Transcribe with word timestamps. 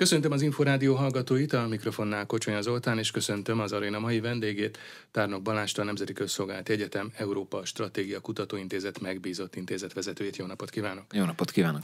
Köszöntöm 0.00 0.32
az 0.32 0.42
Inforádió 0.42 0.94
hallgatóit, 0.94 1.52
a 1.52 1.66
mikrofonnál 1.68 2.26
Kocsonya 2.26 2.62
Zoltán, 2.62 2.98
és 2.98 3.10
köszöntöm 3.10 3.60
az 3.60 3.72
aréna 3.72 3.98
mai 3.98 4.20
vendégét, 4.20 4.78
Tárnok 5.10 5.42
Balást, 5.42 5.78
a 5.78 5.84
Nemzeti 5.84 6.12
Közszolgálati 6.12 6.72
Egyetem 6.72 7.10
Európa 7.16 7.64
Stratégia 7.64 8.20
Kutatóintézet 8.20 9.00
megbízott 9.00 9.56
intézet 9.56 9.92
vezetőjét. 9.92 10.36
Jó 10.36 10.46
napot 10.46 10.70
kívánok! 10.70 11.04
Jó 11.12 11.24
napot 11.24 11.50
kívánok! 11.50 11.82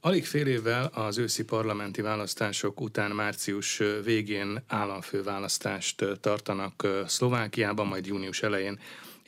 Alig 0.00 0.26
fél 0.26 0.46
évvel 0.46 0.90
az 0.94 1.18
őszi 1.18 1.44
parlamenti 1.44 2.00
választások 2.00 2.80
után 2.80 3.10
március 3.10 3.82
végén 4.04 4.62
államfőválasztást 4.66 6.04
tartanak 6.20 6.86
Szlovákiában, 7.06 7.86
majd 7.86 8.06
június 8.06 8.42
elején 8.42 8.78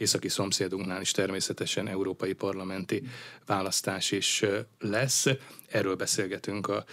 északi 0.03 0.29
szomszédunknál 0.29 1.01
is 1.01 1.11
természetesen 1.11 1.89
európai 1.89 2.33
parlamenti 2.33 3.03
választás 3.47 4.11
is 4.11 4.45
lesz. 4.79 5.27
Erről 5.69 5.95
beszélgetünk 5.97 6.69
a 6.69 6.85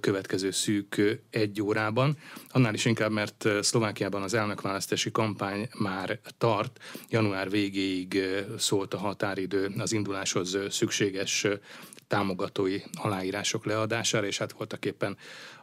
következő 0.00 0.50
szűk 0.50 1.20
egy 1.30 1.62
órában. 1.62 2.16
Annál 2.48 2.74
is 2.74 2.84
inkább, 2.84 3.10
mert 3.10 3.48
Szlovákiában 3.60 4.22
az 4.22 4.34
elnökválasztási 4.34 5.10
kampány 5.10 5.68
már 5.78 6.18
tart. 6.38 6.78
Január 7.08 7.50
végéig 7.50 8.22
szólt 8.58 8.94
a 8.94 8.98
határidő 8.98 9.72
az 9.78 9.92
induláshoz 9.92 10.58
szükséges 10.70 11.46
támogatói 12.12 12.80
aláírások 12.92 13.64
leadására, 13.64 14.26
és 14.26 14.38
hát 14.38 14.52
voltak 14.52 14.84
éppen 14.84 15.16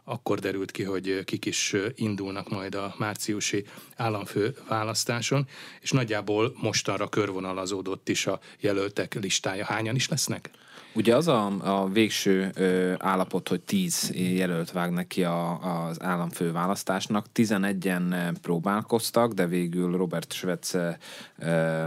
akkor 0.04 0.38
derült 0.38 0.70
ki, 0.70 0.82
hogy 0.82 1.24
kik 1.24 1.44
is 1.44 1.74
indulnak 1.94 2.48
majd 2.48 2.74
a 2.74 2.94
márciusi 2.98 3.64
államfő 3.96 4.56
választáson, 4.68 5.46
és 5.80 5.90
nagyjából 5.90 6.52
mostanra 6.60 7.08
körvonalazódott 7.08 8.08
is 8.08 8.26
a 8.26 8.40
jelöltek 8.60 9.14
listája. 9.14 9.64
Hányan 9.64 9.94
is 9.94 10.08
lesznek? 10.08 10.50
Ugye 10.94 11.16
az 11.16 11.28
a, 11.28 11.46
a 11.82 11.88
végső 11.88 12.50
ö, 12.54 12.94
állapot, 12.98 13.48
hogy 13.48 13.60
tíz 13.60 14.10
jelölt 14.14 14.72
vág 14.72 14.90
neki 14.90 15.24
a, 15.24 15.58
az 15.86 16.02
államfő 16.02 16.52
választásnak. 16.52 17.26
11-en 17.34 18.34
próbálkoztak, 18.42 19.32
de 19.32 19.46
végül 19.46 19.96
Robert 19.96 20.32
Schwetz 20.32 20.74
ö, 20.74 20.90
ö, 21.38 21.84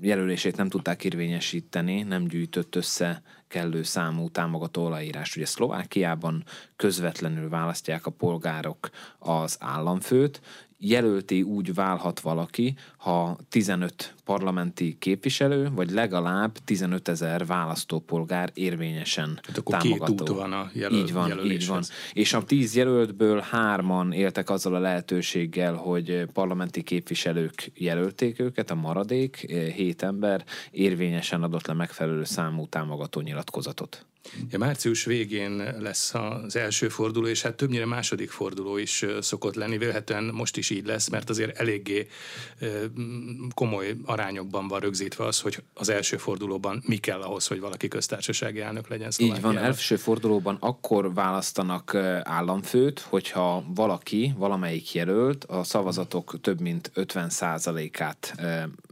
jelölését 0.00 0.56
nem 0.56 0.68
tudták 0.68 1.04
érvényesíteni, 1.04 2.02
nem 2.02 2.26
gyűjtött 2.26 2.76
össze 2.76 3.22
kellő 3.48 3.82
számú 3.82 4.28
támogató 4.28 4.86
aláírás. 4.86 5.36
Ugye 5.36 5.46
Szlovákiában 5.46 6.44
közvetlenül 6.76 7.48
választják 7.48 8.06
a 8.06 8.10
polgárok 8.10 8.90
az 9.18 9.56
államfőt, 9.60 10.40
jelölté 10.78 11.40
úgy 11.40 11.74
válhat 11.74 12.20
valaki, 12.20 12.76
ha 13.06 13.38
15 13.48 14.14
parlamenti 14.24 14.96
képviselő, 14.98 15.70
vagy 15.74 15.90
legalább 15.90 16.58
15 16.64 17.08
ezer 17.08 17.46
választópolgár 17.46 18.50
érvényesen 18.54 19.40
hát 19.46 19.58
akkor 19.58 19.76
támogató. 19.76 20.14
Két 20.14 20.30
út 20.30 20.36
van 20.36 20.52
a 20.52 20.70
jelöl, 20.72 20.98
így 20.98 21.12
van, 21.12 21.44
így 21.44 21.66
van. 21.66 21.82
És 22.12 22.32
a 22.32 22.44
10 22.44 22.76
jelöltből 22.76 23.40
hárman 23.40 24.12
éltek 24.12 24.50
azzal 24.50 24.74
a 24.74 24.78
lehetőséggel, 24.78 25.74
hogy 25.74 26.26
parlamenti 26.32 26.82
képviselők 26.82 27.70
jelölték 27.74 28.40
őket, 28.40 28.70
a 28.70 28.74
maradék, 28.74 29.36
7 29.36 30.02
ember 30.02 30.44
érvényesen 30.70 31.42
adott 31.42 31.66
le 31.66 31.74
megfelelő 31.74 32.24
számú 32.24 32.66
támogató 32.68 33.20
nyilatkozatot. 33.20 34.06
Ja, 34.50 34.58
március 34.58 35.04
végén 35.04 35.56
lesz 35.78 36.14
az 36.14 36.56
első 36.56 36.88
forduló, 36.88 37.26
és 37.26 37.42
hát 37.42 37.56
többnyire 37.56 37.86
második 37.86 38.30
forduló 38.30 38.76
is 38.76 39.04
szokott 39.20 39.54
lenni. 39.54 39.78
Vélhetően 39.78 40.24
most 40.24 40.56
is 40.56 40.70
így 40.70 40.86
lesz, 40.86 41.08
mert 41.08 41.30
azért 41.30 41.58
eléggé 41.58 42.06
komoly 43.54 43.96
arányokban 44.04 44.68
van 44.68 44.80
rögzítve 44.80 45.24
az, 45.24 45.40
hogy 45.40 45.62
az 45.74 45.88
első 45.88 46.16
fordulóban 46.16 46.82
mi 46.86 46.96
kell 46.96 47.20
ahhoz, 47.20 47.46
hogy 47.46 47.60
valaki 47.60 47.88
köztársasági 47.88 48.60
elnök 48.60 48.88
legyen 48.88 49.10
Így 49.16 49.40
van, 49.40 49.58
első 49.58 49.96
fordulóban 49.96 50.56
akkor 50.60 51.14
választanak 51.14 51.94
államfőt, 52.22 53.00
hogyha 53.00 53.64
valaki, 53.74 54.34
valamelyik 54.36 54.94
jelölt 54.94 55.44
a 55.44 55.64
szavazatok 55.64 56.40
több 56.40 56.60
mint 56.60 56.90
50%-át 56.94 58.34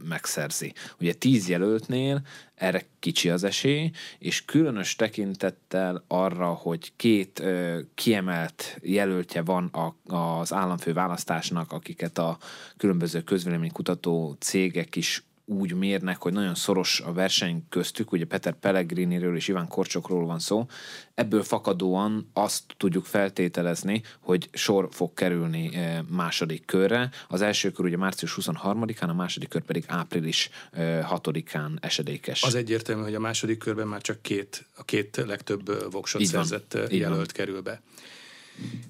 megszerzi. 0.07 0.73
Ugye 0.99 1.13
10 1.13 1.49
jelöltnél 1.49 2.21
erre 2.55 2.85
kicsi 2.99 3.29
az 3.29 3.43
esély, 3.43 3.91
és 4.19 4.45
különös 4.45 4.95
tekintettel 4.95 6.03
arra, 6.07 6.53
hogy 6.53 6.91
két 6.95 7.39
ö, 7.39 7.79
kiemelt 7.95 8.77
jelöltje 8.81 9.41
van 9.41 9.65
a, 9.65 10.15
az 10.15 10.53
államfő 10.53 10.93
választásnak, 10.93 11.71
akiket 11.71 12.17
a 12.17 12.37
különböző 12.77 13.21
közvéleménykutató 13.21 14.35
cégek 14.39 14.95
is 14.95 15.23
úgy 15.45 15.73
mérnek, 15.73 16.21
hogy 16.21 16.33
nagyon 16.33 16.55
szoros 16.55 16.99
a 16.99 17.13
verseny 17.13 17.65
köztük, 17.69 18.11
ugye 18.11 18.25
Peter 18.25 18.53
Pellegriniről 18.53 19.35
és 19.35 19.47
Iván 19.47 19.67
Korcsokról 19.67 20.25
van 20.25 20.39
szó, 20.39 20.65
ebből 21.13 21.43
fakadóan 21.43 22.29
azt 22.33 22.63
tudjuk 22.77 23.05
feltételezni, 23.05 24.01
hogy 24.19 24.49
sor 24.51 24.87
fog 24.91 25.13
kerülni 25.13 25.75
eh, 25.75 25.99
második 26.09 26.65
körre. 26.65 27.09
Az 27.27 27.41
első 27.41 27.71
kör 27.71 27.85
ugye 27.85 27.97
március 27.97 28.37
23-án, 28.41 29.09
a 29.09 29.13
második 29.13 29.49
kör 29.49 29.61
pedig 29.61 29.83
április 29.87 30.49
6-án 30.73 31.53
eh, 31.53 31.71
esedékes. 31.81 32.43
Az 32.43 32.55
egyértelmű, 32.55 33.03
hogy 33.03 33.15
a 33.15 33.19
második 33.19 33.57
körben 33.57 33.87
már 33.87 34.01
csak 34.01 34.21
két, 34.21 34.65
a 34.75 34.83
két 34.83 35.23
legtöbb 35.25 35.69
eh, 35.69 35.77
voksot 35.91 36.25
szerzett 36.25 36.77
jelölt 36.89 37.31
kerül 37.31 37.61
be. 37.61 37.81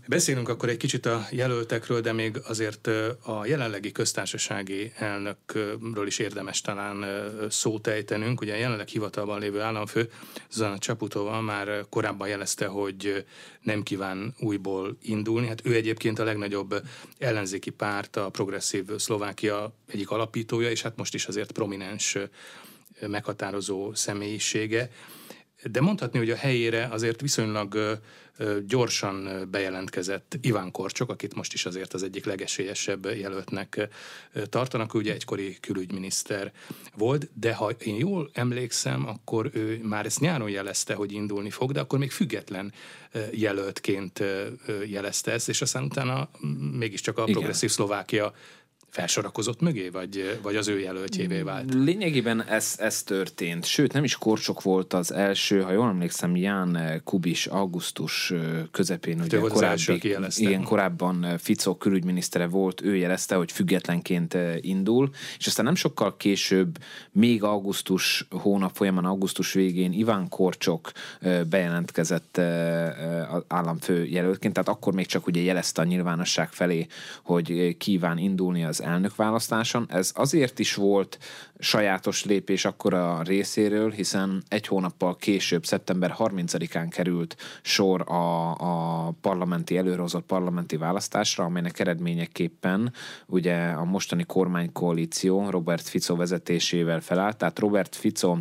Beszélünk 0.07 0.49
akkor 0.49 0.69
egy 0.69 0.77
kicsit 0.77 1.05
a 1.05 1.25
jelöltekről, 1.31 2.01
de 2.01 2.13
még 2.13 2.39
azért 2.43 2.87
a 3.21 3.45
jelenlegi 3.45 3.91
köztársasági 3.91 4.91
elnökről 4.95 6.07
is 6.07 6.19
érdemes 6.19 6.61
talán 6.61 7.05
szót 7.49 7.87
ejtenünk. 7.87 8.41
Ugye 8.41 8.53
a 8.53 8.57
jelenleg 8.57 8.87
hivatalban 8.87 9.39
lévő 9.39 9.61
államfő 9.61 10.11
Zana 10.51 10.77
Csaputova 10.77 11.41
már 11.41 11.85
korábban 11.89 12.27
jelezte, 12.27 12.65
hogy 12.65 13.25
nem 13.61 13.83
kíván 13.83 14.33
újból 14.39 14.97
indulni. 15.01 15.47
Hát 15.47 15.61
ő 15.65 15.73
egyébként 15.73 16.19
a 16.19 16.23
legnagyobb 16.23 16.81
ellenzéki 17.17 17.69
párt, 17.69 18.15
a 18.15 18.29
progresszív 18.29 18.85
Szlovákia 18.97 19.73
egyik 19.87 20.09
alapítója, 20.09 20.69
és 20.69 20.81
hát 20.81 20.97
most 20.97 21.13
is 21.13 21.25
azért 21.25 21.51
prominens 21.51 22.17
meghatározó 23.07 23.93
személyisége. 23.93 24.89
De 25.71 25.81
mondhatni, 25.81 26.19
hogy 26.19 26.29
a 26.29 26.35
helyére 26.35 26.87
azért 26.91 27.21
viszonylag 27.21 27.99
gyorsan 28.67 29.47
bejelentkezett 29.51 30.37
Iván 30.41 30.71
Korcsok, 30.71 31.09
akit 31.09 31.35
most 31.35 31.53
is 31.53 31.65
azért 31.65 31.93
az 31.93 32.03
egyik 32.03 32.25
legesélyesebb 32.25 33.05
jelöltnek 33.05 33.87
tartanak, 34.49 34.93
ő 34.93 34.97
ugye 34.97 35.13
egykori 35.13 35.57
külügyminiszter 35.59 36.51
volt, 36.95 37.29
de 37.33 37.53
ha 37.53 37.69
én 37.69 37.95
jól 37.95 38.29
emlékszem, 38.33 39.07
akkor 39.07 39.49
ő 39.53 39.79
már 39.83 40.05
ezt 40.05 40.19
nyáron 40.19 40.49
jelezte, 40.49 40.93
hogy 40.93 41.11
indulni 41.11 41.49
fog, 41.49 41.71
de 41.71 41.79
akkor 41.79 41.99
még 41.99 42.11
független 42.11 42.73
jelöltként 43.31 44.23
jelezte 44.85 45.31
ezt, 45.31 45.49
és 45.49 45.61
aztán 45.61 45.83
utána 45.83 46.29
mégiscsak 46.71 47.17
a 47.17 47.21
Igen. 47.21 47.33
progresszív 47.33 47.69
Szlovákia 47.69 48.33
felsorakozott 48.95 49.61
mögé, 49.61 49.89
vagy, 49.89 50.39
vagy 50.41 50.55
az 50.55 50.67
ő 50.67 50.79
jelöltjévé 50.79 51.41
vált? 51.41 51.73
Lényegében 51.73 52.43
ez, 52.43 52.75
ez 52.77 53.03
történt. 53.03 53.65
Sőt, 53.65 53.93
nem 53.93 54.03
is 54.03 54.15
Korcsok 54.15 54.61
volt 54.61 54.93
az 54.93 55.13
első, 55.13 55.61
ha 55.61 55.71
jól 55.71 55.87
emlékszem, 55.87 56.35
Ján 56.35 57.01
Kubis 57.03 57.45
augusztus 57.45 58.33
közepén, 58.71 59.17
hát 59.17 59.25
ugye 59.25 59.39
korábbi, 59.39 60.01
igen, 60.35 60.63
korábban 60.63 61.37
Fico 61.37 61.77
külügyminisztere 61.77 62.47
volt, 62.47 62.81
ő 62.81 62.95
jelezte, 62.95 63.35
hogy 63.35 63.51
függetlenként 63.51 64.37
indul, 64.61 65.09
és 65.37 65.47
aztán 65.47 65.65
nem 65.65 65.75
sokkal 65.75 66.17
később, 66.17 66.77
még 67.11 67.43
augusztus 67.43 68.27
hónap 68.29 68.75
folyamán, 68.75 69.05
augusztus 69.05 69.53
végén 69.53 69.93
Iván 69.93 70.29
Korcsok 70.29 70.91
bejelentkezett 71.49 72.37
államfő 73.47 74.05
jelöltként, 74.05 74.53
tehát 74.53 74.69
akkor 74.69 74.93
még 74.93 75.05
csak 75.05 75.27
ugye 75.27 75.41
jelezte 75.41 75.81
a 75.81 75.85
nyilvánosság 75.85 76.51
felé, 76.51 76.87
hogy 77.23 77.77
kíván 77.77 78.17
indulni 78.17 78.63
az 78.63 78.83
elnökválasztáson. 78.85 79.85
Ez 79.89 80.11
azért 80.15 80.59
is 80.59 80.75
volt 80.75 81.17
sajátos 81.59 82.25
lépés 82.25 82.65
akkor 82.65 82.93
a 82.93 83.21
részéről, 83.21 83.91
hiszen 83.91 84.43
egy 84.47 84.67
hónappal 84.67 85.15
később, 85.15 85.65
szeptember 85.65 86.15
30-án 86.17 86.87
került 86.89 87.35
sor 87.61 88.01
a, 88.11 88.51
a 89.07 89.11
parlamenti 89.21 89.77
előrehozott 89.77 90.25
parlamenti 90.25 90.77
választásra, 90.77 91.43
amelynek 91.43 91.79
eredményeképpen 91.79 92.93
ugye 93.25 93.55
a 93.55 93.83
mostani 93.83 94.23
kormánykoalíció 94.23 95.49
Robert 95.49 95.87
Fico 95.87 96.15
vezetésével 96.15 97.01
felállt, 97.01 97.37
tehát 97.37 97.59
Robert 97.59 97.95
Fico 97.95 98.37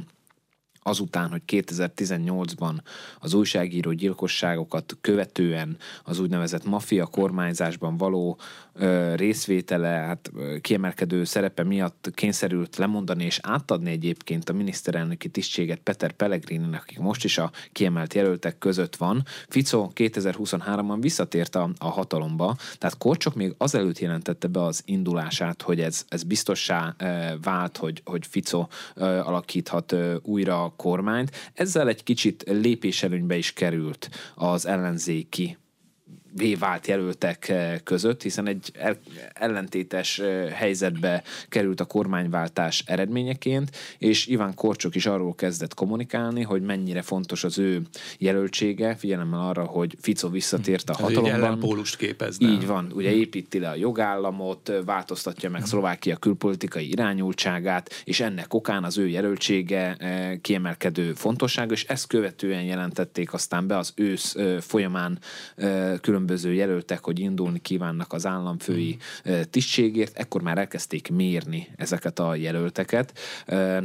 azután, 0.87 1.31
hogy 1.31 1.43
2018-ban 1.47 2.75
az 3.19 3.35
újságíró 3.35 3.93
gyilkosságokat 3.93 4.97
követően 5.01 5.77
az 6.05 6.19
úgynevezett 6.19 6.65
maffia 6.65 7.07
kormányzásban 7.07 7.97
való 7.97 8.39
részvétele, 9.15 9.89
hát 9.89 10.31
kiemelkedő 10.61 11.25
szerepe 11.25 11.63
miatt 11.63 12.11
kényszerült 12.15 12.77
lemondani 12.77 13.25
és 13.25 13.39
átadni 13.43 13.91
egyébként 13.91 14.49
a 14.49 14.53
miniszterelnöki 14.53 15.29
tisztséget 15.29 15.79
Peter 15.79 16.13
Pellegrini, 16.13 16.77
akik 16.77 16.99
most 16.99 17.25
is 17.25 17.39
a 17.39 17.51
kiemelt 17.73 18.15
jelöltek 18.15 18.59
között 18.59 18.97
van. 18.97 19.23
Fico 19.49 19.91
2023-ban 19.95 20.97
visszatért 21.01 21.55
a, 21.55 21.71
a 21.79 21.89
hatalomba, 21.89 22.57
tehát 22.79 22.99
Korcsok 22.99 23.35
még 23.35 23.55
azelőtt 23.59 23.99
jelentette 23.99 24.47
be 24.49 24.63
az 24.63 24.83
indulását, 24.85 25.63
hogy 25.63 25.81
ez, 25.81 26.05
ez 26.09 26.23
biztossá 26.23 26.97
vált, 27.43 27.77
hogy, 27.77 28.03
hogy 28.05 28.27
Fico 28.27 28.67
alakíthat 28.97 29.97
újra 30.23 30.73
kormányt. 30.77 31.31
Ezzel 31.55 31.89
egy 31.89 32.03
kicsit 32.03 32.45
lépéselőnybe 32.47 33.37
is 33.37 33.53
került 33.53 34.11
az 34.35 34.67
ellenzéki 34.67 35.57
vált 36.59 36.87
jelöltek 36.87 37.53
között, 37.85 38.23
hiszen 38.23 38.49
egy 38.49 38.73
ellentétes 39.33 40.21
helyzetbe 40.53 41.23
került 41.49 41.81
a 41.81 41.85
kormányváltás 41.85 42.83
eredményeként, 42.87 43.77
és 43.99 44.27
Iván 44.27 44.55
Korcsok 44.55 44.95
is 44.95 45.07
arról 45.07 45.35
kezdett 45.35 45.75
kommunikálni, 45.75 46.43
hogy 46.43 46.63
mennyire 46.63 47.03
fontos 47.03 47.45
az 47.45 47.59
ő 47.59 47.83
jelöltsége, 48.19 48.95
figyelemmel 48.95 49.41
arra, 49.41 49.65
hogy 49.65 49.97
Fico 50.01 50.29
visszatért 50.29 50.91
a 50.91 50.95
hatalomban. 50.95 51.79
Egy 51.79 51.97
képezne. 51.97 52.49
Így 52.49 52.67
van, 52.67 52.93
ugye 52.95 53.13
építi 53.13 53.59
le 53.59 53.69
a 53.69 53.75
jogállamot, 53.75 54.73
változtatja 54.85 55.51
meg 55.51 55.65
Szlovákia 55.65 56.17
külpolitikai 56.17 56.91
irányultságát, 56.91 58.03
és 58.05 58.21
ennek 58.21 58.55
okán 58.55 58.85
az 58.85 58.99
ő 58.99 59.09
jelöltsége 59.09 59.97
kiemelkedő 60.41 61.13
fontosság, 61.13 61.71
és 61.71 61.85
ezt 61.85 62.07
követően 62.07 62.63
jelentették 62.63 63.33
aztán 63.33 63.67
be 63.67 63.79
az 63.79 63.93
ősz 63.95 64.37
folyamán 64.61 65.19
különböző 66.01 66.23
jelöltek, 66.53 67.05
hogy 67.05 67.19
indulni 67.19 67.59
kívánnak 67.59 68.13
az 68.13 68.27
államfői 68.27 68.97
tisztségért, 69.51 70.19
ekkor 70.19 70.43
már 70.43 70.59
elkezdték 70.59 71.11
mérni 71.11 71.69
ezeket 71.77 72.19
a 72.19 72.35
jelölteket. 72.35 73.19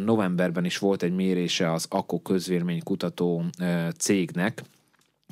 Novemberben 0.06 0.66
is 0.66 0.78
volt 0.78 1.04
egy 1.04 1.14
mérése 1.14 1.72
az 1.72 1.86
AKO 1.90 2.22
közvéleménykutató 2.22 3.46
cégnek, 3.98 4.64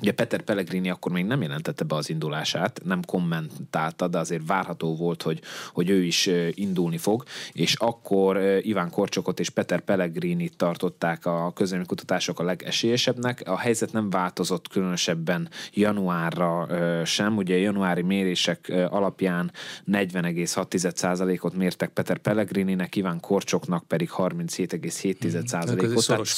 Ugye 0.00 0.12
Peter 0.12 0.42
Pellegrini 0.42 0.90
akkor 0.90 1.12
még 1.12 1.24
nem 1.24 1.42
jelentette 1.42 1.84
be 1.84 1.94
az 1.94 2.10
indulását, 2.10 2.80
nem 2.84 3.02
kommentálta, 3.04 4.08
de 4.08 4.18
azért 4.18 4.46
várható 4.46 4.96
volt, 4.96 5.22
hogy, 5.22 5.40
hogy 5.72 5.90
ő 5.90 6.02
is 6.02 6.30
indulni 6.50 6.98
fog, 6.98 7.24
és 7.52 7.74
akkor 7.74 8.40
Iván 8.62 8.90
Korcsokot 8.90 9.40
és 9.40 9.50
Peter 9.50 9.80
Pellegrini 9.80 10.48
tartották 10.48 11.26
a 11.26 11.52
kutatások 11.86 12.40
a 12.40 12.42
legesélyesebbnek. 12.42 13.42
A 13.46 13.58
helyzet 13.58 13.92
nem 13.92 14.10
változott 14.10 14.68
különösebben 14.68 15.48
januárra 15.72 16.68
sem, 17.04 17.36
ugye 17.36 17.56
januári 17.56 18.02
mérések 18.02 18.72
alapján 18.88 19.52
40,6%-ot 19.92 21.54
mértek 21.54 21.88
Peter 21.88 22.18
Pellegrininek, 22.18 22.96
Iván 22.96 23.20
Korcsoknak 23.20 23.84
pedig 23.84 24.10
37,7%-ot, 24.16 25.30
hmm. 25.30 25.94
tehát 26.06 26.26
szoros, 26.26 26.28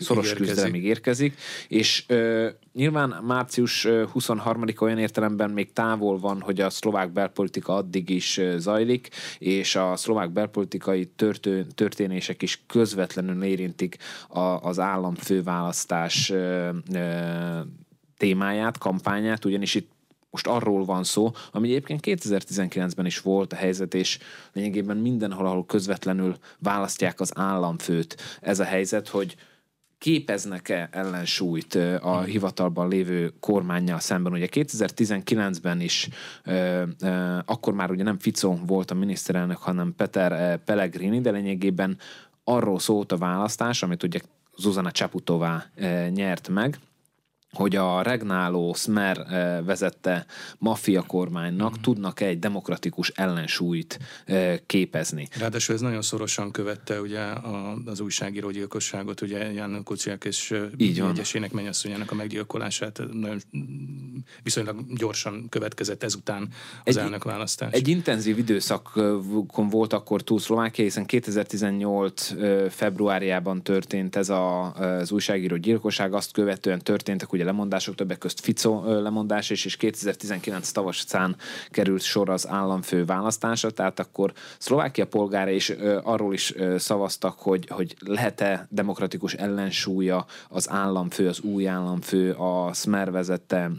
szoros 0.00 0.32
küzdelemig 0.32 0.84
érkezik, 0.84 1.38
és 1.68 2.04
nyilván 2.76 3.08
március 3.22 3.86
23 4.12 4.64
olyan 4.80 4.98
értelemben 4.98 5.50
még 5.50 5.72
távol 5.72 6.18
van, 6.18 6.40
hogy 6.40 6.60
a 6.60 6.70
szlovák 6.70 7.12
belpolitika 7.12 7.74
addig 7.74 8.10
is 8.10 8.40
zajlik, 8.56 9.08
és 9.38 9.76
a 9.76 9.96
szlovák 9.96 10.30
belpolitikai 10.30 11.06
történ- 11.06 11.74
történések 11.74 12.42
is 12.42 12.62
közvetlenül 12.66 13.42
érintik 13.42 13.96
a, 14.28 14.40
az 14.40 14.78
államfőválasztás 14.78 16.32
témáját, 18.16 18.78
kampányát, 18.78 19.44
ugyanis 19.44 19.74
itt 19.74 19.90
most 20.30 20.46
arról 20.46 20.84
van 20.84 21.04
szó, 21.04 21.32
ami 21.52 21.68
egyébként 21.68 22.00
2019-ben 22.04 23.06
is 23.06 23.20
volt 23.20 23.52
a 23.52 23.56
helyzet, 23.56 23.94
és 23.94 24.18
lényegében 24.52 24.96
mindenhol, 24.96 25.46
ahol 25.46 25.66
közvetlenül 25.66 26.36
választják 26.58 27.20
az 27.20 27.32
államfőt. 27.34 28.16
Ez 28.40 28.60
a 28.60 28.64
helyzet, 28.64 29.08
hogy 29.08 29.36
képeznek-e 29.98 30.88
ellensúlyt 30.92 31.74
a 32.00 32.20
hivatalban 32.20 32.88
lévő 32.88 33.32
kormányjal 33.40 34.00
szemben. 34.00 34.32
Ugye 34.32 34.48
2019-ben 34.50 35.80
is 35.80 36.08
akkor 37.44 37.74
már 37.74 37.90
ugye 37.90 38.02
nem 38.02 38.18
Fico 38.18 38.58
volt 38.66 38.90
a 38.90 38.94
miniszterelnök, 38.94 39.56
hanem 39.56 39.94
Peter 39.96 40.58
Pellegrini, 40.64 41.20
de 41.20 41.30
lényegében 41.30 41.98
arról 42.44 42.78
szólt 42.78 43.12
a 43.12 43.16
választás, 43.16 43.82
amit 43.82 44.02
ugye 44.02 44.20
Zuzana 44.56 44.90
Csaputová 44.90 45.64
nyert 46.08 46.48
meg, 46.48 46.78
hogy 47.56 47.76
a 47.76 48.02
regnáló 48.02 48.74
Smer 48.74 49.18
eh, 49.18 49.64
vezette 49.64 50.26
maffia 50.58 51.02
kormánynak 51.02 51.78
mm. 51.78 51.82
tudnak 51.82 52.20
egy 52.20 52.38
demokratikus 52.38 53.08
ellensúlyt 53.08 53.98
eh, 54.24 54.58
képezni. 54.66 55.28
Ráadásul 55.38 55.74
ez 55.74 55.80
nagyon 55.80 56.02
szorosan 56.02 56.50
követte 56.50 57.00
ugye 57.00 57.22
az 57.84 58.00
újságíró 58.00 58.50
gyilkosságot, 58.50 59.20
ugye 59.20 59.52
Jan 59.52 59.82
Kuciak 59.84 60.24
és 60.24 60.50
eh, 60.50 60.62
Így 60.76 61.00
egyesének 61.00 61.52
mennyasszonyának 61.52 62.10
a 62.10 62.14
meggyilkolását 62.14 63.00
nagyon 63.12 63.40
viszonylag 64.42 64.96
gyorsan 64.96 65.46
következett 65.48 66.02
ezután 66.02 66.48
az 66.84 66.96
egy, 66.96 67.02
elnökválasztás. 67.02 67.72
Egy 67.72 67.88
intenzív 67.88 68.38
időszakon 68.38 69.68
volt 69.68 69.92
akkor 69.92 70.22
túl 70.22 70.38
Szlovákia, 70.38 70.84
hiszen 70.84 71.06
2018 71.06 72.32
februárjában 72.68 73.62
történt 73.62 74.16
ez 74.16 74.28
a, 74.28 74.72
az 74.72 75.10
újságíró 75.10 75.56
gyilkosság, 75.56 76.14
azt 76.14 76.32
követően 76.32 76.78
történtek 76.78 77.32
ugye 77.32 77.44
lemondások, 77.46 77.94
többek 77.94 78.18
közt 78.18 78.40
Fico 78.40 79.00
lemondás, 79.00 79.50
és, 79.50 79.64
és 79.64 79.76
2019 79.76 80.70
tavaszán 80.70 81.36
került 81.68 82.02
sor 82.02 82.30
az 82.30 82.48
államfő 82.48 83.04
választása, 83.04 83.70
tehát 83.70 84.00
akkor 84.00 84.32
Szlovákia 84.58 85.06
polgára 85.06 85.50
is 85.50 85.70
arról 86.02 86.32
is 86.32 86.54
szavaztak, 86.76 87.38
hogy, 87.38 87.68
hogy 87.68 87.96
lehet-e 88.06 88.66
demokratikus 88.70 89.34
ellensúlya 89.34 90.26
az 90.48 90.70
államfő, 90.70 91.28
az 91.28 91.40
új 91.40 91.68
államfő 91.68 92.32
a 92.32 92.72
Smer 92.72 93.10
vezette 93.10 93.70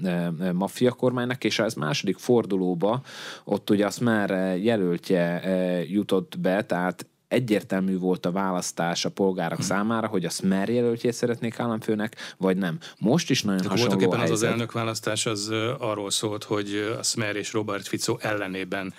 maffia 0.54 0.92
kormánynak, 0.92 1.44
és 1.44 1.60
ez 1.60 1.74
második 1.74 2.18
fordulóba 2.18 3.02
ott 3.44 3.69
ugye 3.69 3.86
a 3.86 3.90
Smer 3.90 4.58
jelöltje 4.58 5.42
jutott 5.88 6.40
be, 6.40 6.66
tehát 6.66 7.06
egyértelmű 7.27 7.97
volt 7.97 8.25
a 8.25 8.31
választás 8.31 9.06
a 9.06 9.09
polgárok 9.09 9.57
hmm. 9.57 9.68
számára, 9.68 10.07
hogy 10.07 10.25
a 10.25 10.29
Smer 10.29 10.69
jelöltjét 10.69 11.13
szeretnék 11.13 11.59
államfőnek, 11.59 12.15
vagy 12.38 12.57
nem. 12.57 12.77
Most 13.00 13.29
is 13.29 13.44
nagyon 13.44 13.68
hasonló 13.68 13.95
Voltak 13.95 14.01
éppen 14.01 14.19
az 14.19 14.31
az 14.31 14.44
elnökválasztás 14.44 15.25
az 15.25 15.51
arról 15.79 16.12
szólt, 16.12 16.44
hogy 16.44 16.95
a 17.00 17.03
Smer 17.03 17.35
és 17.35 17.53
Robert 17.53 17.88
Fico 17.88 18.18
ellenében 18.19 18.94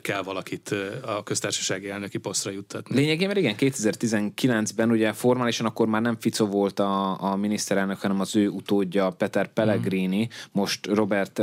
kell 0.00 0.22
valakit 0.22 0.74
a 1.02 1.22
köztársasági 1.22 1.90
elnöki 1.90 2.18
posztra 2.18 2.50
juttatni. 2.50 2.96
Lényegében 2.96 3.36
igen, 3.36 3.54
2019-ben 3.58 4.90
ugye 4.90 5.12
formálisan 5.12 5.66
akkor 5.66 5.86
már 5.86 6.02
nem 6.02 6.16
Fico 6.20 6.46
volt 6.46 6.80
a, 6.80 7.22
a 7.22 7.36
miniszterelnök, 7.36 8.00
hanem 8.00 8.20
az 8.20 8.36
ő 8.36 8.48
utódja 8.48 9.10
Peter 9.10 9.52
Pellegrini, 9.52 10.22
mm. 10.22 10.28
most 10.52 10.86
Robert 10.86 11.42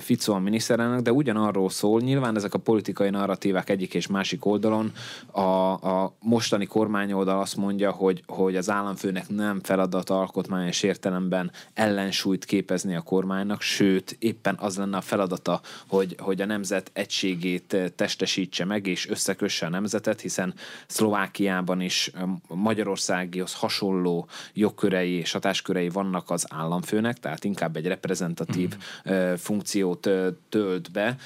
Fico 0.00 0.32
a 0.32 0.38
miniszterelnök, 0.38 1.00
de 1.00 1.12
ugyanarról 1.12 1.70
szól, 1.70 2.00
nyilván 2.00 2.36
ezek 2.36 2.54
a 2.54 2.58
politikai 2.58 3.10
narratívák 3.10 3.70
egyik 3.70 3.94
és 3.94 4.06
másik 4.06 4.44
oldalon, 4.44 4.92
a, 5.30 5.40
a 5.72 6.14
mostani 6.20 6.66
kormányoldal 6.66 7.40
azt 7.40 7.56
mondja, 7.56 7.90
hogy, 7.90 8.22
hogy 8.26 8.56
az 8.56 8.70
államfőnek 8.70 9.28
nem 9.28 9.60
feladat 9.62 10.10
alkotmányos 10.10 10.82
értelemben 10.82 11.50
ellensúlyt 11.74 12.44
képezni 12.44 12.94
a 12.94 13.00
kormánynak, 13.00 13.60
sőt, 13.60 14.16
éppen 14.18 14.56
az 14.60 14.76
lenne 14.76 14.96
a 14.96 15.00
feladata, 15.00 15.60
hogy, 15.86 16.16
hogy 16.18 16.40
a 16.40 16.46
nemzet 16.46 16.90
egységét 16.92 17.83
testesítse 17.88 18.64
meg 18.64 18.86
és 18.86 19.08
összekösse 19.08 19.66
a 19.66 19.68
nemzetet, 19.68 20.20
hiszen 20.20 20.54
Szlovákiában 20.86 21.80
is 21.80 22.10
Magyarországihoz 22.48 23.54
hasonló 23.54 24.28
jogkörei 24.52 25.12
és 25.12 25.32
hatáskörei 25.32 25.88
vannak 25.88 26.30
az 26.30 26.46
államfőnek, 26.48 27.18
tehát 27.18 27.44
inkább 27.44 27.76
egy 27.76 27.86
reprezentatív 27.86 28.76
mm. 29.10 29.34
funkciót 29.34 30.08
tölt 30.48 30.92
be, 30.92 31.16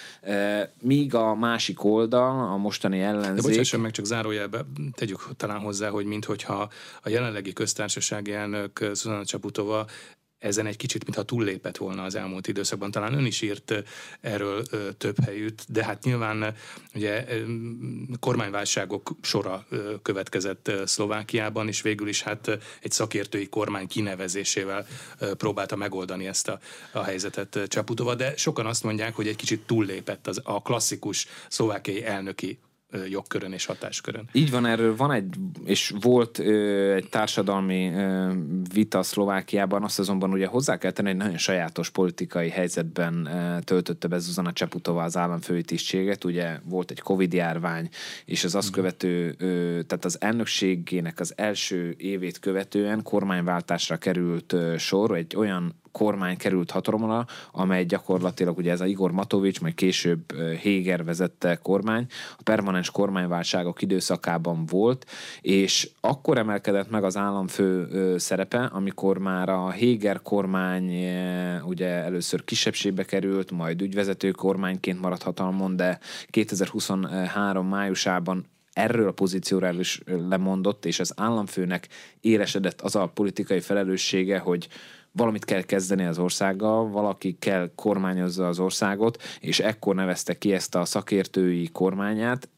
míg 0.83 1.15
a 1.15 1.35
másik 1.35 1.85
oldal, 1.85 2.53
a 2.53 2.57
mostani 2.57 3.01
ellenzék... 3.01 3.43
De 3.43 3.49
bocsásson 3.49 3.81
meg, 3.81 3.91
csak 3.91 4.05
zárójelbe 4.05 4.67
tegyük 4.93 5.29
talán 5.37 5.61
hozzá, 5.61 5.89
hogy 5.89 6.05
minthogyha 6.05 6.71
a 7.03 7.09
jelenlegi 7.09 7.53
köztársasági 7.53 8.33
elnök 8.33 8.91
Szuzana 8.93 9.25
Csaputova 9.25 9.87
ezen 10.39 10.67
egy 10.67 10.77
kicsit, 10.77 11.05
mintha 11.05 11.23
túllépett 11.23 11.77
volna 11.77 12.03
az 12.03 12.15
elmúlt 12.15 12.47
időszakban. 12.47 12.91
Talán 12.91 13.15
ön 13.15 13.27
is 13.27 13.43
írt 13.43 13.75
erről 14.21 14.63
több 14.99 15.25
helyütt, 15.25 15.65
de 15.69 15.85
hát 15.85 16.05
nyilván 16.05 16.55
ugye 16.95 17.27
kormányválságok 18.21 19.11
sora 19.23 19.67
következett 20.03 20.73
Szlovákiában, 20.85 21.69
és 21.69 21.83
végül 21.83 22.09
is 22.09 22.23
hát 22.23 22.59
egy 22.81 22.93
szakértői 22.93 23.49
kormány 23.49 23.87
kinevezésével 23.87 24.87
próbálta 25.37 25.77
megoldani 25.77 26.27
ezt 26.27 26.49
a, 26.49 26.59
a 26.93 27.03
helyzetet 27.03 27.61
Csaputova, 27.69 28.15
de 28.15 28.37
sokan 28.37 28.67
azt 28.67 28.83
mondják, 28.83 29.15
hogy 29.15 29.29
egy 29.29 29.37
kicsit 29.37 29.67
túllépett 29.67 30.27
az, 30.27 30.41
a 30.45 30.63
klasszikus 30.63 31.27
szlovákiai 31.49 32.05
elnöki 32.05 32.59
jogkörön 33.09 33.53
és 33.53 33.65
hatáskörön. 33.65 34.29
Így 34.33 34.51
van, 34.51 34.67
erről 34.67 34.97
van 34.97 35.13
egy, 35.13 35.35
és 35.65 35.95
volt 36.01 36.39
ö, 36.39 36.95
egy 36.95 37.09
társadalmi 37.09 37.93
ö, 37.95 38.33
vita 38.73 39.03
Szlovákiában, 39.03 39.85
azt 39.85 39.99
azonban 39.99 40.33
ugye 40.33 40.47
hozzá 40.47 40.79
kell 40.79 40.91
tenni, 40.91 41.09
hogy 41.09 41.17
nagyon 41.17 41.37
sajátos 41.39 41.91
politikai 41.91 42.49
helyzetben 42.49 43.27
ö, 43.27 43.61
töltötte 43.61 44.09
be 44.09 44.19
Zuzana 44.19 44.53
Cseputova 44.53 45.03
az 45.03 45.17
államfői 45.17 45.63
tisztséget, 45.63 46.25
ugye 46.25 46.59
volt 46.65 46.91
egy 46.91 47.01
Covid 47.01 47.33
járvány, 47.33 47.89
és 48.25 48.45
az 48.45 48.55
azt 48.55 48.69
mm. 48.69 48.73
követő, 48.73 49.35
ö, 49.39 49.81
tehát 49.87 50.05
az 50.05 50.21
elnökségének 50.21 51.21
az 51.21 51.33
első 51.37 51.95
évét 51.99 52.39
követően 52.39 53.03
kormányváltásra 53.03 53.97
került 53.97 54.53
ö, 54.53 54.75
sor, 54.79 55.17
egy 55.17 55.37
olyan 55.37 55.81
kormány 55.99 56.37
került 56.37 56.71
hatalomra, 56.71 57.27
amely 57.53 57.85
gyakorlatilag 57.85 58.59
ugye 58.59 58.71
ez 58.71 58.81
a 58.81 58.87
Igor 58.87 59.11
Matovics, 59.11 59.61
majd 59.61 59.75
később 59.75 60.33
Héger 60.61 61.05
vezette 61.05 61.57
kormány, 61.57 62.07
a 62.39 62.43
permanens 62.43 62.91
kormányválságok 62.91 63.83
időszakában 63.83 64.67
volt, 64.67 65.07
és 65.41 65.91
akkor 66.01 66.39
emelkedett 66.39 66.91
meg 66.91 67.05
az 67.05 67.17
államfő 67.17 67.89
szerepe, 68.19 68.65
amikor 68.65 69.19
már 69.19 69.49
a 69.49 69.71
Héger 69.71 70.23
kormány 70.23 70.85
ugye 71.65 71.89
először 71.89 72.45
kisebbségbe 72.45 73.05
került, 73.05 73.51
majd 73.51 73.83
ügyvezető 73.83 74.31
kormányként 74.31 75.01
maradt 75.01 75.23
hatalmon, 75.23 75.77
de 75.77 75.99
2023 76.31 77.69
májusában 77.69 78.47
erről 78.73 79.09
a 79.09 79.13
pozícióról 79.13 79.79
is 79.79 80.01
lemondott, 80.07 80.85
és 80.85 81.01
az 81.01 81.13
államfőnek 81.17 81.89
éresedett 82.21 82.81
az 82.81 82.97
a 82.97 83.07
politikai 83.07 83.61
felelőssége, 83.61 84.39
hogy 84.39 84.69
valamit 85.13 85.45
kell 85.45 85.63
kezdeni 85.63 86.05
az 86.05 86.19
országgal, 86.19 86.91
valaki 86.91 87.37
kell 87.39 87.71
kormányozza 87.75 88.47
az 88.47 88.59
országot, 88.59 89.23
és 89.41 89.61
ekkor 89.61 89.95
nevezte 89.95 90.39
ki 90.39 90.53
ezt 90.53 90.75
a 90.75 90.85
szakértői 90.85 91.69
kormányát. 91.69 92.49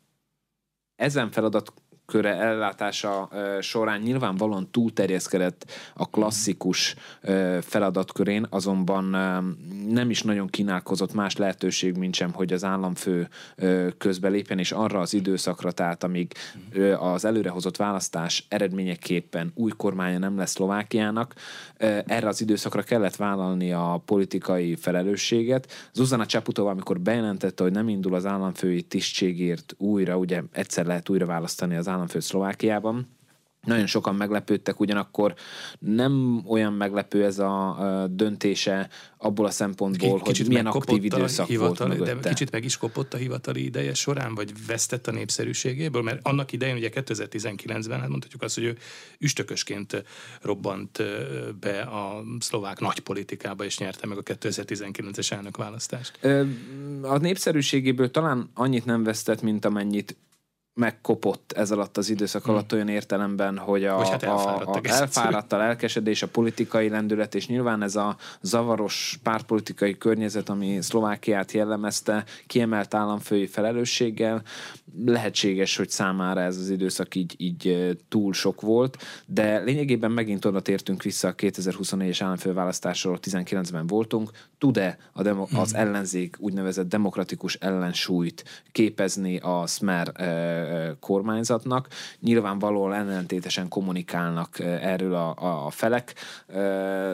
Ezen 0.97 1.31
feladat 1.31 1.73
köre 2.11 2.35
ellátása 2.35 3.29
során 3.61 4.01
nyilvánvalóan 4.01 4.69
túlterjeszkedett 4.71 5.71
a 5.95 6.11
klasszikus 6.11 6.95
feladatkörén, 7.61 8.47
azonban 8.51 9.05
nem 9.89 10.11
is 10.11 10.23
nagyon 10.23 10.47
kínálkozott 10.47 11.15
más 11.15 11.37
lehetőség, 11.37 11.97
mint 11.97 12.15
sem, 12.15 12.33
hogy 12.33 12.53
az 12.53 12.65
államfő 12.65 13.29
közbelépjen, 13.99 14.59
és 14.59 14.73
arra 14.73 15.01
az 15.01 15.15
időszakra, 15.15 15.73
tehát 15.73 16.05
amíg 16.05 16.33
az 16.99 17.25
előrehozott 17.25 17.77
választás 17.77 18.47
eredményeképpen 18.49 19.53
új 19.55 19.71
kormánya 19.77 20.19
nem 20.19 20.37
lesz 20.37 20.51
Szlovákiának, 20.51 21.35
erre 22.07 22.29
az 22.29 22.41
időszakra 22.41 22.83
kellett 22.83 23.17
vállalni 23.17 23.73
a 23.73 24.03
politikai 24.05 24.77
felelősséget. 24.77 25.73
Zuzana 25.93 26.27
Csaputova, 26.27 26.71
amikor 26.71 27.01
bejelentette, 27.01 27.63
hogy 27.63 27.73
nem 27.73 27.89
indul 27.89 28.15
az 28.15 28.27
államfői 28.27 28.83
tisztségért 28.83 29.75
újra, 29.79 30.17
ugye 30.17 30.43
egyszer 30.53 30.87
lehet 30.87 31.09
újra 31.09 31.27
választani 31.27 31.77
az 31.77 31.89
államfői 31.89 31.99
államfő 32.01 32.21
Szlovákiában. 32.21 33.19
Nagyon 33.67 33.87
sokan 33.87 34.15
meglepődtek, 34.15 34.81
ugyanakkor 34.81 35.35
nem 35.79 36.43
olyan 36.47 36.73
meglepő 36.73 37.25
ez 37.25 37.39
a 37.39 38.07
döntése 38.11 38.89
abból 39.17 39.47
a 39.47 39.51
szempontból, 39.51 40.21
kicsit 40.21 40.47
hogy 40.47 40.49
milyen 40.49 40.67
aktív 40.67 41.05
időszak 41.05 41.47
hivatal, 41.47 41.87
volt 41.87 41.99
mögötte. 41.99 42.21
De 42.21 42.29
kicsit 42.29 42.51
meg 42.51 42.65
is 42.65 42.77
kopott 42.77 43.15
a 43.15 43.17
hivatali 43.17 43.65
ideje 43.65 43.95
során, 43.95 44.35
vagy 44.35 44.67
vesztett 44.67 45.07
a 45.07 45.11
népszerűségéből, 45.11 46.03
mert 46.03 46.27
annak 46.27 46.53
idején 46.53 46.77
ugye 46.77 46.91
2019-ben, 46.93 48.01
hát 48.01 48.09
mondhatjuk 48.09 48.43
azt, 48.43 48.55
hogy 48.55 48.65
ő 48.65 48.77
üstökösként 49.19 50.05
robbant 50.43 51.03
be 51.61 51.81
a 51.81 52.25
szlovák 52.39 52.81
nagypolitikába, 52.81 53.65
és 53.65 53.79
nyerte 53.79 54.07
meg 54.07 54.19
a 54.19 54.23
2019-es 54.23 55.33
elnökválasztást. 55.33 56.19
A 57.03 57.17
népszerűségéből 57.19 58.11
talán 58.11 58.51
annyit 58.55 58.85
nem 58.85 59.03
vesztett, 59.03 59.43
mint 59.43 59.65
amennyit 59.65 60.17
megkopott 60.75 61.53
ez 61.53 61.71
alatt 61.71 61.97
az 61.97 62.11
időszak 62.11 62.45
hmm. 62.45 62.53
alatt 62.53 62.73
olyan 62.73 62.89
értelemben, 62.89 63.59
hogy 63.59 63.85
a, 63.85 64.07
hát 64.07 64.23
a, 64.23 64.73
a 64.73 64.81
elfáradt 64.83 65.53
a 65.53 65.57
lelkesedés, 65.57 66.23
a 66.23 66.29
politikai 66.29 66.89
lendület, 66.89 67.35
és 67.35 67.47
nyilván 67.47 67.83
ez 67.83 67.97
a 67.97 68.17
zavaros 68.41 69.19
pártpolitikai 69.23 69.99
környezet, 69.99 70.49
ami 70.49 70.79
Szlovákiát 70.81 71.53
jellemezte, 71.53 72.25
kiemelt 72.47 72.95
államfői 72.95 73.47
felelősséggel, 73.47 74.43
lehetséges, 75.05 75.77
hogy 75.77 75.91
számára 75.91 76.41
ez 76.41 76.57
az 76.57 76.71
időszak 76.71 77.15
így, 77.15 77.35
így 77.37 77.97
túl 78.09 78.33
sok 78.33 78.61
volt, 78.61 78.97
de 79.27 79.59
lényegében 79.59 80.11
megint 80.11 80.45
oda 80.45 80.61
tértünk 80.61 81.03
vissza 81.03 81.29
a 81.29 81.35
2024-es 81.35 82.19
államfőválasztásról, 82.21 83.19
19-ben 83.23 83.87
voltunk, 83.87 84.31
tud-e 84.61 84.99
a 85.13 85.23
demo, 85.23 85.45
hmm. 85.45 85.59
az 85.59 85.75
ellenzék 85.75 86.37
úgynevezett 86.39 86.89
demokratikus 86.89 87.55
ellensúlyt 87.55 88.45
képezni 88.73 89.39
a 89.39 89.67
Smer 89.67 90.13
kormányzatnak. 91.01 91.89
Nyilvánvalóan 92.21 92.95
ellentétesen 92.95 93.69
kommunikálnak 93.69 94.59
erről 94.59 95.15
a, 95.15 95.67
a 95.67 95.71
felek, 95.71 96.15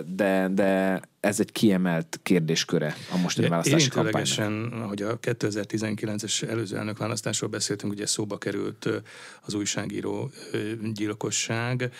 de, 0.06 0.48
de 0.52 1.00
ez 1.20 1.40
egy 1.40 1.52
kiemelt 1.52 2.20
kérdésköre 2.22 2.94
a 3.12 3.16
mostani 3.16 3.48
választási 3.48 3.88
kampánynak. 3.88 4.88
hogy 4.88 5.02
a 5.02 5.18
2019-es 5.18 6.48
előző 6.48 6.76
elnökválasztásról 6.76 7.50
beszéltünk, 7.50 7.92
ugye 7.92 8.06
szóba 8.06 8.38
került 8.38 8.88
az 9.42 9.54
újságíró 9.54 10.30
gyilkosság, 10.92 11.90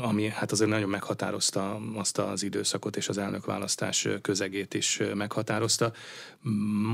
ami 0.00 0.28
hát 0.28 0.52
azért 0.52 0.70
nagyon 0.70 0.88
meghatározta 0.88 1.80
azt 1.94 2.18
az 2.18 2.42
időszakot 2.42 2.96
és 2.96 3.08
az 3.08 3.18
elnökválasztás 3.18 4.08
közegét 4.22 4.74
is 4.74 5.00
meghatározta. 5.14 5.92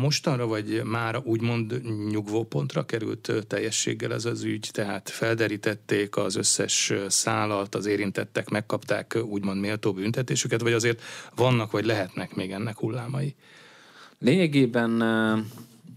Mostanra 0.01 0.47
vagy 0.47 0.83
már 0.85 1.21
úgymond 1.25 1.83
nyugvópontra 2.09 2.85
került 2.85 3.33
teljességgel 3.47 4.13
ez 4.13 4.25
az 4.25 4.43
ügy, 4.43 4.69
tehát 4.73 5.11
felderítették 5.11 6.17
az 6.17 6.37
összes 6.37 6.93
szállat, 7.09 7.75
az 7.75 7.87
érintettek 7.87 8.49
megkapták 8.49 9.19
úgymond 9.25 9.61
méltó 9.61 9.93
büntetésüket, 9.93 10.61
vagy 10.61 10.73
azért 10.73 11.03
vannak 11.35 11.71
vagy 11.71 11.85
lehetnek 11.85 12.35
még 12.35 12.51
ennek 12.51 12.79
hullámai? 12.79 13.35
Lényegében 14.19 15.03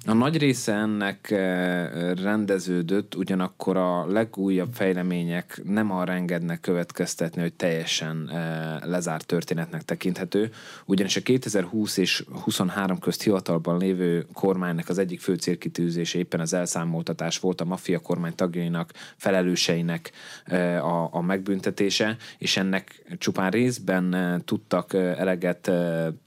a 0.09 0.13
nagy 0.13 0.37
része 0.37 0.73
ennek 0.73 1.31
eh, 1.31 2.13
rendeződött, 2.13 3.15
ugyanakkor 3.15 3.77
a 3.77 4.05
legújabb 4.05 4.73
fejlemények 4.73 5.61
nem 5.63 5.91
arra 5.91 6.13
engednek 6.13 6.59
következtetni, 6.59 7.41
hogy 7.41 7.53
teljesen 7.53 8.29
eh, 8.29 8.77
lezárt 8.83 9.25
történetnek 9.25 9.81
tekinthető, 9.83 10.51
ugyanis 10.85 11.15
a 11.15 11.21
2020 11.21 11.97
és 11.97 12.23
23 12.43 12.99
közt 12.99 13.23
hivatalban 13.23 13.77
lévő 13.77 14.25
kormánynak 14.33 14.89
az 14.89 14.97
egyik 14.97 15.19
fő 15.19 15.35
célkitűzése 15.35 16.17
éppen 16.17 16.39
az 16.39 16.53
elszámoltatás 16.53 17.39
volt 17.39 17.61
a 17.61 17.65
maffia 17.65 17.99
kormány 17.99 18.35
tagjainak, 18.35 18.91
felelőseinek 19.17 20.11
eh, 20.45 20.85
a, 20.85 21.09
a 21.11 21.21
megbüntetése, 21.21 22.17
és 22.37 22.57
ennek 22.57 23.03
csupán 23.17 23.51
részben 23.51 24.41
tudtak 24.45 24.93
eleget 24.93 25.71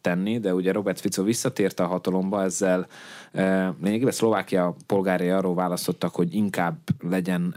tenni, 0.01 0.39
de 0.39 0.55
ugye 0.55 0.73
Robert 0.73 1.01
Fico 1.01 1.23
visszatért 1.23 1.81
a 1.81 1.87
hatalomba 1.87 2.43
ezzel 2.43 2.87
Lényegében 3.81 4.13
Szlovákia 4.13 4.75
polgárai 4.87 5.29
arról 5.29 5.55
választottak, 5.55 6.15
hogy 6.15 6.35
inkább 6.35 6.79
legyen 7.01 7.55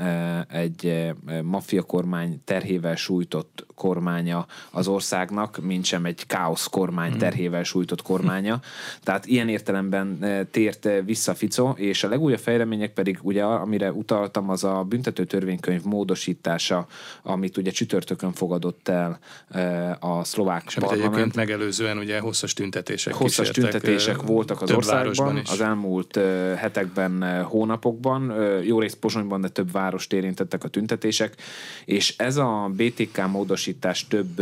egy 0.50 1.13
maffia 1.43 1.81
kormány 1.81 2.41
terhével 2.43 2.95
sújtott 2.95 3.65
kormánya 3.75 4.46
az 4.72 4.88
országnak, 4.88 5.60
mint 5.62 5.86
sem 5.86 6.05
egy 6.05 6.25
káosz 6.27 6.67
kormány 6.67 7.10
hmm. 7.10 7.20
terhével 7.20 7.63
sújtott 7.63 8.01
kormánya. 8.01 8.60
Tehát 9.03 9.25
ilyen 9.25 9.50
értelemben 9.50 10.20
tért 10.51 10.89
vissza 11.05 11.34
Fico, 11.34 11.74
és 11.75 12.03
a 12.03 12.10
legújabb 12.10 12.39
fejlemények 12.39 12.94
pedig 12.94 13.20
ugye, 13.22 13.44
amire 13.44 13.91
utaltam, 13.91 14.50
az 14.50 14.63
a 14.63 14.84
büntető 14.84 15.25
törvénykönyv 15.25 15.84
módosítása, 15.84 16.88
amit 17.24 17.58
ugye 17.58 17.72
csütörtökön 17.72 18.32
fogadott 18.32 18.88
el 18.88 19.20
a 20.00 20.24
szlovák 20.24 20.63
és 20.67 20.74
parlament. 20.74 21.36
megelőzően 21.36 21.98
ugye 21.98 22.20
hosszas 22.20 22.53
tüntetések 22.53 23.13
Hosszas 23.13 23.50
tüntetések 23.50 24.22
voltak 24.22 24.62
az 24.62 24.72
országban 24.72 25.41
az 25.46 25.62
elmúlt 25.62 26.15
hetekben, 26.55 27.44
hónapokban. 27.44 28.34
Jó 28.63 28.79
részt 28.79 28.96
Pozsonyban, 28.96 29.41
de 29.41 29.48
több 29.48 29.72
várost 29.72 30.13
érintettek 30.13 30.63
a 30.63 30.67
tüntetések, 30.67 31.36
és 31.86 32.13
ez 32.17 32.38
a 32.38 32.72
BTK 32.75 33.27
módosítás 33.27 33.64
több 34.07 34.41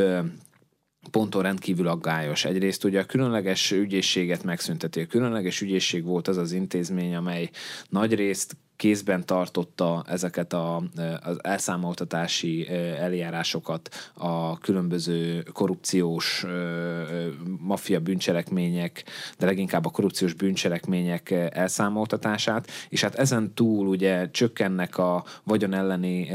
ponton 1.11 1.41
rendkívül 1.41 1.87
aggályos. 1.87 2.45
Egyrészt 2.45 2.83
ugye 2.83 2.99
a 2.99 3.05
különleges 3.05 3.71
ügyészséget 3.71 4.43
megszünteti. 4.43 5.01
A 5.01 5.07
különleges 5.07 5.61
ügyészség 5.61 6.03
volt 6.03 6.27
az 6.27 6.37
az 6.37 6.51
intézmény, 6.51 7.15
amely 7.15 7.49
nagy 7.89 8.13
részt 8.13 8.57
kézben 8.75 9.25
tartotta 9.25 10.03
ezeket 10.07 10.53
a, 10.53 10.83
az 11.21 11.37
elszámoltatási 11.41 12.67
eljárásokat, 12.99 14.11
a 14.13 14.57
különböző 14.57 15.43
korrupciós 15.53 16.45
maffia 17.59 17.99
bűncselekmények, 17.99 19.03
de 19.37 19.45
leginkább 19.45 19.85
a 19.85 19.89
korrupciós 19.89 20.33
bűncselekmények 20.33 21.31
elszámoltatását, 21.31 22.71
és 22.89 23.01
hát 23.01 23.15
ezen 23.15 23.53
túl 23.53 23.87
ugye 23.87 24.31
csökkennek 24.31 24.97
a 24.97 25.23
vagyon 25.43 25.73
elleni 25.73 26.31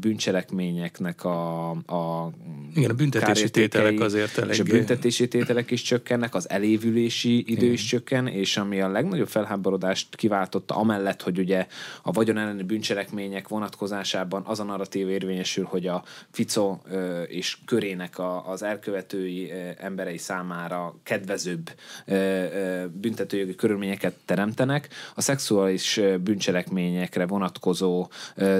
bűncselekményeknek 0.00 1.24
a, 1.24 1.70
a 1.70 2.30
igen, 2.74 2.90
a 2.90 2.94
büntetési 2.94 3.50
tételek 3.50 4.00
azért 4.00 4.38
elég... 4.38 4.52
És 4.52 4.60
a 4.60 4.62
büntetési 4.62 5.28
tételek 5.28 5.70
is 5.70 5.82
csökkennek, 5.82 6.34
az 6.34 6.50
elévülési 6.50 7.38
idő 7.38 7.62
Igen. 7.62 7.72
is 7.72 7.84
csökken, 7.84 8.26
és 8.26 8.56
ami 8.56 8.80
a 8.80 8.88
legnagyobb 8.88 9.28
felháborodást 9.28 10.16
kiváltotta, 10.16 10.76
amellett, 10.76 11.22
hogy 11.22 11.38
ugye 11.38 11.63
a 12.02 12.10
vagyon 12.10 12.38
elleni 12.38 12.62
bűncselekmények 12.62 13.48
vonatkozásában 13.48 14.42
az 14.46 14.60
a 14.60 14.64
narratív 14.64 15.08
érvényesül, 15.08 15.64
hogy 15.64 15.86
a 15.86 16.04
Fico 16.30 16.78
és 17.26 17.58
körének 17.64 18.18
a, 18.18 18.50
az 18.50 18.62
elkövetői 18.62 19.52
emberei 19.78 20.18
számára 20.18 20.94
kedvezőbb 21.02 21.70
büntetőjogi 22.92 23.54
körülményeket 23.54 24.14
teremtenek. 24.24 24.88
A 25.14 25.20
szexuális 25.20 26.00
bűncselekményekre 26.20 27.26
vonatkozó 27.26 28.08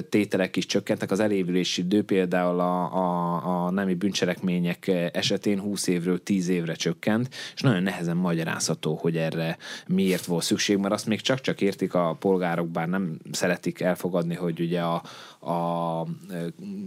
tételek 0.09 0.57
is 0.57 0.67
csökkentek. 0.67 1.11
Az 1.11 1.21
elévülési 1.21 1.83
idő 1.83 2.05
például 2.05 2.61
a, 2.61 2.95
a, 2.95 3.67
a 3.67 3.71
nemi 3.71 3.95
bűncselekmények 3.95 4.89
esetén 5.13 5.61
20 5.61 5.87
évről 5.87 6.23
10 6.23 6.49
évre 6.49 6.75
csökkent, 6.75 7.35
és 7.55 7.61
nagyon 7.61 7.83
nehezen 7.83 8.17
magyarázható, 8.17 8.95
hogy 8.95 9.17
erre 9.17 9.57
miért 9.87 10.25
volt 10.25 10.45
szükség, 10.45 10.77
mert 10.77 10.95
azt 10.95 11.07
még 11.07 11.21
csak-csak 11.21 11.61
értik 11.61 11.95
a 11.95 12.17
polgárok, 12.19 12.69
bár 12.69 12.89
nem 12.95 13.19
szeretik 13.33 13.81
elfogadni, 13.81 14.35
hogy 14.35 14.61
ugye 14.61 14.81
a, 14.81 15.03
a 15.51 16.07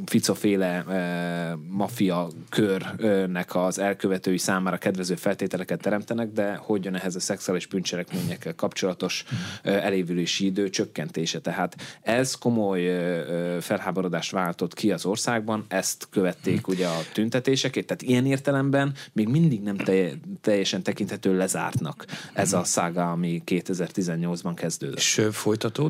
ficoféle 0.06 0.84
e, 0.86 1.58
maffia 1.70 2.28
körnek 2.50 3.56
az 3.56 3.80
elkövetői 3.80 4.38
számára 4.38 4.78
kedvező 4.78 5.16
feltételeket 5.16 5.82
teremtenek, 5.82 6.32
de 6.32 6.56
hogy 6.56 6.84
jön 6.84 6.96
ehhez 6.96 7.16
a 7.16 7.20
szexuális 7.20 7.66
bűncselekményekkel 7.66 8.56
kapcsolatos 8.56 9.26
e, 9.64 9.72
elévülési 9.72 10.46
idő 10.46 10.70
csökkentése. 10.70 11.40
Tehát 11.40 11.76
ez 12.02 12.36
komoly 12.36 12.88
e, 12.88 13.62
felháborodást 13.62 14.32
váltott 14.32 14.74
ki 14.74 14.92
az 14.92 15.06
országban, 15.06 15.66
ezt 15.68 16.08
követték 16.10 16.68
ugye 16.68 16.88
a 16.88 17.00
tüntetések, 17.14 17.72
tehát 17.72 18.02
ilyen 18.02 18.26
értelemben 18.26 18.94
még 19.14 19.28
mindig 19.28 19.62
nem 19.62 19.78
teljesen 20.42 20.84
tekinthető 20.84 21.38
lezártnak 21.38 22.06
ez 22.34 22.54
a 22.54 22.64
szága, 22.64 23.12
ami 23.12 23.42
2018-ban 23.46 24.52
kezdődött. 24.56 24.98
És 24.98 25.28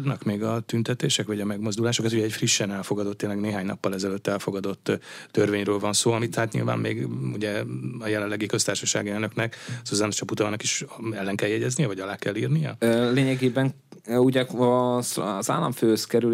folytatódnak 0.07 0.23
még 0.23 0.43
a 0.43 0.59
tüntetések, 0.59 1.27
vagy 1.27 1.41
a 1.41 1.45
megmozdulások? 1.45 2.05
Ez 2.05 2.13
ugye 2.13 2.23
egy 2.23 2.31
frissen 2.31 2.71
elfogadott, 2.71 3.17
tényleg 3.17 3.39
néhány 3.39 3.65
nappal 3.65 3.93
ezelőtt 3.93 4.27
elfogadott 4.27 4.91
törvényről 5.31 5.79
van 5.79 5.93
szó, 5.93 6.11
amit 6.11 6.35
hát 6.35 6.51
nyilván 6.51 6.79
még 6.79 7.07
ugye 7.33 7.63
a 7.99 8.07
jelenlegi 8.07 8.45
köztársasági 8.45 9.09
elnöknek, 9.09 9.55
Szuzanna 9.83 10.11
Csaputovának 10.11 10.63
is 10.63 10.85
ellen 11.11 11.35
kell 11.35 11.49
jegyeznie, 11.49 11.87
vagy 11.87 11.99
alá 11.99 12.15
kell 12.15 12.35
írnia? 12.35 12.77
Lényegében 13.13 13.73
ugye 14.07 14.45
az 15.15 15.49
államfőhöz 15.49 16.05
kerül, 16.05 16.33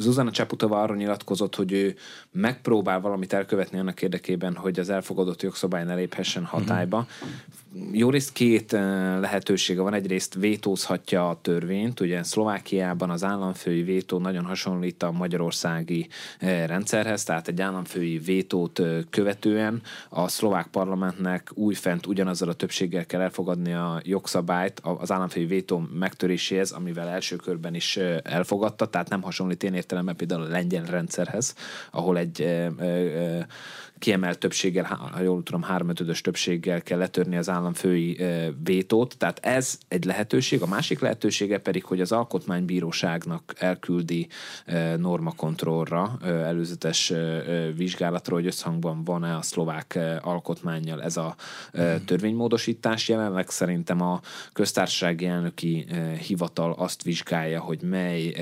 Zuzana 0.00 0.30
Csaputova 0.30 0.82
arra 0.82 0.94
nyilatkozott, 0.94 1.54
hogy 1.54 1.72
ő 1.72 1.94
megpróbál 2.30 3.00
valamit 3.00 3.32
elkövetni 3.32 3.78
annak 3.78 4.02
érdekében, 4.02 4.56
hogy 4.56 4.78
az 4.78 4.90
elfogadott 4.90 5.42
jogszabály 5.42 5.84
ne 5.84 5.94
léphessen 5.94 6.44
hatályba. 6.44 6.98
Uh-huh. 6.98 7.30
Jó 7.92 8.10
részt 8.10 8.32
két 8.32 8.72
lehetősége 9.20 9.80
van. 9.80 9.94
Egyrészt 9.94 10.34
vétózhatja 10.34 11.28
a 11.28 11.38
törvényt. 11.42 12.00
Ugye 12.00 12.22
Szlovákiában 12.22 13.10
az 13.10 13.24
államfői 13.24 13.82
vétó 13.82 14.18
nagyon 14.18 14.44
hasonlít 14.44 15.02
a 15.02 15.10
magyarországi 15.10 16.08
rendszerhez, 16.66 17.24
tehát 17.24 17.48
egy 17.48 17.60
államfői 17.60 18.18
vétót 18.18 18.82
követően 19.10 19.82
a 20.08 20.28
szlovák 20.28 20.66
parlamentnek 20.66 21.50
újfent 21.54 22.06
ugyanazzal 22.06 22.48
a 22.48 22.54
többséggel 22.54 23.06
kell 23.06 23.20
elfogadni 23.20 23.72
a 23.72 24.00
jogszabályt 24.04 24.80
az 24.98 25.12
államfői 25.12 25.46
vétó 25.46 25.88
megtöréséhez, 25.92 26.70
amivel 26.70 27.08
első 27.08 27.36
körben 27.36 27.74
is 27.74 27.96
elfogadta, 28.22 28.86
tehát 28.86 29.08
nem 29.08 29.22
hasonlít 29.22 29.62
én 29.62 29.74
értelemben 29.90 30.16
például 30.16 30.42
a 30.42 30.48
lengyel 30.48 30.84
rendszerhez, 30.84 31.54
ahol 31.90 32.18
egy 32.18 32.68
kiemelt 33.98 34.38
többséggel, 34.38 34.84
ha 35.12 35.20
jól 35.20 35.42
tudom, 35.42 35.62
háromötödös 35.62 36.20
többséggel 36.20 36.82
kell 36.82 36.98
letörni 36.98 37.36
az 37.36 37.48
államfői 37.48 38.20
vétót. 38.62 39.16
Tehát 39.18 39.38
ez 39.42 39.78
egy 39.88 40.04
lehetőség. 40.04 40.62
A 40.62 40.66
másik 40.66 41.00
lehetősége 41.00 41.58
pedig, 41.58 41.84
hogy 41.84 42.00
az 42.00 42.12
alkotmánybíróságnak 42.12 43.54
elküldi 43.58 44.28
normakontrollra, 44.96 46.18
előzetes 46.22 47.12
vizsgálatra, 47.76 48.34
hogy 48.34 48.46
összhangban 48.46 49.04
van-e 49.04 49.36
a 49.36 49.42
szlovák 49.42 49.98
alkotmányjal 50.20 51.02
ez 51.02 51.16
a 51.16 51.34
törvénymódosítás. 52.04 53.08
Jelenleg 53.08 53.48
szerintem 53.48 54.00
a 54.00 54.20
köztársasági 54.52 55.26
elnöki 55.26 55.86
hivatal 56.26 56.72
azt 56.72 57.02
vizsgálja, 57.02 57.60
hogy 57.60 57.82
mely 57.82 58.34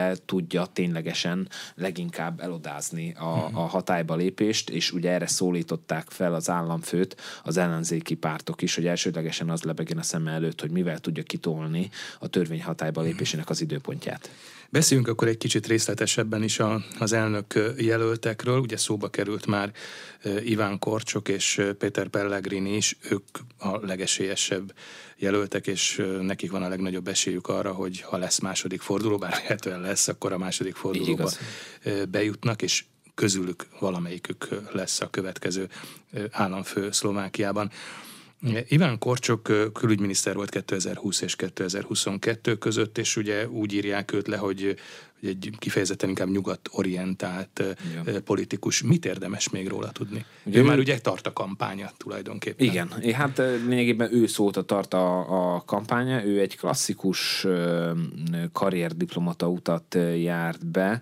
forgatókönyvvel 0.00 0.16
tudja 0.16 0.66
ténylegesen 0.66 1.48
leginkább 1.74 2.40
elodázni 2.40 3.12
a, 3.12 3.48
a 3.52 3.60
hatályba 3.60 4.14
lépést, 4.14 4.70
és 4.70 4.92
ugye 4.92 5.10
erre 5.10 5.26
szólították 5.26 6.10
fel 6.10 6.34
az 6.34 6.50
államfőt 6.50 7.16
az 7.44 7.56
ellenzéki 7.56 8.14
pártok 8.14 8.62
is, 8.62 8.74
hogy 8.74 8.86
elsődlegesen 8.86 9.50
az 9.50 9.62
lebegjen 9.62 9.98
a 9.98 10.02
szeme 10.02 10.32
előtt, 10.32 10.60
hogy 10.60 10.70
mivel 10.70 10.98
tudja 10.98 11.22
kitolni 11.22 11.90
a 12.18 12.28
törvény 12.28 12.62
hatályba 12.62 13.00
lépésének 13.00 13.50
az 13.50 13.60
időpontját. 13.60 14.30
Beszéljünk 14.72 15.08
akkor 15.08 15.28
egy 15.28 15.36
kicsit 15.36 15.66
részletesebben 15.66 16.42
is 16.42 16.58
a, 16.58 16.84
az 16.98 17.12
elnök 17.12 17.74
jelöltekről. 17.76 18.58
Ugye 18.58 18.76
szóba 18.76 19.08
került 19.08 19.46
már 19.46 19.72
Iván 20.44 20.78
Korcsok 20.78 21.28
és 21.28 21.62
Péter 21.78 22.08
Pellegrini 22.08 22.76
is, 22.76 22.96
ők 23.10 23.24
a 23.58 23.86
legesélyesebb 23.86 24.74
jelöltek, 25.16 25.66
és 25.66 26.02
nekik 26.20 26.50
van 26.50 26.62
a 26.62 26.68
legnagyobb 26.68 27.08
esélyük 27.08 27.48
arra, 27.48 27.72
hogy 27.72 28.00
ha 28.00 28.16
lesz 28.16 28.38
második 28.38 28.80
forduló, 28.80 29.18
bár 29.18 29.32
lehetően 29.32 29.80
lesz, 29.80 30.08
akkor 30.08 30.32
a 30.32 30.38
második 30.38 30.74
fordulóba 30.74 31.30
bejutnak, 32.10 32.62
és 32.62 32.84
közülük 33.14 33.66
valamelyikük 33.78 34.48
lesz 34.72 35.00
a 35.00 35.10
következő 35.10 35.68
államfő 36.30 36.90
Szlovákiában. 36.90 37.70
Iván 38.68 38.98
Korcsok 38.98 39.72
külügyminiszter 39.72 40.34
volt 40.34 40.50
2020 40.50 41.20
és 41.20 41.36
2022 41.36 42.58
között, 42.58 42.98
és 42.98 43.16
ugye 43.16 43.48
úgy 43.48 43.72
írják 43.72 44.12
őt 44.12 44.28
le, 44.28 44.36
hogy, 44.36 44.76
egy 45.22 45.50
kifejezetten 45.58 46.08
inkább 46.08 46.28
nyugat-orientált 46.28 47.62
ja. 48.06 48.20
politikus. 48.20 48.82
Mit 48.82 49.04
érdemes 49.04 49.48
még 49.48 49.68
róla 49.68 49.90
tudni? 49.90 50.24
Ugye 50.44 50.58
ő, 50.58 50.62
ő 50.62 50.64
már 50.64 50.78
ugye 50.78 50.98
tart 50.98 51.26
a 51.26 51.32
kampánya 51.32 51.90
tulajdonképpen. 51.96 52.66
Igen, 52.66 52.92
hát 53.12 53.38
lényegében 53.38 54.14
ő 54.14 54.26
szólt 54.26 54.56
a 54.56 54.62
tart 54.62 54.94
a, 54.94 55.54
a 55.54 55.62
kampánya, 55.64 56.24
ő 56.24 56.40
egy 56.40 56.56
klasszikus 56.56 57.46
karrierdiplomata 58.52 59.48
utat 59.48 59.96
járt 60.16 60.66
be, 60.66 61.00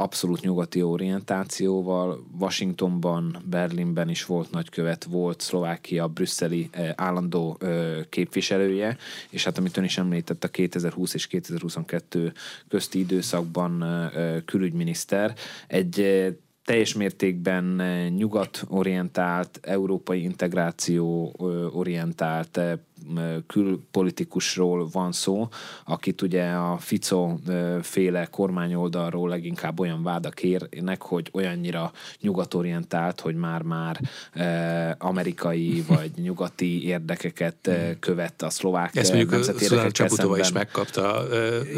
abszolút 0.00 0.40
nyugati 0.40 0.82
orientációval. 0.82 2.24
Washingtonban, 2.38 3.36
Berlinben 3.44 4.08
is 4.08 4.24
volt 4.24 4.50
nagykövet, 4.50 5.04
volt 5.04 5.40
Szlovákia 5.40 6.08
brüsszeli 6.08 6.70
állandó 6.94 7.58
képviselője, 8.08 8.96
és 9.30 9.44
hát 9.44 9.58
amit 9.58 9.76
ön 9.76 9.84
is 9.84 9.98
említett, 9.98 10.44
a 10.44 10.48
2020 10.48 11.14
és 11.14 11.26
2022 11.26 12.32
közti 12.68 12.98
időszakban 12.98 13.84
külügyminiszter. 14.44 15.34
Egy 15.66 16.26
teljes 16.64 16.94
mértékben 16.94 17.64
nyugat-orientált, 18.16 19.58
európai 19.62 20.22
integráció 20.22 21.34
orientált 21.72 22.60
külpolitikusról 23.46 24.88
van 24.92 25.12
szó, 25.12 25.48
akit 25.84 26.22
ugye 26.22 26.44
a 26.50 26.76
Fico 26.78 27.36
féle 27.82 28.26
kormányoldalról 28.26 29.28
leginkább 29.28 29.80
olyan 29.80 30.02
vádak 30.02 30.42
érnek, 30.42 31.02
hogy 31.02 31.28
olyannyira 31.32 31.92
nyugatorientált, 32.20 33.20
hogy 33.20 33.34
már-már 33.34 34.00
amerikai 34.98 35.82
vagy 35.88 36.10
nyugati 36.16 36.86
érdekeket 36.86 37.70
követ 38.00 38.42
a 38.42 38.50
szlovák 38.50 38.96
Ezt 38.96 39.08
mondjuk 39.08 39.30
nemzeti 39.30 39.62
érdekekkel 39.62 40.08
szemben. 40.08 40.40
is 40.40 40.52
megkapta 40.52 41.24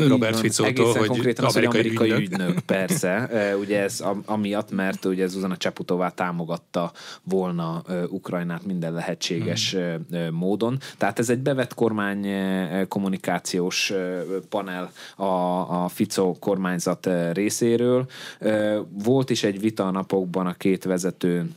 Robert 0.08 0.38
Ficótól, 0.38 0.94
hogy 0.94 1.06
konkrétan 1.06 1.44
az, 1.44 1.56
amerikai, 1.56 1.80
amerikai 1.80 2.10
ügynök. 2.10 2.48
ügynök. 2.48 2.58
persze. 2.60 3.28
Ugye 3.62 3.82
ez 3.82 4.04
amiatt, 4.24 4.70
mert 4.70 5.04
ugye 5.04 5.26
Zuzana 5.26 5.56
Csaputová 5.56 6.08
támogatta 6.08 6.92
volna 7.22 7.82
Ukrajnát 8.08 8.64
minden 8.64 8.92
lehetséges 8.92 9.74
hmm. 9.74 10.34
módon. 10.34 10.78
Tehát 10.98 11.09
ez 11.18 11.30
egy 11.30 11.38
bevett 11.38 11.74
kormány 11.74 12.26
eh, 12.26 12.86
kommunikációs 12.88 13.90
eh, 13.90 14.22
panel 14.48 14.90
a, 15.16 15.24
a 15.84 15.88
Fico 15.88 16.34
kormányzat 16.38 17.06
eh, 17.06 17.32
részéről. 17.32 18.06
Volt 19.04 19.30
is 19.30 19.44
egy 19.44 19.60
vita 19.60 19.86
a 19.86 19.90
napokban 19.90 20.46
a 20.46 20.52
két 20.52 20.84
vezető 20.84 21.50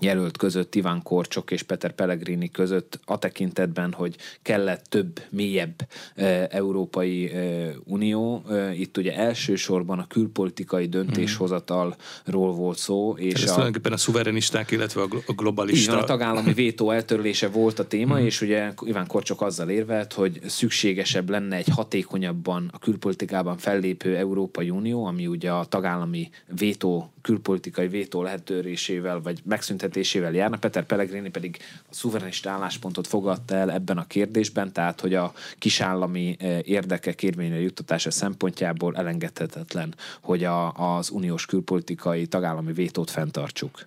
jelölt 0.00 0.36
között, 0.36 0.74
Iván 0.74 1.02
Korcsok 1.02 1.50
és 1.50 1.62
Peter 1.62 1.92
Pellegrini 1.92 2.50
között 2.50 3.00
a 3.04 3.18
tekintetben, 3.18 3.92
hogy 3.92 4.16
kellett 4.42 4.84
több, 4.84 5.20
mélyebb 5.30 5.88
e, 6.14 6.48
Európai 6.50 7.30
e, 7.30 7.70
Unió. 7.84 8.42
E, 8.50 8.74
itt 8.74 8.96
ugye 8.96 9.16
elsősorban 9.16 9.98
a 9.98 10.06
külpolitikai 10.06 10.86
döntéshozatalról 10.86 12.52
volt 12.54 12.78
szó. 12.78 13.14
És 13.16 13.34
ez 13.34 13.42
a, 13.42 13.46
tulajdonképpen 13.46 13.92
a 13.92 13.96
szuverenisták, 13.96 14.70
illetve 14.70 15.02
a 15.26 15.32
globalista... 15.32 15.92
Igen, 15.92 16.02
a 16.02 16.06
tagállami 16.06 16.52
vétó 16.64 16.90
eltörlése 16.90 17.48
volt 17.48 17.78
a 17.78 17.86
téma, 17.86 18.18
mm. 18.18 18.24
és 18.24 18.40
ugye 18.40 18.72
Iván 18.80 19.06
Korcsok 19.06 19.42
azzal 19.42 19.68
érvelt, 19.68 20.12
hogy 20.12 20.40
szükségesebb 20.46 21.30
lenne 21.30 21.56
egy 21.56 21.68
hatékonyabban 21.68 22.70
a 22.72 22.78
külpolitikában 22.78 23.56
fellépő 23.56 24.16
Európai 24.16 24.70
Unió, 24.70 25.04
ami 25.04 25.26
ugye 25.26 25.50
a 25.50 25.64
tagállami 25.64 26.30
vétó, 26.58 27.12
külpolitikai 27.22 27.88
vétó 27.88 28.22
lehetőrésével, 28.22 29.20
vagy 29.20 29.40
megszüntetésével 29.44 29.85
működtetésével 29.86 30.32
járna, 30.32 30.56
Peter 30.56 30.84
Pellegrini 30.84 31.30
pedig 31.30 31.58
a 31.90 31.94
szuverenista 31.94 32.50
álláspontot 32.50 33.06
fogadta 33.06 33.54
el 33.54 33.72
ebben 33.72 33.98
a 33.98 34.06
kérdésben, 34.06 34.72
tehát 34.72 35.00
hogy 35.00 35.14
a 35.14 35.32
kisállami 35.58 36.36
érdekek 36.62 37.22
érvényre 37.22 37.60
juttatása 37.60 38.10
szempontjából 38.10 38.96
elengedhetetlen, 38.96 39.94
hogy 40.20 40.44
a, 40.44 40.72
az 40.72 41.10
uniós 41.10 41.46
külpolitikai 41.46 42.26
tagállami 42.26 42.72
vétót 42.72 43.10
fenntartsuk. 43.10 43.86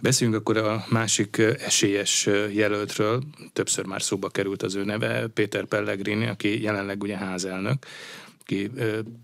Beszéljünk 0.00 0.38
akkor 0.40 0.56
a 0.56 0.84
másik 0.90 1.38
esélyes 1.38 2.28
jelöltről, 2.52 3.22
többször 3.52 3.84
már 3.84 4.02
szóba 4.02 4.28
került 4.28 4.62
az 4.62 4.74
ő 4.74 4.84
neve, 4.84 5.26
Péter 5.26 5.64
Pellegrini, 5.64 6.26
aki 6.26 6.62
jelenleg 6.62 7.02
ugye 7.02 7.16
házelnök 7.16 7.86
ki 8.52 8.70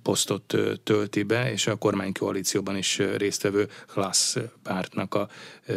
posztot 0.02 0.54
tölti 0.82 1.22
be, 1.22 1.52
és 1.52 1.66
a 1.66 1.76
kormánykoalícióban 1.76 2.76
is 2.76 2.98
résztvevő 3.16 3.68
Klassz 3.92 4.36
pártnak 4.62 5.14
a 5.14 5.28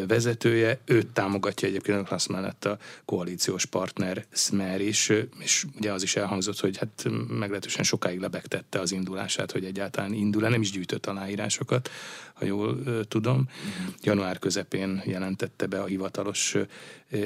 vezetője. 0.07 0.79
Őt 0.85 1.07
támogatja 1.07 1.67
egyébként 1.67 1.97
a 1.97 2.03
Klassz 2.03 2.27
mellett 2.27 2.65
a 2.65 2.77
koalíciós 3.05 3.65
partner 3.65 4.25
Smer 4.31 4.81
is, 4.81 5.11
és 5.39 5.65
ugye 5.77 5.91
az 5.91 6.03
is 6.03 6.15
elhangzott, 6.15 6.59
hogy 6.59 6.77
hát 6.77 7.07
meglehetősen 7.27 7.83
sokáig 7.83 8.19
lebegtette 8.19 8.79
az 8.79 8.91
indulását, 8.91 9.51
hogy 9.51 9.65
egyáltalán 9.65 10.13
indul-e, 10.13 10.49
nem 10.49 10.61
is 10.61 10.71
gyűjtött 10.71 11.05
aláírásokat, 11.05 11.89
ha 12.33 12.45
jól 12.45 12.79
tudom. 13.07 13.35
Uh-huh. 13.35 13.93
Január 14.01 14.39
közepén 14.39 15.01
jelentette 15.05 15.65
be 15.65 15.81
a 15.81 15.85
hivatalos 15.85 16.55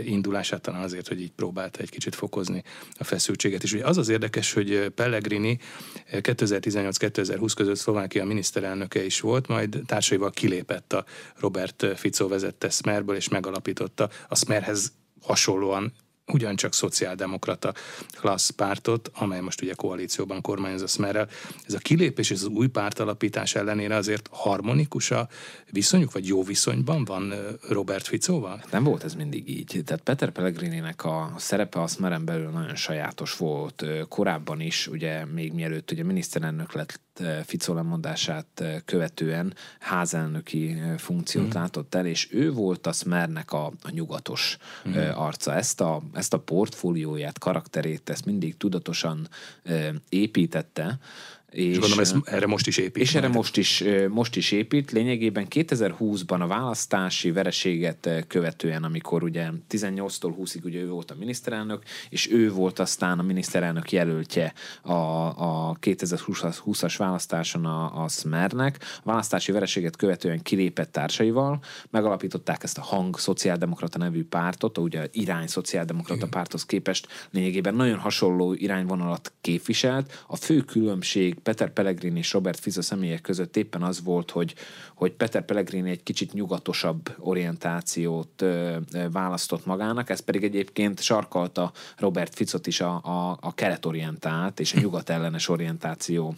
indulását, 0.06 0.62
talán 0.62 0.82
azért, 0.82 1.08
hogy 1.08 1.21
így 1.21 1.32
próbálta 1.32 1.80
egy 1.80 1.89
kicsit 1.89 2.15
fokozni 2.15 2.63
a 2.97 3.04
feszültséget. 3.04 3.63
És 3.63 3.73
ugye 3.73 3.86
az 3.86 3.97
az 3.97 4.10
érdekes, 4.10 4.54
hogy 4.54 4.91
Pellegrini 4.95 5.60
2018-2020 6.12 7.51
között 7.56 7.75
Szlovákia 7.75 8.25
miniszterelnöke 8.25 9.06
is 9.06 9.19
volt, 9.19 9.47
majd 9.47 9.82
társaival 9.86 10.32
kilépett 10.32 10.93
a 10.93 11.06
Robert 11.36 11.86
Fico 11.95 12.28
vezette 12.59 12.69
Smerből, 12.69 13.15
és 13.15 13.29
megalapította 13.29 14.09
a 14.27 14.35
Smerhez 14.35 14.91
hasonlóan 15.21 15.93
ugyancsak 16.27 16.73
szociáldemokrata 16.73 17.73
klassz 18.19 18.49
pártot, 18.49 19.11
amely 19.13 19.39
most 19.39 19.61
ugye 19.61 19.73
koalícióban 19.73 20.41
kormányoz 20.41 20.81
a 20.81 20.87
Smerrel. 20.87 21.29
Ez 21.67 21.73
a 21.73 21.77
kilépés 21.77 22.29
és 22.29 22.37
az 22.37 22.45
új 22.45 22.67
pártalapítás 22.67 23.55
ellenére 23.55 23.95
azért 23.95 24.29
harmonikus 24.31 25.11
a 25.11 25.27
viszonyuk, 25.71 26.11
vagy 26.11 26.27
jó 26.27 26.43
viszonyban 26.43 27.05
van 27.05 27.33
Robert 27.69 28.07
Ficóval? 28.07 28.63
Nem 28.71 28.83
volt 28.83 29.03
ez 29.03 29.13
mindig 29.13 29.49
így. 29.49 29.81
Tehát 29.85 30.03
Peter 30.03 30.31
Pellegrininek 30.31 31.03
a 31.03 31.33
szerepe 31.37 31.81
a 31.81 31.87
Smeren 31.87 32.25
belül 32.25 32.49
nagyon 32.49 32.75
sajátos 32.75 33.37
volt. 33.37 33.85
Korábban 34.09 34.61
is, 34.61 34.87
ugye 34.87 35.25
még 35.25 35.53
mielőtt 35.53 35.91
ugye 35.91 36.03
miniszterelnök 36.03 36.73
lett 36.73 36.99
Ficó 37.45 37.73
lemondását 37.73 38.63
követően 38.86 39.54
házelnöki 39.80 40.82
funkciót 40.97 41.45
mm. 41.45 41.60
látott 41.60 41.95
el, 41.95 42.06
és 42.06 42.28
ő 42.32 42.51
volt 42.51 42.88
a 42.88 42.91
Smernek 42.91 43.51
a, 43.51 43.65
a 43.65 43.89
nyugatos 43.89 44.58
mm. 44.89 44.93
arca. 45.15 45.54
Ezt 45.54 45.82
a, 45.82 46.01
ezt 46.13 46.34
a 46.34 46.39
portfólióját, 46.39 47.39
karakterét, 47.39 48.10
ezt 48.10 48.25
mindig 48.25 48.58
tudatosan 48.58 49.28
építette, 50.10 50.99
és, 51.55 51.65
és 51.65 51.79
gondolom, 51.79 51.99
ez 51.99 52.13
erre 52.23 52.47
most 52.47 52.67
is 52.67 52.77
épít. 52.77 53.03
És 53.03 53.15
erre 53.15 53.27
most 53.27 53.57
is, 53.57 53.83
most 54.09 54.35
is 54.35 54.51
épít. 54.51 54.91
Lényegében 54.91 55.47
2020-ban 55.49 56.39
a 56.39 56.47
választási 56.47 57.31
vereséget 57.31 58.25
követően, 58.27 58.83
amikor 58.83 59.23
ugye 59.23 59.47
18-tól 59.69 60.33
20-ig 60.39 60.63
ugye 60.63 60.79
ő 60.79 60.89
volt 60.89 61.11
a 61.11 61.15
miniszterelnök, 61.19 61.83
és 62.09 62.31
ő 62.31 62.51
volt 62.51 62.79
aztán 62.79 63.19
a 63.19 63.23
miniszterelnök 63.23 63.91
jelöltje 63.91 64.53
a, 64.81 64.91
a 64.91 65.77
2020-as 65.81 66.95
választáson 66.97 67.65
a, 67.65 68.03
a 68.03 68.07
Smernek. 68.07 68.77
A 68.97 69.01
választási 69.03 69.51
vereséget 69.51 69.95
követően 69.95 70.41
kilépett 70.41 70.91
társaival, 70.91 71.59
megalapították 71.89 72.63
ezt 72.63 72.77
a 72.77 72.81
Hang 72.81 73.19
Szociáldemokrata 73.19 73.97
nevű 73.97 74.23
pártot, 74.23 74.77
ugye 74.77 75.07
irány 75.11 75.47
Szociáldemokrata 75.47 76.27
párthoz 76.27 76.65
képest 76.65 77.07
lényegében 77.31 77.75
nagyon 77.75 77.97
hasonló 77.97 78.53
irányvonalat 78.53 79.33
képviselt. 79.41 80.23
A 80.27 80.35
fő 80.35 80.59
különbség 80.59 81.43
Peter 81.45 81.73
Pellegrini 81.73 82.17
és 82.17 82.34
Robert 82.34 82.60
Fiza 82.60 82.81
személyek 82.81 83.21
között 83.21 83.58
éppen 83.58 83.84
az 83.84 84.03
volt, 84.03 84.31
hogy, 84.31 84.55
hogy 84.95 85.12
Peter 85.12 85.45
Pellegrini 85.45 85.89
egy 85.89 86.03
kicsit 86.03 86.34
nyugatosabb 86.34 87.15
orientációt 87.19 88.41
ö, 88.41 88.77
ö, 88.93 89.10
választott 89.12 89.65
magának, 89.65 90.10
ez 90.10 90.19
pedig 90.19 90.43
egyébként 90.43 91.01
sarkalta 91.01 91.71
Robert 91.97 92.36
Ficot 92.36 92.67
is 92.67 92.81
a, 92.81 93.01
a, 93.03 93.38
a 93.41 93.53
keletorientált 93.53 94.60
és 94.60 94.73
a 94.73 94.79
nyugat 94.79 95.10
ellenes 95.10 95.49
orientáció 95.49 96.36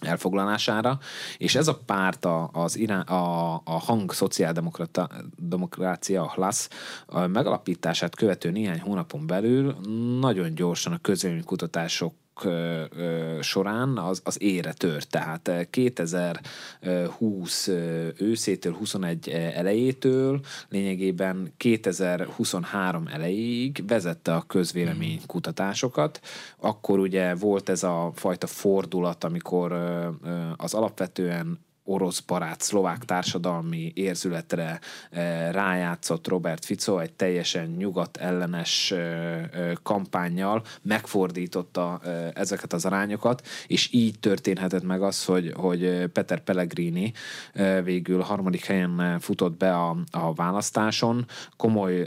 elfoglalására, 0.00 0.98
és 1.38 1.54
ez 1.54 1.68
a 1.68 1.78
párt 1.86 2.24
a, 2.24 2.50
az 2.52 2.76
irá, 2.76 3.00
a, 3.00 3.54
a 3.64 3.78
hang 3.78 4.12
szociáldemokrácia, 4.12 6.22
a 6.22 6.32
HLASZ 6.34 6.68
megalapítását 7.26 8.16
követő 8.16 8.50
néhány 8.50 8.80
hónapon 8.80 9.26
belül 9.26 9.76
nagyon 10.20 10.54
gyorsan 10.54 10.92
a 10.92 10.98
során 13.40 13.98
az, 13.98 14.20
az 14.24 14.42
ére 14.42 14.72
tört. 14.72 15.08
Tehát 15.08 15.68
2020 15.70 17.68
őszétől 18.16 18.72
21 18.72 19.28
elejétől 19.28 20.40
lényegében 20.68 21.52
2023 21.56 23.06
elejéig 23.06 23.84
vezette 23.86 24.34
a 24.34 24.44
közvélemény 24.46 25.20
kutatásokat. 25.26 26.20
Akkor 26.56 26.98
ugye 26.98 27.34
volt 27.34 27.68
ez 27.68 27.82
a 27.82 28.12
fajta 28.14 28.46
fordulat, 28.46 29.24
amikor 29.24 29.72
az 30.56 30.74
alapvetően 30.74 31.58
orosz 31.90 32.20
barát 32.20 32.60
szlovák 32.60 33.04
társadalmi 33.04 33.92
érzületre 33.94 34.80
eh, 35.10 35.52
rájátszott 35.52 36.28
Robert 36.28 36.64
Fico 36.64 36.98
egy 36.98 37.12
teljesen 37.12 37.66
nyugat 37.66 38.16
ellenes 38.16 38.90
eh, 38.90 39.42
eh, 39.42 39.72
kampányjal 39.82 40.62
megfordította 40.82 42.00
ezeket 42.34 42.72
az 42.72 42.84
arányokat, 42.84 43.46
és 43.66 43.88
így 43.92 44.18
történhetett 44.18 44.82
meg 44.82 45.02
az, 45.02 45.24
hogy, 45.24 45.52
hogy 45.56 46.06
Peter 46.12 46.40
Pellegrini 46.40 47.12
végül 47.84 48.20
harmadik 48.20 48.64
helyen 48.64 49.18
futott 49.20 49.56
be 49.56 49.74
a, 49.74 49.96
a 50.10 50.34
választáson. 50.34 51.26
Komoly 51.56 52.06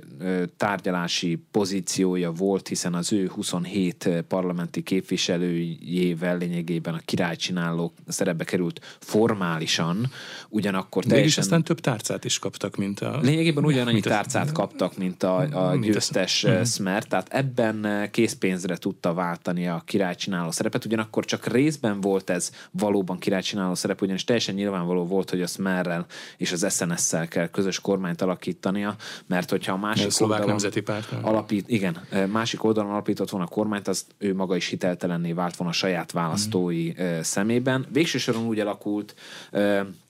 tárgyalási 0.57 1.45
pozíciója 1.51 2.31
volt, 2.31 2.67
hiszen 2.67 2.93
az 2.93 3.13
ő 3.13 3.27
27 3.27 4.09
parlamenti 4.27 4.83
képviselőjével 4.83 6.37
lényegében 6.37 6.93
a 6.93 7.01
királycsináló 7.05 7.93
szerepbe 8.07 8.43
került 8.43 8.97
formális 8.99 9.72
formálisan, 9.73 10.11
ugyanakkor 10.49 11.03
teljesen... 11.03 11.23
Mégis 11.23 11.37
aztán 11.37 11.63
több 11.63 11.79
tárcát 11.79 12.25
is 12.25 12.39
kaptak, 12.39 12.75
mint 12.75 12.99
a... 12.99 13.19
Lényegében 13.21 13.65
ugyanannyi 13.65 13.91
mint 13.91 14.05
tárcát 14.05 14.49
a... 14.49 14.51
kaptak, 14.51 14.97
mint 14.97 15.23
a, 15.23 15.69
a 15.69 15.75
győztes 15.75 16.43
a... 16.43 16.65
Smer, 16.65 17.03
tehát 17.03 17.33
ebben 17.33 17.85
eh, 17.85 18.07
készpénzre 18.07 18.77
tudta 18.77 19.13
váltani 19.13 19.67
a 19.67 19.81
királycsináló 19.85 20.51
szerepet, 20.51 20.85
ugyanakkor 20.85 21.25
csak 21.25 21.45
részben 21.45 22.01
volt 22.01 22.29
ez 22.29 22.51
valóban 22.71 23.19
királycsináló 23.19 23.75
szerep, 23.75 24.01
ugyanis 24.01 24.23
teljesen 24.23 24.55
nyilvánvaló 24.55 25.05
volt, 25.05 25.29
hogy 25.29 25.41
a 25.41 25.47
Smerrel 25.47 26.05
és 26.37 26.51
az 26.51 26.73
SNS-szel 26.73 27.27
kell 27.27 27.47
közös 27.47 27.79
kormányt 27.79 28.21
alakítania, 28.21 28.95
mert 29.27 29.49
hogyha 29.49 29.73
a 29.73 29.77
másik 29.77 30.11
a 30.19 30.23
oldalon 30.23 30.47
nemzeti 30.47 30.81
párt. 30.81 31.11
Alapít, 31.21 31.69
igen, 31.69 32.01
eh, 32.09 32.27
másik 32.27 32.63
oldalon 32.63 32.91
alapított 32.91 33.29
volna 33.29 33.45
a 33.45 33.49
kormányt, 33.49 33.87
az 33.87 34.05
ő 34.17 34.35
maga 34.35 34.55
is 34.55 34.67
hiteltelenné 34.67 35.31
vált 35.31 35.55
volna 35.55 35.73
a 35.73 35.75
saját 35.75 36.11
választói 36.11 36.91
mm. 37.01 37.19
szemében. 37.21 37.85
Végső 37.91 38.17
soron 38.17 38.45
úgy 38.45 38.59
alakult, 38.59 39.15
Um, 39.63 40.02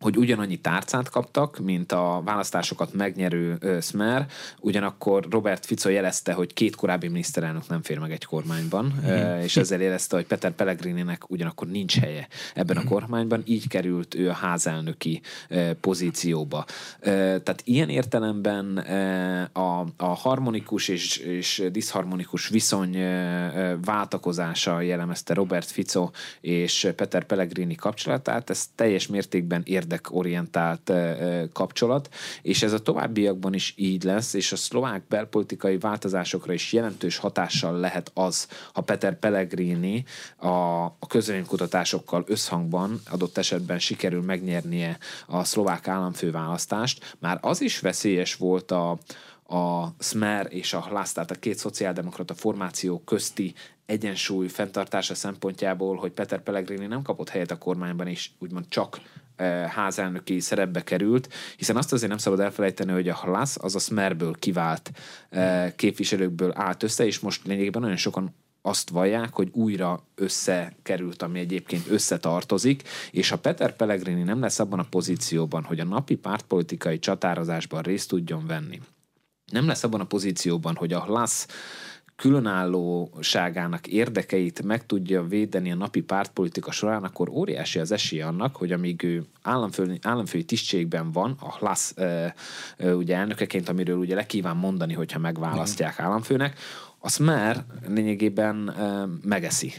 hogy 0.00 0.16
ugyanannyi 0.16 0.56
tárcát 0.56 1.08
kaptak, 1.08 1.58
mint 1.58 1.92
a 1.92 2.22
választásokat 2.24 2.92
megnyerő 2.92 3.58
Smer, 3.80 4.26
ugyanakkor 4.60 5.26
Robert 5.30 5.66
Fico 5.66 5.88
jelezte, 5.88 6.32
hogy 6.32 6.54
két 6.54 6.76
korábbi 6.76 7.08
miniszterelnök 7.08 7.68
nem 7.68 7.82
fér 7.82 7.98
meg 7.98 8.12
egy 8.12 8.24
kormányban, 8.24 8.94
mm. 9.06 9.40
és 9.40 9.56
ezzel 9.56 9.80
jelezte, 9.80 10.16
hogy 10.16 10.26
Peter 10.26 10.52
Pellegrininek 10.52 11.30
ugyanakkor 11.30 11.68
nincs 11.68 11.98
helye 11.98 12.28
ebben 12.54 12.76
a 12.76 12.80
mhm. 12.80 12.88
kormányban, 12.88 13.42
így 13.44 13.68
került 13.68 14.14
ő 14.14 14.28
a 14.28 14.32
házelnöki 14.32 15.20
pozícióba. 15.80 16.64
Tehát 17.00 17.62
ilyen 17.64 17.88
értelemben 17.88 18.76
a, 19.52 19.86
a 19.96 20.14
harmonikus 20.14 20.88
és, 20.88 21.16
és 21.16 21.68
diszharmonikus 21.72 22.48
viszony 22.48 22.96
váltakozása 23.84 24.80
jellemezte 24.80 25.34
Robert 25.34 25.70
Fico 25.70 26.10
és 26.40 26.88
Peter 26.96 27.24
Pellegrini 27.24 27.74
kapcsolatát, 27.74 28.50
ez 28.50 28.68
teljes 28.74 29.06
mértékben 29.06 29.62
érdekel 29.64 29.89
érdekorientált 29.90 30.92
kapcsolat, 31.52 32.08
és 32.42 32.62
ez 32.62 32.72
a 32.72 32.78
továbbiakban 32.78 33.54
is 33.54 33.74
így 33.76 34.02
lesz, 34.02 34.34
és 34.34 34.52
a 34.52 34.56
szlovák 34.56 35.02
belpolitikai 35.08 35.78
változásokra 35.78 36.52
is 36.52 36.72
jelentős 36.72 37.16
hatással 37.16 37.78
lehet 37.78 38.10
az, 38.14 38.48
ha 38.72 38.80
Peter 38.80 39.18
Pellegrini 39.18 40.04
a, 40.36 40.48
a 40.84 41.06
közvéleménykutatásokkal 41.08 42.24
összhangban 42.26 43.00
adott 43.10 43.38
esetben 43.38 43.78
sikerül 43.78 44.22
megnyernie 44.22 44.98
a 45.26 45.44
szlovák 45.44 45.88
államfőválasztást. 45.88 47.16
Már 47.18 47.38
az 47.40 47.60
is 47.60 47.80
veszélyes 47.80 48.36
volt 48.36 48.70
a, 48.70 48.90
a 49.56 49.94
Smer 49.98 50.46
és 50.50 50.72
a 50.72 50.80
Hlász, 50.80 51.12
tehát 51.12 51.30
a 51.30 51.34
két 51.34 51.58
szociáldemokrata 51.58 52.34
formáció 52.34 53.02
közti 53.04 53.54
egyensúly 53.86 54.48
fenntartása 54.48 55.14
szempontjából, 55.14 55.96
hogy 55.96 56.12
Peter 56.12 56.42
Pellegrini 56.42 56.86
nem 56.86 57.02
kapott 57.02 57.28
helyet 57.28 57.50
a 57.50 57.58
kormányban, 57.58 58.06
és 58.06 58.30
úgymond 58.38 58.64
csak 58.68 59.00
házelnöki 59.68 60.40
szerepbe 60.40 60.82
került, 60.82 61.28
hiszen 61.56 61.76
azt 61.76 61.92
azért 61.92 62.10
nem 62.10 62.18
szabad 62.18 62.40
elfelejteni, 62.40 62.92
hogy 62.92 63.08
a 63.08 63.14
Halász 63.14 63.56
az 63.60 63.74
a 63.74 63.78
Smerből 63.78 64.34
kivált 64.38 64.90
képviselőkből 65.76 66.52
állt 66.54 66.82
össze, 66.82 67.06
és 67.06 67.18
most 67.18 67.46
lényegében 67.46 67.82
nagyon 67.82 67.96
sokan 67.96 68.34
azt 68.62 68.90
vallják, 68.90 69.32
hogy 69.32 69.48
újra 69.52 70.02
összekerült, 70.14 71.22
ami 71.22 71.38
egyébként 71.38 71.90
összetartozik, 71.90 72.82
és 73.10 73.28
ha 73.28 73.38
Peter 73.38 73.76
Pellegrini 73.76 74.22
nem 74.22 74.40
lesz 74.40 74.58
abban 74.58 74.78
a 74.78 74.86
pozícióban, 74.90 75.64
hogy 75.64 75.80
a 75.80 75.84
napi 75.84 76.16
pártpolitikai 76.16 76.98
csatározásban 76.98 77.82
részt 77.82 78.08
tudjon 78.08 78.46
venni, 78.46 78.80
nem 79.52 79.66
lesz 79.66 79.84
abban 79.84 80.00
a 80.00 80.04
pozícióban, 80.04 80.74
hogy 80.74 80.92
a 80.92 81.04
LASZ 81.08 81.46
különállóságának 82.20 83.86
érdekeit 83.86 84.62
meg 84.62 84.86
tudja 84.86 85.22
védeni 85.22 85.72
a 85.72 85.74
napi 85.74 86.00
pártpolitika 86.00 86.70
során, 86.70 87.04
akkor 87.04 87.28
óriási 87.28 87.78
az 87.78 87.92
esély 87.92 88.20
annak, 88.20 88.56
hogy 88.56 88.72
amíg 88.72 89.02
ő 89.02 89.24
államfő, 89.42 89.98
államfői 90.02 90.44
tisztségben 90.44 91.12
van, 91.12 91.36
a 91.40 91.56
LASZ 91.60 91.94
ugye 92.78 93.16
elnökeként, 93.16 93.68
amiről 93.68 93.98
ugye 93.98 94.14
le 94.14 94.26
kíván 94.26 94.56
mondani, 94.56 94.94
hogyha 94.94 95.18
megválasztják 95.18 96.00
államfőnek, 96.00 96.58
azt 97.02 97.18
már 97.18 97.64
lényegében 97.88 98.74
megeszi 99.22 99.72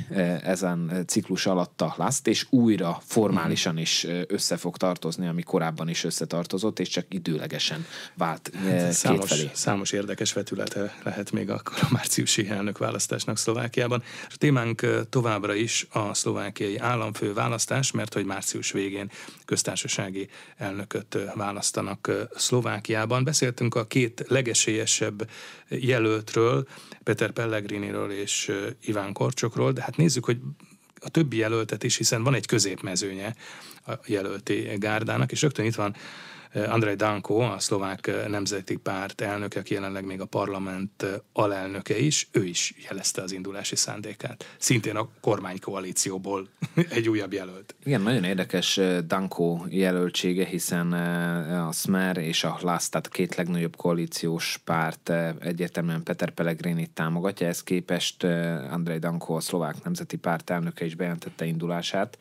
ezen 0.44 1.04
ciklus 1.08 1.46
alatt 1.46 1.82
a 1.82 1.94
laszt, 1.98 2.28
és 2.28 2.46
újra 2.50 3.02
formálisan 3.06 3.78
is 3.78 4.08
össze 4.28 4.58
fog 4.58 4.78
tartozni, 4.78 5.28
ami 5.28 5.42
korábban 5.42 5.90
is 5.90 6.04
összetartozott, 6.04 6.80
és 6.80 6.90
csak 6.90 7.06
időlegesen 7.10 7.86
vált 8.16 8.52
hát, 8.66 8.92
számos, 8.92 9.30
felé. 9.30 9.50
Számos 9.54 9.92
érdekes 9.92 10.34
vetülete 10.34 10.96
lehet 11.04 11.32
még 11.32 11.50
akkor 11.50 11.76
a 11.82 11.88
márciusi 11.92 12.50
elnökválasztásnak 12.50 13.38
Szlovákiában. 13.38 14.04
A 14.30 14.36
témánk 14.38 15.06
továbbra 15.10 15.54
is 15.54 15.88
a 15.92 16.14
szlovákiai 16.14 16.78
államfő 16.78 17.34
választás, 17.34 17.92
mert 17.92 18.14
hogy 18.14 18.26
március 18.26 18.72
végén 18.72 19.12
köztársasági 19.46 20.30
elnököt 20.58 21.18
választanak 21.36 22.12
Szlovákiában. 22.36 23.24
Beszéltünk 23.24 23.76
a 23.76 23.86
két 23.86 24.24
legesélyesebb 24.28 25.30
jelöltről, 25.68 26.68
Peter 27.04 27.32
Pellegriniről 27.32 28.12
és 28.12 28.52
Iván 28.82 29.14
Korcsokról, 29.14 29.72
de 29.72 29.82
hát 29.82 29.98
nézzük, 29.98 30.26
hogy 30.26 30.38
a 31.00 31.10
többi 31.10 31.38
jelöltet 31.38 31.84
is, 31.84 31.98
hiszen 31.98 32.24
van 32.24 32.34
egy 32.34 32.46
középmezőnye 32.46 33.36
a 33.88 33.92
jelölti 34.06 34.68
gárdának, 34.78 35.32
és 35.32 35.42
rögtön 35.42 35.66
itt 35.66 35.76
van 35.76 35.96
Andrej 36.54 36.96
Danko, 36.96 37.40
a 37.40 37.60
szlovák 37.60 38.12
nemzeti 38.28 38.76
párt 38.76 39.22
elnöke, 39.22 39.60
aki 39.60 39.74
jelenleg 39.74 40.06
még 40.06 40.22
a 40.22 40.26
parlament 40.26 41.06
alelnöke 41.34 42.00
is, 42.00 42.28
ő 42.32 42.46
is 42.46 42.74
jelezte 42.90 43.22
az 43.22 43.32
indulási 43.32 43.76
szándékát. 43.76 44.46
Szintén 44.58 44.96
a 44.96 45.10
kormánykoalícióból 45.22 46.48
egy 46.90 47.10
újabb 47.10 47.34
jelölt. 47.34 47.76
Igen, 47.84 48.02
nagyon 48.02 48.24
érdekes 48.24 48.80
Danko 49.08 49.66
jelöltsége, 49.70 50.46
hiszen 50.46 50.94
a 51.68 51.72
Smer 51.72 52.18
és 52.18 52.44
a 52.44 52.58
LASZ, 52.62 52.90
tehát 52.90 53.08
a 53.08 53.10
két 53.10 53.36
legnagyobb 53.36 53.76
koalíciós 53.76 54.60
párt 54.64 55.12
egyértelműen 55.40 56.04
Peter 56.04 56.30
Pellegrini 56.30 56.88
támogatja, 56.88 57.48
ezt 57.48 57.64
képest 57.64 58.24
Andrej 58.72 59.00
Danko, 59.00 59.34
a 59.34 59.40
szlovák 59.40 59.84
nemzeti 59.84 60.18
párt 60.18 60.50
elnöke 60.50 60.86
is 60.86 60.96
bejelentette 60.96 61.46
indulását 61.46 62.18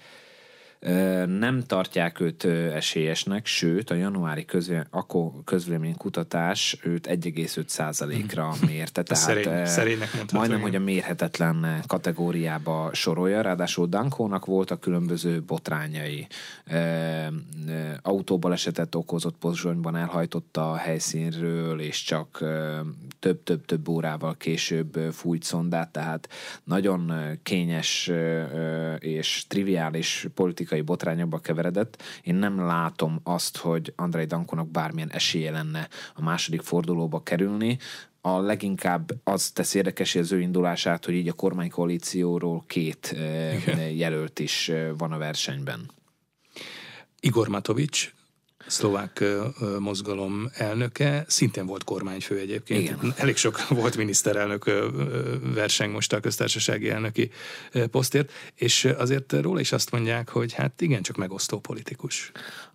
nem 1.27 1.63
tartják 1.67 2.21
őt 2.21 2.45
esélyesnek, 2.45 3.47
sőt 3.47 3.91
a 3.91 3.95
januári 3.95 4.45
közvélemény 5.45 5.97
kutatás 5.97 6.79
őt 6.83 7.07
1,5%-ra 7.07 8.53
hmm. 8.53 8.69
mérte, 8.69 9.03
tehát 9.03 9.23
szerény, 9.23 9.67
szerénynek 9.67 10.33
majdnem, 10.33 10.61
hogy 10.61 10.75
a 10.75 10.81
mérhetetlen 10.81 11.83
kategóriába 11.87 12.91
sorolja, 12.93 13.41
ráadásul 13.41 13.87
Dankónak 13.87 14.45
voltak 14.45 14.81
különböző 14.81 15.43
botrányai. 15.43 16.27
Autóbalesetet 18.03 18.95
okozott 18.95 19.37
Pozsonyban, 19.37 19.97
elhajtotta 19.97 20.71
a 20.71 20.77
helyszínről, 20.77 21.81
és 21.81 22.03
csak 22.03 22.45
több-több-több 23.19 23.89
órával 23.89 24.37
később 24.37 24.99
fújt 25.13 25.43
szondát, 25.43 25.93
tehát 25.93 26.29
nagyon 26.65 27.13
kényes 27.43 28.11
és 28.99 29.45
triviális 29.49 30.27
politikai 30.35 30.69
politikai 30.71 30.81
botrányokba 30.81 31.39
keveredett. 31.39 32.03
Én 32.23 32.35
nem 32.35 32.59
látom 32.59 33.21
azt, 33.23 33.57
hogy 33.57 33.93
Andrei 33.97 34.25
Dankonak 34.25 34.71
bármilyen 34.71 35.11
esélye 35.11 35.51
lenne 35.51 35.89
a 36.15 36.23
második 36.23 36.63
fordulóba 36.63 37.23
kerülni 37.23 37.79
a 38.23 38.39
leginkább 38.39 39.11
az 39.25 39.51
tesz 39.51 39.75
érdekes 39.75 40.15
az 40.15 40.33
ő 40.33 40.41
indulását, 40.41 41.05
hogy 41.05 41.15
így 41.15 41.29
a 41.29 41.33
kormánykoalícióról 41.33 42.65
két 42.67 43.11
Igen. 43.13 43.91
jelölt 44.05 44.39
is 44.39 44.71
van 44.99 45.13
a 45.13 45.19
versenyben. 45.19 45.91
Igor 47.21 47.49
Matovics 47.49 48.13
szlovák 48.71 49.25
mozgalom 49.79 50.51
elnöke, 50.55 51.25
szintén 51.29 51.67
volt 51.67 51.85
kormányfő 51.85 52.39
egyébként. 52.39 52.81
Igen. 52.81 53.15
Elég 53.17 53.37
sok 53.37 53.69
volt 53.81 53.97
miniszterelnök 53.97 54.71
verseng 55.55 55.93
most 55.93 56.13
a 56.13 56.21
köztársasági 56.21 56.91
elnöki 56.91 57.31
posztért, 57.91 58.33
és 58.55 58.85
azért 58.85 59.33
róla 59.33 59.61
is 59.61 59.73
azt 59.73 59.91
mondják, 59.91 60.29
hogy 60.29 60.53
hát 60.53 60.81
igen, 60.81 61.03
csak 61.03 61.17
megosztó 61.17 61.59
politikus. 61.59 62.33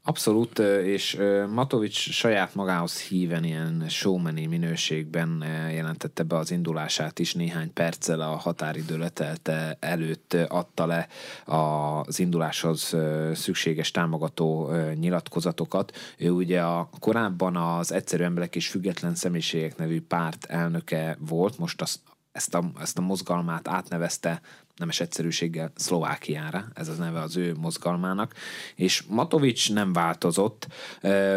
Abszolút, 0.08 0.60
és 0.60 1.18
Matovics 1.50 2.10
saját 2.12 2.56
magához 2.56 3.00
híven 3.00 3.44
ilyen 3.44 3.86
showmani 3.90 4.46
minőségben 4.46 5.44
jelentette 5.72 6.24
be 6.24 6.38
az 6.38 6.52
indulását 6.52 7.20
is 7.20 7.34
néhány 7.34 7.74
perccel 7.74 8.22
a 8.22 8.36
határidő 8.36 8.98
letelte 8.98 9.78
előtt 9.80 10.34
adta 10.34 10.86
le 10.86 11.08
az 11.46 12.20
induláshoz 12.20 12.96
szükséges 13.34 13.92
támogató 13.92 14.72
nyilatkozatokat. 14.94 15.98
Ő 16.18 16.30
ugye 16.30 16.62
a 16.62 16.90
korábban 17.00 17.56
az 17.56 17.92
Egyszerű 17.92 18.24
Emberek 18.24 18.56
és 18.56 18.68
Független 18.68 19.16
Személyiségek 19.16 19.78
nevű 19.78 20.02
párt 20.02 20.46
elnöke 20.46 21.18
volt, 21.20 21.58
most 21.58 21.82
azt 21.82 22.00
ezt 22.32 22.56
a, 22.56 22.72
ezt 22.80 22.98
a 22.98 23.02
mozgalmát 23.02 23.68
átnevezte 23.68 24.42
nemes 24.78 25.00
egyszerűséggel 25.00 25.72
Szlovákiára, 25.76 26.66
ez 26.74 26.88
az 26.88 26.98
neve 26.98 27.22
az 27.22 27.38
ő 27.38 27.56
mozgalmának, 27.60 28.34
és 28.76 29.04
Matovics 29.10 29.74
nem 29.74 29.94
változott, 29.94 30.68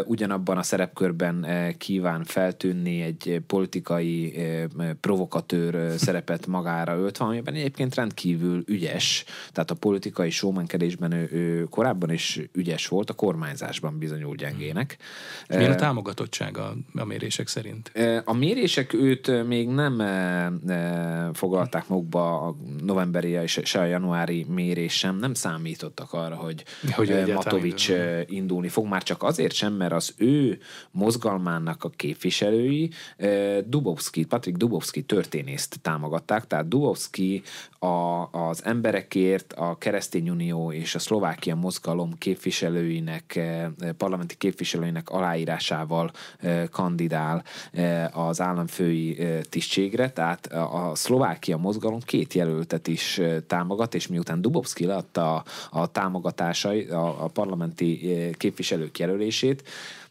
ugyanabban 0.05 0.59
a 0.59 0.62
szerepkörben 0.62 1.46
kíván 1.79 2.24
feltűnni 2.24 3.03
egy 3.03 3.42
politikai 3.46 4.35
provokatőr 5.01 5.98
szerepet 5.98 6.46
magára 6.46 6.96
öltve, 6.96 7.24
amiben 7.24 7.55
egyébként 7.55 7.94
rendkívül 7.94 8.62
ügyes, 8.66 9.24
tehát 9.53 9.70
a 9.70 9.74
politikai 9.74 10.31
sómenkedésben 10.31 11.12
ő, 11.12 11.29
ő 11.33 11.64
korábban 11.64 12.11
is 12.11 12.40
ügyes 12.53 12.87
volt, 12.87 13.11
a 13.11 13.14
kormányzásban 13.14 13.98
bizonyul 13.98 14.37
gyengének. 14.37 14.96
Milyen 15.48 15.72
a 15.72 15.74
támogatottsága 15.74 16.74
a 16.94 17.05
mérések 17.05 17.48
szerint? 17.48 17.92
A 18.24 18.33
mérések 18.33 18.92
őt 18.92 19.46
még 19.46 19.68
nem 19.68 20.03
foglalták 21.33 21.88
magukba 21.88 22.40
a 22.40 22.57
novemberi 22.83 23.27
és 23.28 23.60
se 23.64 23.80
a 23.80 23.84
januári 23.84 24.46
mérés 24.48 24.92
sem 24.92 25.16
nem 25.16 25.34
számítottak 25.34 26.12
arra, 26.12 26.34
hogy, 26.34 26.64
hogy 26.90 27.32
Matovics 27.34 27.92
indulni 28.26 28.68
fog, 28.68 28.86
már 28.86 29.02
csak 29.02 29.22
azért 29.22 29.52
sem, 29.52 29.72
mert 29.72 29.92
az 29.92 30.14
ő 30.16 30.58
mozgalmának 30.90 31.84
a 31.84 31.88
képviselői 31.88 32.90
Dubovski, 33.64 34.24
Patrik 34.24 34.56
Dubovski 34.56 35.02
történészt 35.02 35.80
támogatták, 35.82 36.46
tehát 36.46 36.68
Dubovski 36.68 37.42
a, 37.78 38.28
az 38.30 38.64
emberekért 38.64 39.52
a 39.52 39.78
Keresztény 39.78 40.30
Unió 40.30 40.72
és 40.72 40.94
a 40.94 40.98
Szlovákia 40.98 41.54
mozgalom 41.54 42.18
képviselőinek, 42.18 43.40
parlamenti 43.96 44.34
képviselőinek 44.34 45.10
aláírásával 45.10 46.10
kandidál 46.70 47.44
az 48.12 48.40
államfői 48.40 49.18
tisztségre, 49.48 50.10
tehát 50.10 50.46
a 50.46 50.92
Szlovákia 50.94 51.56
mozgalom 51.56 52.00
két 52.00 52.34
jelöltet 52.34 52.86
is 52.86 53.17
támogat, 53.46 53.94
és 53.94 54.07
miután 54.07 54.40
Dubovski 54.40 54.87
leadta 54.87 55.35
a, 55.35 55.44
a 55.70 55.87
támogatásai, 55.87 56.87
a, 56.87 57.24
a 57.24 57.28
parlamenti 57.28 58.00
képviselők 58.37 58.98
jelölését, 58.98 59.68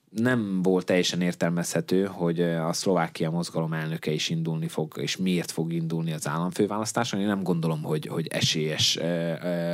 nem 0.09 0.61
volt 0.61 0.85
teljesen 0.85 1.21
értelmezhető, 1.21 2.05
hogy 2.05 2.41
a 2.41 2.73
szlovákia 2.73 3.29
mozgalom 3.29 3.73
elnöke 3.73 4.11
is 4.11 4.29
indulni 4.29 4.67
fog, 4.67 4.93
és 4.97 5.17
miért 5.17 5.51
fog 5.51 5.73
indulni 5.73 6.11
az 6.13 6.27
államfőválasztáson. 6.27 7.19
Én 7.19 7.25
nem 7.25 7.43
gondolom, 7.43 7.81
hogy, 7.81 8.07
hogy 8.07 8.27
esélyes 8.27 8.95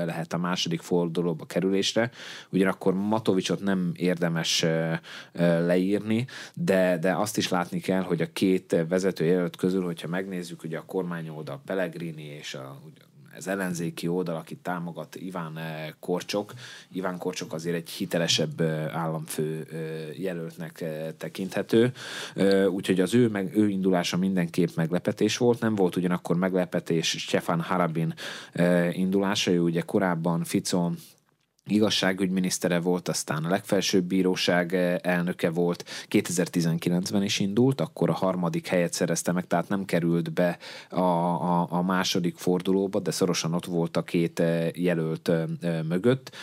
lehet 0.05 0.33
a 0.33 0.37
második 0.37 0.81
fordulóba 0.81 1.45
kerülésre. 1.45 2.11
Ugyanakkor 2.49 2.93
Matovicsot 2.93 3.63
nem 3.63 3.91
érdemes 3.95 4.65
leírni, 5.59 6.25
de, 6.53 6.97
de 6.97 7.15
azt 7.15 7.37
is 7.37 7.49
látni 7.49 7.79
kell, 7.79 8.01
hogy 8.01 8.21
a 8.21 8.31
két 8.33 8.75
vezető 8.89 9.25
jelölt 9.25 9.55
közül, 9.55 9.83
hogyha 9.83 10.07
megnézzük 10.07 10.63
ugye 10.63 10.77
a 10.77 10.85
kormányoldal 10.85 11.61
Pellegrini 11.65 12.23
és 12.23 12.53
a, 12.53 12.79
az 13.37 13.47
ellenzéki 13.47 14.07
oldal, 14.07 14.35
akit 14.35 14.57
támogat 14.57 15.15
Iván 15.15 15.57
eh, 15.57 15.89
Korcsok. 15.99 16.53
Iván 16.91 17.17
Korcsok 17.17 17.53
azért 17.53 17.75
egy 17.75 17.89
hitelesebb 17.89 18.61
eh, 18.61 18.97
államfő 18.97 19.67
eh, 19.71 20.19
jelöltnek 20.19 20.83
tekinthető, 21.17 21.91
úgyhogy 22.69 22.99
az 22.99 23.13
ő, 23.13 23.27
meg, 23.27 23.57
ő 23.57 23.69
indulása 23.69 24.17
mindenképp 24.17 24.75
meglepetés 24.75 25.37
volt. 25.37 25.59
Nem 25.59 25.75
volt 25.75 25.95
ugyanakkor 25.95 26.35
meglepetés 26.35 27.09
Stefan 27.09 27.61
Harabin 27.61 28.13
indulása, 28.91 29.51
ő 29.51 29.59
ugye 29.59 29.81
korábban 29.81 30.43
Ficon 30.43 30.97
igazságügyminisztere 31.65 32.79
volt, 32.79 33.07
aztán 33.07 33.45
a 33.45 33.49
legfelsőbb 33.49 34.03
bíróság 34.03 34.73
eh, 34.73 34.95
elnöke 35.01 35.49
volt, 35.49 35.85
2019-ben 36.09 37.23
is 37.23 37.39
indult, 37.39 37.81
akkor 37.81 38.09
a 38.09 38.13
harmadik 38.13 38.67
helyet 38.67 38.93
szerezte 38.93 39.31
meg, 39.31 39.47
tehát 39.47 39.69
nem 39.69 39.85
került 39.85 40.33
be 40.33 40.57
a, 40.89 40.99
a, 40.99 41.67
a 41.69 41.81
második 41.81 42.37
fordulóba, 42.37 42.99
de 42.99 43.11
szorosan 43.11 43.53
ott 43.53 43.65
volt 43.65 43.97
a 43.97 44.03
két 44.03 44.39
eh, 44.39 44.69
jelölt 44.73 45.29
eh, 45.29 45.43
mögött, 45.87 46.35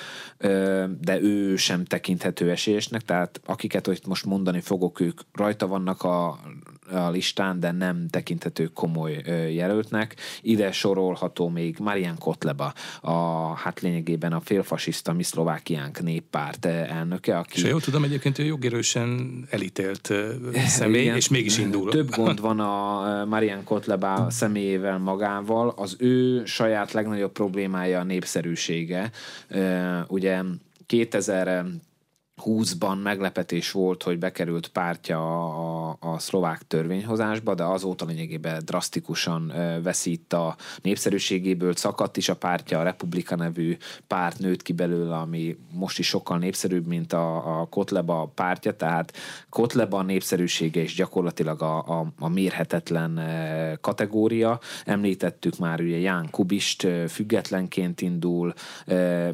de 1.00 1.20
ő 1.20 1.56
sem 1.56 1.85
tekinthető 1.85 2.50
esélyesnek, 2.50 3.02
tehát 3.02 3.40
akiket 3.44 3.87
hogy 3.87 4.00
most 4.06 4.24
mondani 4.24 4.61
fogok, 4.61 5.00
ők 5.00 5.20
rajta 5.33 5.66
vannak 5.66 6.02
a 6.02 6.38
a 6.92 7.11
listán, 7.11 7.61
de 7.61 7.72
nem 7.72 8.09
tekinthető 8.11 8.66
komoly 8.66 9.22
jelöltnek. 9.55 10.16
Ide 10.42 10.72
sorolható 10.72 11.48
még 11.48 11.76
Marian 11.79 12.18
Kotleba, 12.18 12.72
a, 13.00 13.12
hát 13.55 13.81
lényegében 13.81 14.33
a 14.33 14.40
félfasiszta 14.40 15.12
mi 15.12 15.22
szlovákiánk 15.22 16.03
néppárt 16.03 16.66
elnöke. 16.66 17.38
Aki... 17.38 17.59
És 17.59 17.62
jól 17.62 17.81
tudom, 17.81 18.05
egyébként 18.05 18.38
ő 18.38 18.44
joggerősen 18.44 19.31
elítélt 19.50 20.12
személy, 20.79 21.03
Igen, 21.03 21.16
és 21.16 21.29
mégis 21.29 21.59
indul. 21.59 21.90
Több 21.90 22.11
gond 22.16 22.40
van 22.40 22.61
a 22.61 23.24
Marian 23.24 23.64
Kotleba 23.64 24.26
személyével 24.31 24.98
magával. 24.98 25.74
Az 25.76 25.96
ő 25.98 26.44
saját 26.44 26.92
legnagyobb 26.92 27.33
problémája 27.33 28.00
a 28.00 28.05
népszerűsége. 28.05 29.11
Ugye 30.09 30.42
2000 30.87 31.64
20-ban 32.44 33.03
meglepetés 33.03 33.70
volt, 33.70 34.03
hogy 34.03 34.18
bekerült 34.18 34.68
pártja 34.68 35.44
a, 35.88 35.96
a 36.00 36.18
szlovák 36.18 36.62
törvényhozásba, 36.66 37.55
de 37.55 37.64
azóta 37.64 38.05
lényegében 38.05 38.62
drasztikusan 38.64 39.53
veszít 39.83 40.33
a 40.33 40.57
népszerűségéből, 40.83 41.74
szakadt 41.74 42.16
is 42.16 42.29
a 42.29 42.37
pártja, 42.37 42.79
a 42.79 42.83
Republika 42.83 43.37
nevű 43.37 43.76
párt 44.07 44.38
nőtt 44.38 44.62
ki 44.62 44.72
belőle, 44.72 45.16
ami 45.16 45.57
most 45.72 45.98
is 45.98 46.07
sokkal 46.07 46.38
népszerűbb, 46.38 46.87
mint 46.87 47.12
a, 47.12 47.61
a 47.61 47.66
Kotleba 47.66 48.33
pártja, 48.35 48.76
tehát 48.76 49.16
Kotleba 49.48 50.03
népszerűsége 50.03 50.81
is 50.81 50.94
gyakorlatilag 50.94 51.62
a, 51.62 51.79
a, 51.79 52.12
a 52.18 52.29
mérhetetlen 52.29 53.20
kategória. 53.81 54.61
Említettük 54.85 55.59
már 55.59 55.81
ugye 55.81 55.98
Ján 55.98 56.29
Kubist 56.31 56.87
függetlenként 57.09 58.00
indul, 58.00 58.55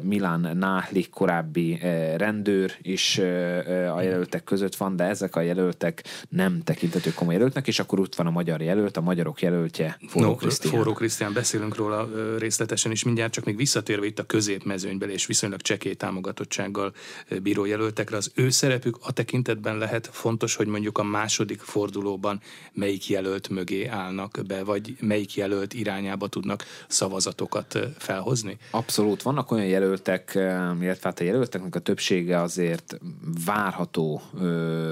Milan 0.01 0.57
Náhlik 0.57 1.09
korábbi 1.09 1.79
rendőr, 2.17 2.71
is 2.97 3.17
a 3.95 4.01
jelöltek 4.01 4.43
között 4.43 4.75
van, 4.75 4.95
de 4.95 5.03
ezek 5.03 5.35
a 5.35 5.41
jelöltek 5.41 6.03
nem 6.29 6.61
tekintető 6.63 7.13
komoly 7.13 7.33
jelöltnek, 7.33 7.67
és 7.67 7.79
akkor 7.79 7.99
ott 7.99 8.15
van 8.15 8.27
a 8.27 8.29
magyar 8.29 8.61
jelölt, 8.61 8.97
a 8.97 9.01
magyarok 9.01 9.41
jelöltje, 9.41 9.97
Forró 10.07 10.27
no, 10.27 10.35
Krisztián. 10.35 10.73
Forró 10.73 10.93
Krisztián, 10.93 11.33
beszélünk 11.33 11.75
róla 11.75 12.09
részletesen 12.37 12.91
is 12.91 13.03
mindjárt, 13.03 13.31
csak 13.31 13.45
még 13.45 13.55
visszatérve 13.55 14.05
itt 14.05 14.19
a 14.19 14.23
középmezőnybeli 14.23 15.13
és 15.13 15.25
viszonylag 15.25 15.61
csekély 15.61 15.93
támogatottsággal 15.93 16.93
bíró 17.41 17.65
jelöltekre, 17.65 18.17
az 18.17 18.31
ő 18.35 18.49
szerepük 18.49 18.97
a 19.01 19.11
tekintetben 19.11 19.77
lehet 19.77 20.09
fontos, 20.11 20.55
hogy 20.55 20.67
mondjuk 20.67 20.97
a 20.97 21.03
második 21.03 21.61
fordulóban 21.61 22.41
melyik 22.73 23.09
jelölt 23.09 23.49
mögé 23.49 23.85
állnak 23.85 24.39
be, 24.47 24.63
vagy 24.63 24.95
melyik 24.99 25.35
jelölt 25.35 25.73
irányába 25.73 26.27
tudnak 26.27 26.65
szavazatokat 26.87 27.79
felhozni? 27.97 28.57
Abszolút. 28.71 29.21
Vannak 29.21 29.51
olyan 29.51 29.65
jelöltek, 29.65 30.31
illetve 30.35 30.97
hát 31.01 31.19
a 31.19 31.23
jelölteknek 31.23 31.75
a 31.75 31.79
többsége 31.79 32.41
azért 32.41 32.86
azért 32.87 33.45
várható, 33.45 34.21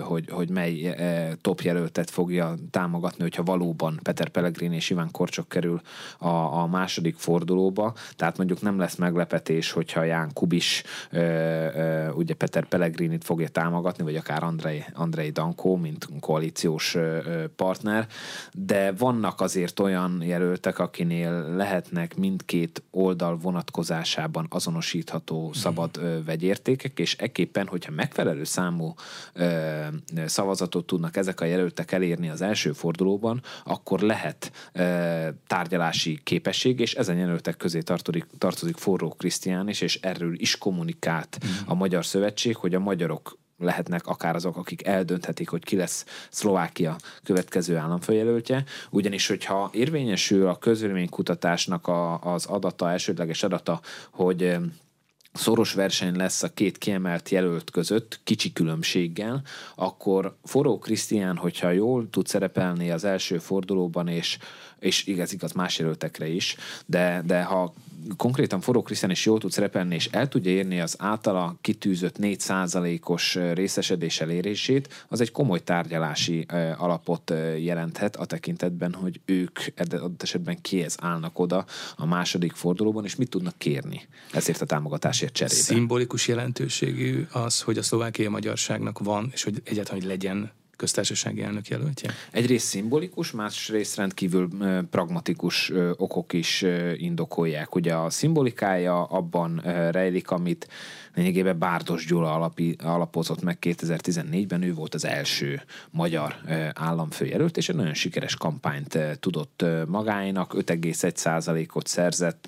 hogy, 0.01 0.29
hogy 0.29 0.49
mely 0.49 0.95
top 1.41 1.62
jelöltet 1.62 2.10
fogja 2.10 2.55
támogatni, 2.71 3.21
hogyha 3.21 3.43
valóban 3.43 3.99
Peter 4.03 4.29
Pellegrini 4.29 4.75
és 4.75 4.89
Iván 4.89 5.12
Korcsok 5.12 5.49
kerül 5.49 5.81
a, 6.17 6.27
a 6.27 6.67
második 6.67 7.15
fordulóba. 7.15 7.93
Tehát 8.15 8.38
mondjuk 8.38 8.62
nem 8.62 8.79
lesz 8.79 8.95
meglepetés, 8.95 9.71
hogyha 9.71 10.03
Ján 10.03 10.34
Kubis 10.34 10.84
ugye 12.15 12.34
Peter 12.34 12.65
Pellegrinit 12.65 13.23
fogja 13.23 13.47
támogatni, 13.47 14.03
vagy 14.03 14.15
akár 14.15 14.43
Andrei, 14.43 14.84
Andrei 14.93 15.29
Dankó, 15.29 15.75
mint 15.75 16.08
koalíciós 16.19 16.97
partner, 17.55 18.08
de 18.53 18.91
vannak 18.91 19.41
azért 19.41 19.79
olyan 19.79 20.21
jelöltek, 20.21 20.79
akinél 20.79 21.55
lehetnek 21.55 22.17
mindkét 22.17 22.84
oldal 22.91 23.38
vonatkozásában 23.38 24.47
azonosítható 24.49 25.53
szabad 25.53 26.23
vegyértékek, 26.25 26.99
és 26.99 27.15
ekképpen, 27.15 27.67
hogyha 27.75 27.91
megfelelő 27.91 28.43
számú 28.43 28.93
ö, 29.33 29.85
szavazatot 30.25 30.85
tudnak 30.85 31.17
ezek 31.17 31.41
a 31.41 31.45
jelöltek 31.45 31.91
elérni 31.91 32.29
az 32.29 32.41
első 32.41 32.71
fordulóban, 32.71 33.41
akkor 33.63 33.99
lehet 33.99 34.51
ö, 34.73 35.27
tárgyalási 35.47 36.19
képesség, 36.23 36.79
és 36.79 36.93
ezen 36.93 37.17
jelöltek 37.17 37.57
közé 37.57 37.79
tartozik, 37.79 38.25
tartozik 38.38 38.77
Forró 38.77 39.09
Krisztián 39.09 39.69
is, 39.69 39.81
és 39.81 39.99
erről 40.01 40.33
is 40.39 40.57
kommunikált 40.57 41.38
mm. 41.45 41.49
a 41.65 41.73
Magyar 41.73 42.05
Szövetség, 42.05 42.55
hogy 42.55 42.75
a 42.75 42.79
magyarok 42.79 43.38
lehetnek 43.57 44.07
akár 44.07 44.35
azok, 44.35 44.57
akik 44.57 44.85
eldönthetik, 44.85 45.49
hogy 45.49 45.63
ki 45.63 45.75
lesz 45.75 46.05
Szlovákia 46.29 46.95
következő 47.23 47.75
államfőjelöltje, 47.75 48.63
ugyanis 48.89 49.27
hogyha 49.27 49.69
érvényesül 49.73 50.47
a 50.47 50.57
közvéleménykutatásnak 50.57 51.88
a, 51.88 52.21
az 52.21 52.45
adata, 52.45 52.89
elsődleges 52.89 53.43
adata, 53.43 53.81
hogy 54.11 54.57
szoros 55.36 55.74
verseny 55.74 56.15
lesz 56.15 56.43
a 56.43 56.54
két 56.54 56.78
kiemelt 56.78 57.30
jelölt 57.30 57.71
között, 57.71 58.19
kicsi 58.24 58.54
különbséggel, 58.54 59.41
akkor 59.76 60.38
Forró 60.43 60.80
Krisztián, 60.80 61.38
hogyha 61.38 61.69
jól 61.69 62.10
tud 62.10 62.28
szerepelni 62.28 62.91
az 62.91 63.04
első 63.04 63.38
fordulóban, 63.38 64.08
és, 64.08 64.38
és 64.86 65.06
igaz, 65.06 65.34
igaz 65.34 65.52
más 65.52 65.80
jelöltekre 65.80 66.28
is, 66.28 66.56
de, 66.86 67.21
de 67.26 67.43
ha 67.43 67.74
konkrétan 68.17 68.62
Forró 68.62 68.82
Krisztián 68.82 69.12
is 69.12 69.26
jól 69.26 69.39
tud 69.39 69.52
szerepelni, 69.52 69.95
és 69.95 70.10
el 70.12 70.28
tudja 70.28 70.52
érni 70.52 70.80
az 70.80 70.95
általa 71.00 71.56
kitűzött 71.62 72.15
4%-os 72.21 73.36
részesedés 73.54 74.21
elérését, 74.21 75.06
az 75.08 75.21
egy 75.21 75.32
komoly 75.32 75.63
tárgyalási 75.63 76.45
alapot 76.78 77.34
jelenthet 77.60 78.15
a 78.15 78.26
tekintetben, 78.26 78.93
hogy 78.93 79.19
ők 79.26 79.60
adott 79.78 80.24
esetben 80.24 80.62
kihez 80.62 80.98
állnak 81.02 81.39
oda 81.39 81.65
a 81.95 82.06
második 82.06 82.54
fordulóban, 82.54 83.04
és 83.04 83.15
mit 83.15 83.30
tudnak 83.30 83.58
kérni 83.58 84.08
ezért 84.32 84.62
a 84.62 84.65
támogatásért 84.65 85.34
cserébe. 85.34 85.60
Szimbolikus 85.60 86.28
jelentőségű 86.28 87.28
az, 87.32 87.62
hogy 87.62 87.78
a 87.78 87.84
szlovákiai 87.84 88.28
magyarságnak 88.28 89.00
van, 89.00 89.30
és 89.34 89.43
hogy 89.43 89.62
egyáltalán, 89.63 90.00
hogy 90.00 90.10
legyen 90.10 90.52
köztársasági 90.75 91.41
elnök 91.41 91.67
jelöltje? 91.67 92.11
Egyrészt 92.31 92.67
szimbolikus, 92.67 93.31
másrészt 93.31 93.95
rendkívül 93.95 94.49
pragmatikus 94.89 95.71
okok 95.97 96.33
is 96.33 96.65
indokolják. 96.95 97.75
Ugye 97.75 97.93
a 97.95 98.09
szimbolikája 98.09 99.03
abban 99.03 99.61
rejlik, 99.91 100.31
amit 100.31 100.67
lényegében 101.15 101.60
Bárdos 101.60 102.06
Gyula 102.06 102.34
alapi, 102.34 102.75
alapozott 102.84 103.41
meg 103.41 103.58
2014-ben, 103.62 104.62
ő 104.62 104.73
volt 104.73 104.93
az 104.93 105.06
első 105.06 105.62
magyar 105.91 106.36
államfőjelölt, 106.73 107.58
és 107.58 107.69
egy 107.69 107.75
nagyon 107.75 107.93
sikeres 107.93 108.36
kampányt 108.36 108.99
tudott 109.19 109.65
magáinak, 109.88 110.54
5,1%-ot 110.54 111.88
szerzett, 111.88 112.45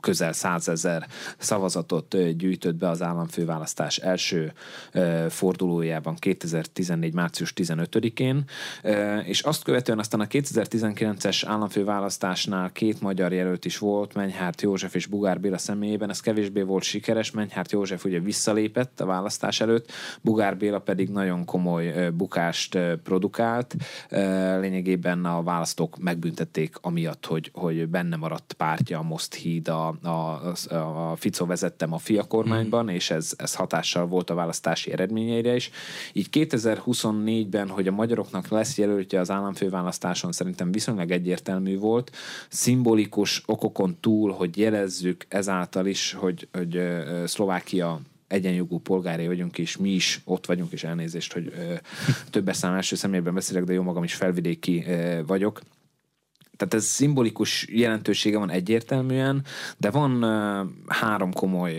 közel 0.00 0.32
100 0.32 0.68
ezer 0.68 1.06
szavazatot 1.38 2.36
gyűjtött 2.36 2.74
be 2.74 2.88
az 2.88 3.02
államfőválasztás 3.02 3.96
első 3.96 4.52
fordulójában 5.28 6.14
2014. 6.14 7.14
március 7.14 7.52
15-én, 7.56 8.44
és 9.24 9.40
azt 9.40 9.62
követően 9.62 9.98
aztán 9.98 10.20
a 10.20 10.26
2019-es 10.26 11.42
államfőválasztásnál 11.46 12.72
két 12.72 13.00
magyar 13.00 13.32
jelölt 13.32 13.64
is 13.64 13.78
volt, 13.78 14.14
Menyhárt 14.14 14.62
József 14.62 14.94
és 14.94 15.06
Bugár 15.06 15.40
Béla 15.40 15.58
személyében, 15.58 16.10
ez 16.10 16.20
kevésbé 16.20 16.62
volt 16.62 16.82
sikeres, 16.82 17.30
Menyhárt 17.30 17.72
József 17.72 18.01
ugye 18.04 18.20
visszalépett 18.20 19.00
a 19.00 19.06
választás 19.06 19.60
előtt, 19.60 19.92
Bugár 20.20 20.56
Béla 20.56 20.78
pedig 20.78 21.08
nagyon 21.08 21.44
komoly 21.44 22.10
bukást 22.14 22.78
produkált, 23.02 23.76
lényegében 24.60 25.24
a 25.24 25.42
választók 25.42 25.98
megbüntették 25.98 26.76
amiatt, 26.80 27.26
hogy, 27.26 27.50
hogy 27.54 27.88
benne 27.88 28.16
maradt 28.16 28.52
pártja 28.52 28.98
a 28.98 29.02
Most 29.02 29.34
Híd 29.34 29.68
a, 29.68 29.88
a, 30.02 30.52
a 30.74 31.16
Fico 31.16 31.46
vezette 31.46 31.86
a 31.90 31.98
FIA 31.98 32.24
kormányban, 32.24 32.84
mm. 32.84 32.88
és 32.88 33.10
ez, 33.10 33.32
ez 33.36 33.54
hatással 33.54 34.06
volt 34.06 34.30
a 34.30 34.34
választási 34.34 34.92
eredményeire 34.92 35.54
is. 35.54 35.70
Így 36.12 36.28
2024-ben, 36.32 37.68
hogy 37.68 37.88
a 37.88 37.92
magyaroknak 37.92 38.48
lesz 38.48 38.78
jelöltje 38.78 39.20
az 39.20 39.30
államfőválasztáson, 39.30 40.32
szerintem 40.32 40.72
viszonylag 40.72 41.10
egyértelmű 41.10 41.78
volt. 41.78 42.10
Szimbolikus 42.48 43.42
okokon 43.46 43.96
túl, 44.00 44.32
hogy 44.32 44.58
jelezzük 44.58 45.26
ezáltal 45.28 45.86
is, 45.86 46.12
hogy, 46.12 46.48
hogy 46.52 46.82
Szlovákia 47.24 47.91
egyenjogú 48.32 48.78
polgárai 48.78 49.26
vagyunk, 49.26 49.58
és 49.58 49.76
mi 49.76 49.90
is 49.90 50.20
ott 50.24 50.46
vagyunk, 50.46 50.72
és 50.72 50.84
elnézést, 50.84 51.32
hogy 51.32 51.52
ö, 51.56 51.74
többes 52.30 52.56
szám 52.56 52.74
első 52.74 52.96
személyben 52.96 53.34
beszélek, 53.34 53.64
de 53.64 53.72
jó 53.72 53.82
magam 53.82 54.04
is 54.04 54.14
felvidéki 54.14 54.84
ö, 54.86 55.20
vagyok 55.26 55.60
tehát 56.62 56.84
ez 56.84 56.90
szimbolikus 56.90 57.66
jelentősége 57.70 58.38
van 58.38 58.50
egyértelműen, 58.50 59.44
de 59.78 59.90
van 59.90 60.24
három 60.86 61.32
komoly 61.32 61.74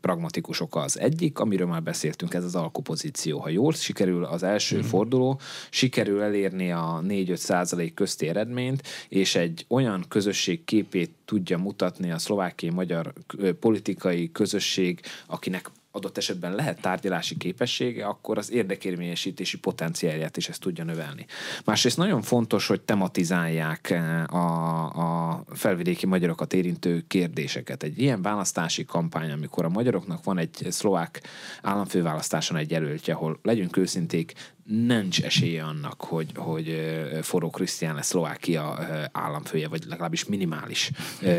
pragmatikus 0.00 0.60
oka. 0.60 0.80
Az 0.80 0.98
egyik, 0.98 1.38
amiről 1.38 1.66
már 1.66 1.82
beszéltünk, 1.82 2.34
ez 2.34 2.44
az 2.44 2.54
alkupozíció. 2.54 3.38
Ha 3.38 3.48
jól 3.48 3.72
sikerül 3.72 4.24
az 4.24 4.42
első 4.42 4.78
mm. 4.78 4.80
forduló, 4.80 5.40
sikerül 5.70 6.22
elérni 6.22 6.72
a 6.72 7.00
4-5 7.04 7.34
százalék 7.34 7.94
közti 7.94 8.28
eredményt, 8.28 8.82
és 9.08 9.34
egy 9.34 9.64
olyan 9.68 10.04
közösség 10.08 10.64
képét 10.64 11.10
tudja 11.24 11.58
mutatni 11.58 12.10
a 12.10 12.18
szlovákiai 12.18 12.72
magyar 12.72 13.12
politikai 13.60 14.32
közösség, 14.32 15.00
akinek 15.26 15.70
adott 15.96 16.16
esetben 16.16 16.54
lehet 16.54 16.80
tárgyalási 16.80 17.36
képessége, 17.36 18.06
akkor 18.06 18.38
az 18.38 18.52
érdekérvényesítési 18.52 19.58
potenciálját 19.58 20.36
is 20.36 20.48
ezt 20.48 20.60
tudja 20.60 20.84
növelni. 20.84 21.26
Másrészt 21.64 21.96
nagyon 21.96 22.22
fontos, 22.22 22.66
hogy 22.66 22.80
tematizálják 22.80 23.90
eh, 23.90 24.34
a, 24.34 25.30
a 25.30 25.44
felvidéki 25.52 26.06
magyarokat 26.06 26.52
érintő 26.52 27.04
kérdéseket. 27.08 27.82
Egy 27.82 27.98
ilyen 27.98 28.22
választási 28.22 28.84
kampány, 28.84 29.30
amikor 29.30 29.64
a 29.64 29.68
magyaroknak 29.68 30.24
van 30.24 30.38
egy 30.38 30.66
szlovák 30.68 31.22
államfőválasztáson 31.62 32.56
egy 32.56 32.70
jelöltje, 32.70 33.14
ahol 33.14 33.38
legyünk 33.42 33.76
őszinték, 33.76 34.32
nincs 34.66 35.22
esélye 35.22 35.62
annak, 35.62 36.00
hogy, 36.00 36.30
hogy 36.34 36.80
Forró 37.22 37.50
Krisztián 37.50 37.94
lesz 37.94 38.06
Szlovákia 38.06 38.78
államfője, 39.12 39.68
vagy 39.68 39.84
legalábbis 39.88 40.24
minimális 40.24 40.90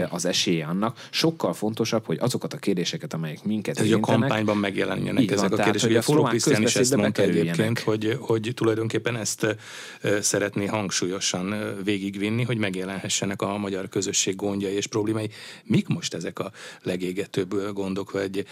az 0.09 0.25
esélye 0.25 0.65
annak. 0.65 1.07
Sokkal 1.09 1.53
fontosabb, 1.53 2.05
hogy 2.05 2.17
azokat 2.19 2.53
a 2.53 2.57
kérdéseket, 2.57 3.13
amelyek 3.13 3.43
minket 3.43 3.79
Ez 3.79 3.91
a 3.91 3.99
kampányban 3.99 4.57
megjelenjenek 4.57 5.31
ezek 5.31 5.49
van, 5.49 5.59
a 5.59 5.63
kérdések. 5.63 5.89
Ugye 5.89 6.01
Forró 6.01 6.23
Krisztián 6.23 6.61
is 6.61 6.75
ezt 6.75 6.95
mondta 6.95 7.21
egyébként, 7.21 7.79
hogy, 7.79 8.17
hogy 8.19 8.51
tulajdonképpen 8.55 9.15
ezt 9.15 9.57
szeretné 10.19 10.65
hangsúlyosan 10.65 11.75
végigvinni, 11.83 12.43
hogy 12.43 12.57
megjelenhessenek 12.57 13.41
a 13.41 13.57
magyar 13.57 13.89
közösség 13.89 14.35
gondjai 14.35 14.73
és 14.73 14.87
problémái. 14.87 15.29
Mik 15.63 15.87
most 15.87 16.13
ezek 16.13 16.39
a 16.39 16.51
legégetőbb 16.81 17.73
gondok 17.73 18.11
vagy 18.11 18.45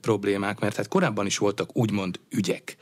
problémák? 0.00 0.60
Mert 0.60 0.76
hát 0.76 0.88
korábban 0.88 1.26
is 1.26 1.38
voltak 1.38 1.76
úgymond 1.76 2.20
ügyek, 2.30 2.76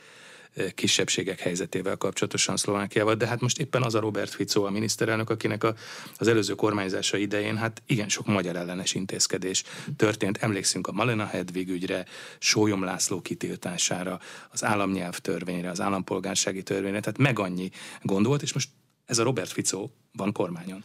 kisebbségek 0.75 1.39
helyzetével 1.39 1.95
kapcsolatosan 1.95 2.57
Szlovákiával, 2.57 3.15
de 3.15 3.27
hát 3.27 3.41
most 3.41 3.59
éppen 3.59 3.83
az 3.83 3.95
a 3.95 3.99
Robert 3.99 4.33
Fico, 4.33 4.63
a 4.63 4.69
miniszterelnök, 4.69 5.29
akinek 5.29 5.63
a, 5.63 5.75
az 6.17 6.27
előző 6.27 6.55
kormányzása 6.55 7.17
idején 7.17 7.57
hát 7.57 7.81
igen 7.85 8.09
sok 8.09 8.25
magyar 8.25 8.55
ellenes 8.55 8.93
intézkedés 8.93 9.63
történt. 9.95 10.37
Emlékszünk 10.37 10.87
a 10.87 10.91
Malena 10.91 11.25
Hedvig 11.25 11.69
ügyre, 11.69 12.05
Sólyom 12.39 12.83
László 12.83 13.21
kitiltására, 13.21 14.19
az 14.49 14.63
államnyelvtörvényre, 14.63 15.69
az 15.69 15.81
állampolgársági 15.81 16.63
törvényre, 16.63 16.99
tehát 16.99 17.17
meg 17.17 17.39
annyi 17.39 17.69
gond 18.01 18.25
volt, 18.25 18.41
és 18.41 18.53
most 18.53 18.69
ez 19.05 19.17
a 19.17 19.23
Robert 19.23 19.51
Fico 19.51 19.89
van 20.11 20.31
kormányon. 20.31 20.83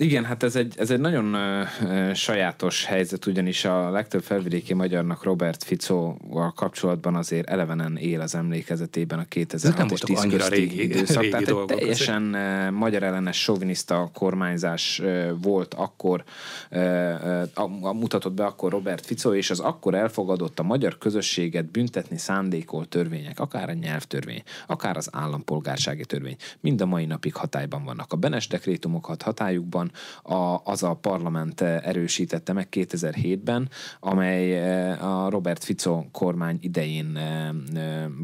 Igen, 0.00 0.24
hát 0.24 0.42
ez 0.42 0.56
egy, 0.56 0.74
ez 0.78 0.90
egy 0.90 1.00
nagyon 1.00 1.34
uh, 1.34 2.12
sajátos 2.12 2.84
helyzet, 2.84 3.26
ugyanis 3.26 3.64
a 3.64 3.90
legtöbb 3.90 4.22
felvidéki 4.22 4.74
magyarnak 4.74 5.24
Robert 5.24 5.62
Ficóval 5.62 6.52
kapcsolatban 6.52 7.14
azért 7.14 7.48
elevenen 7.48 7.96
él 7.96 8.20
az 8.20 8.34
emlékezetében 8.34 9.18
a 9.18 9.24
2006 9.24 9.90
és 9.90 10.00
10 10.00 10.26
közti 10.30 10.54
régi, 10.54 10.82
időszak. 10.82 11.22
Régi 11.22 11.30
Tehát 11.30 11.48
egy 11.48 11.64
teljesen 11.64 12.22
uh, 12.22 12.70
magyar 12.70 13.02
ellenes 13.02 13.42
soviniszta 13.42 14.10
kormányzás 14.14 15.00
uh, 15.02 15.30
volt 15.42 15.74
akkor, 15.74 16.24
uh, 16.70 17.42
uh, 17.56 17.92
mutatott 17.92 18.32
be 18.32 18.44
akkor 18.44 18.70
Robert 18.70 19.06
Ficó, 19.06 19.34
és 19.34 19.50
az 19.50 19.60
akkor 19.60 19.94
elfogadott 19.94 20.58
a 20.58 20.62
magyar 20.62 20.98
közösséget 20.98 21.70
büntetni 21.70 22.18
szándékolt 22.18 22.88
törvények, 22.88 23.40
akár 23.40 23.68
a 23.68 23.72
nyelvtörvény, 23.72 24.42
akár 24.66 24.96
az 24.96 25.08
állampolgársági 25.12 26.04
törvény, 26.04 26.36
mind 26.60 26.80
a 26.80 26.86
mai 26.86 27.04
napig 27.04 27.34
hatályban 27.34 27.84
vannak. 27.84 28.12
A 28.12 28.16
Benes 28.16 28.46
dekrétumokat 28.46 29.22
hatályukban 29.22 29.88
a, 30.22 30.60
az 30.64 30.82
a 30.82 30.94
parlament 30.94 31.60
erősítette 31.60 32.52
meg 32.52 32.68
2007-ben, 32.70 33.68
amely 34.00 34.58
eh, 34.58 35.24
a 35.24 35.30
Robert 35.30 35.64
Fico 35.64 36.04
kormány 36.12 36.58
idején 36.60 37.16
eh, 37.16 37.48
eh, 37.48 37.54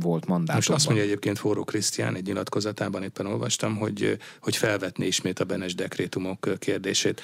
volt 0.00 0.26
mandátumban. 0.26 0.54
Most 0.54 0.70
azt 0.70 0.86
mondja 0.86 1.04
egyébként 1.04 1.38
Forró 1.38 1.64
Krisztián 1.64 2.14
egy 2.14 2.26
nyilatkozatában 2.26 3.02
éppen 3.02 3.26
olvastam, 3.26 3.76
hogy, 3.76 4.18
hogy 4.40 4.56
felvetni 4.56 5.06
ismét 5.06 5.38
a 5.38 5.44
Benes 5.44 5.74
dekrétumok 5.74 6.48
kérdését. 6.58 7.20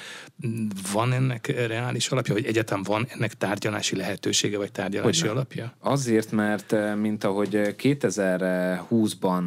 Van 0.91 1.13
ennek 1.13 1.67
reális 1.67 2.09
alapja, 2.09 2.33
hogy 2.33 2.45
egyetem 2.45 2.83
van 2.83 3.07
ennek 3.09 3.33
tárgyalási 3.33 3.95
lehetősége, 3.95 4.57
vagy 4.57 4.71
tárgyalási 4.71 5.19
Hogyne. 5.19 5.35
alapja? 5.35 5.73
Azért, 5.79 6.31
mert 6.31 6.75
mint 6.95 7.23
ahogy 7.23 7.75
2020-ban 7.77 9.43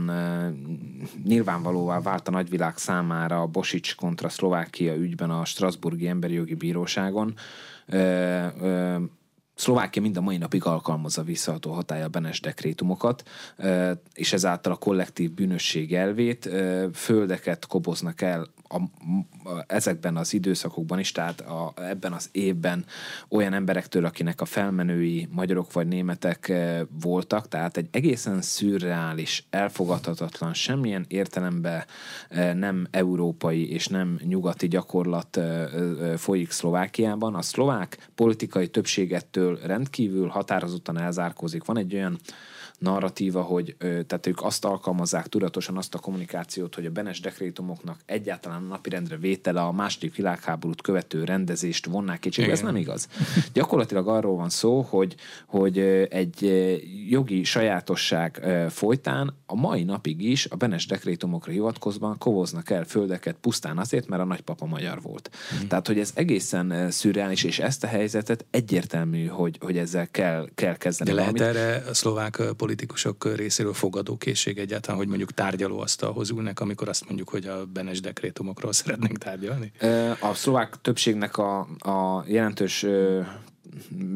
nyilvánvalóvá 1.25 2.01
vált 2.01 2.29
a 2.29 2.31
nagyvilág 2.31 2.77
számára 2.77 3.41
a 3.41 3.47
Bosics 3.47 3.95
kontra 3.95 4.29
Szlovákia 4.29 4.86
Szlovákia 4.87 5.05
ügyben 5.05 5.30
a 5.30 5.45
Strasburgi 5.45 6.07
Emberi 6.07 6.34
Jogi 6.34 6.55
Bíróságon. 6.55 7.34
Szlovákia 9.55 10.03
mind 10.03 10.16
a 10.16 10.20
mai 10.20 10.37
napig 10.37 10.64
alkalmazza 10.64 11.22
visszaható 11.22 11.72
hatája 11.72 12.09
Benes 12.09 12.41
dekrétumokat, 12.41 13.28
és 14.14 14.32
ezáltal 14.32 14.72
a 14.72 14.76
kollektív 14.76 15.32
bűnösség 15.32 15.95
elvét, 15.95 16.51
földeket 16.93 17.66
koboznak 17.66 18.20
el 18.20 18.47
a, 18.69 18.77
a, 19.49 19.64
ezekben 19.67 20.17
az 20.17 20.33
időszakokban 20.33 20.99
is, 20.99 21.12
tehát 21.12 21.41
a, 21.41 21.73
ebben 21.77 22.12
az 22.12 22.29
évben 22.33 22.85
olyan 23.29 23.53
emberektől, 23.53 24.05
akinek 24.05 24.41
a 24.41 24.45
felmenői 24.45 25.29
magyarok 25.31 25.73
vagy 25.73 25.87
németek 25.87 26.49
e, 26.49 26.87
voltak, 27.01 27.49
tehát 27.49 27.77
egy 27.77 27.89
egészen 27.91 28.43
szürreális, 28.43 29.47
elfogadhatatlan, 29.51 30.55
semmilyen 30.55 31.05
értelemben 31.09 31.85
e, 32.29 32.53
nem 32.53 32.87
európai 32.91 33.71
és 33.71 33.87
nem 33.87 34.19
nyugati 34.23 34.69
gyakorlat 34.69 35.37
e, 35.37 35.41
e, 35.41 36.17
folyik 36.17 36.51
Szlovákiában. 36.51 37.35
A 37.35 37.43
szlovák 37.43 38.09
politikai 38.14 38.69
többségettől 38.69 39.59
rendkívül 39.62 40.29
határozottan 40.29 40.99
elzárkózik. 40.99 41.64
Van 41.64 41.79
egy 41.79 41.95
olyan 41.95 42.19
narratíva, 42.79 43.43
hogy 43.43 43.77
tehát 43.79 44.27
ők 44.27 44.43
azt 44.43 44.64
alkalmazzák 44.64 45.27
tudatosan 45.27 45.77
azt 45.77 45.95
a 45.95 45.99
kommunikációt, 45.99 46.74
hogy 46.74 46.87
a 46.87 46.91
Benes 46.91 47.20
dekrétumoknak 47.20 48.01
egyáltalán 48.07 48.62
a 48.62 48.66
napirendre 48.66 49.16
vétele 49.16 49.61
a 49.61 49.72
második 49.72 50.16
világháborút 50.16 50.83
követő 50.83 51.24
rendezést 51.24 51.87
vonnák 51.87 52.18
kétségbe. 52.18 52.53
Ez 52.53 52.61
nem 52.61 52.77
igaz. 52.77 53.09
Gyakorlatilag 53.53 54.09
arról 54.09 54.37
van 54.37 54.51
szó, 54.51 54.81
hogy, 54.81 55.14
hogy 55.47 55.79
egy 56.11 56.45
jogi 57.09 57.45
sajátosság 57.45 58.47
folytán 58.68 59.35
a 59.47 59.55
mai 59.55 59.83
napig 59.83 60.22
is 60.22 60.47
a 60.47 60.57
Benes 60.57 60.87
dekrétumokra 60.87 61.53
hivatkozva 61.53 62.16
kovoznak 62.18 62.70
el 62.70 62.85
földeket 62.85 63.37
pusztán 63.41 63.79
azért, 63.79 64.09
mert 64.09 64.22
a 64.22 64.24
nagypapa 64.24 64.66
magyar 64.66 65.03
volt. 65.03 65.31
Mm. 65.55 65.66
Tehát, 65.66 65.87
hogy 65.87 65.99
ez 65.99 66.11
egészen 66.14 66.91
szürreális, 66.91 67.45
és 67.45 67.59
ezt 67.59 67.85
a 67.85 67.87
helyzetet 67.87 68.45
egyértelmű, 68.51 69.27
hogy, 69.27 69.59
hogy 69.61 69.79
ezzel 69.79 70.09
kell, 70.11 70.49
kell 70.55 70.77
kezdeni. 70.77 71.11
De 71.11 71.16
lehet 71.16 71.39
valamit. 71.39 71.59
erre 71.59 71.83
a 71.89 71.95
szlovák 71.95 72.55
politikusok 72.67 73.37
részéről 73.37 73.73
fogadókészség 73.73 74.59
egyáltalán, 74.59 74.99
hogy 74.99 75.09
mondjuk 75.09 75.33
tárgyalóasztalhoz 75.33 76.31
ülnek, 76.31 76.61
amikor 76.61 76.89
azt 76.89 77.05
mondjuk, 77.07 77.29
hogy 77.29 77.47
a 77.47 77.67
Benes 77.67 78.01
dekrétumokról 78.01 78.73
szeretnénk 78.81 79.19
tárgyalni? 79.19 79.73
A 80.21 80.35
szlovák 80.35 80.75
többségnek 80.83 81.37
a, 81.37 81.59
a 81.79 82.25
jelentős 82.27 82.87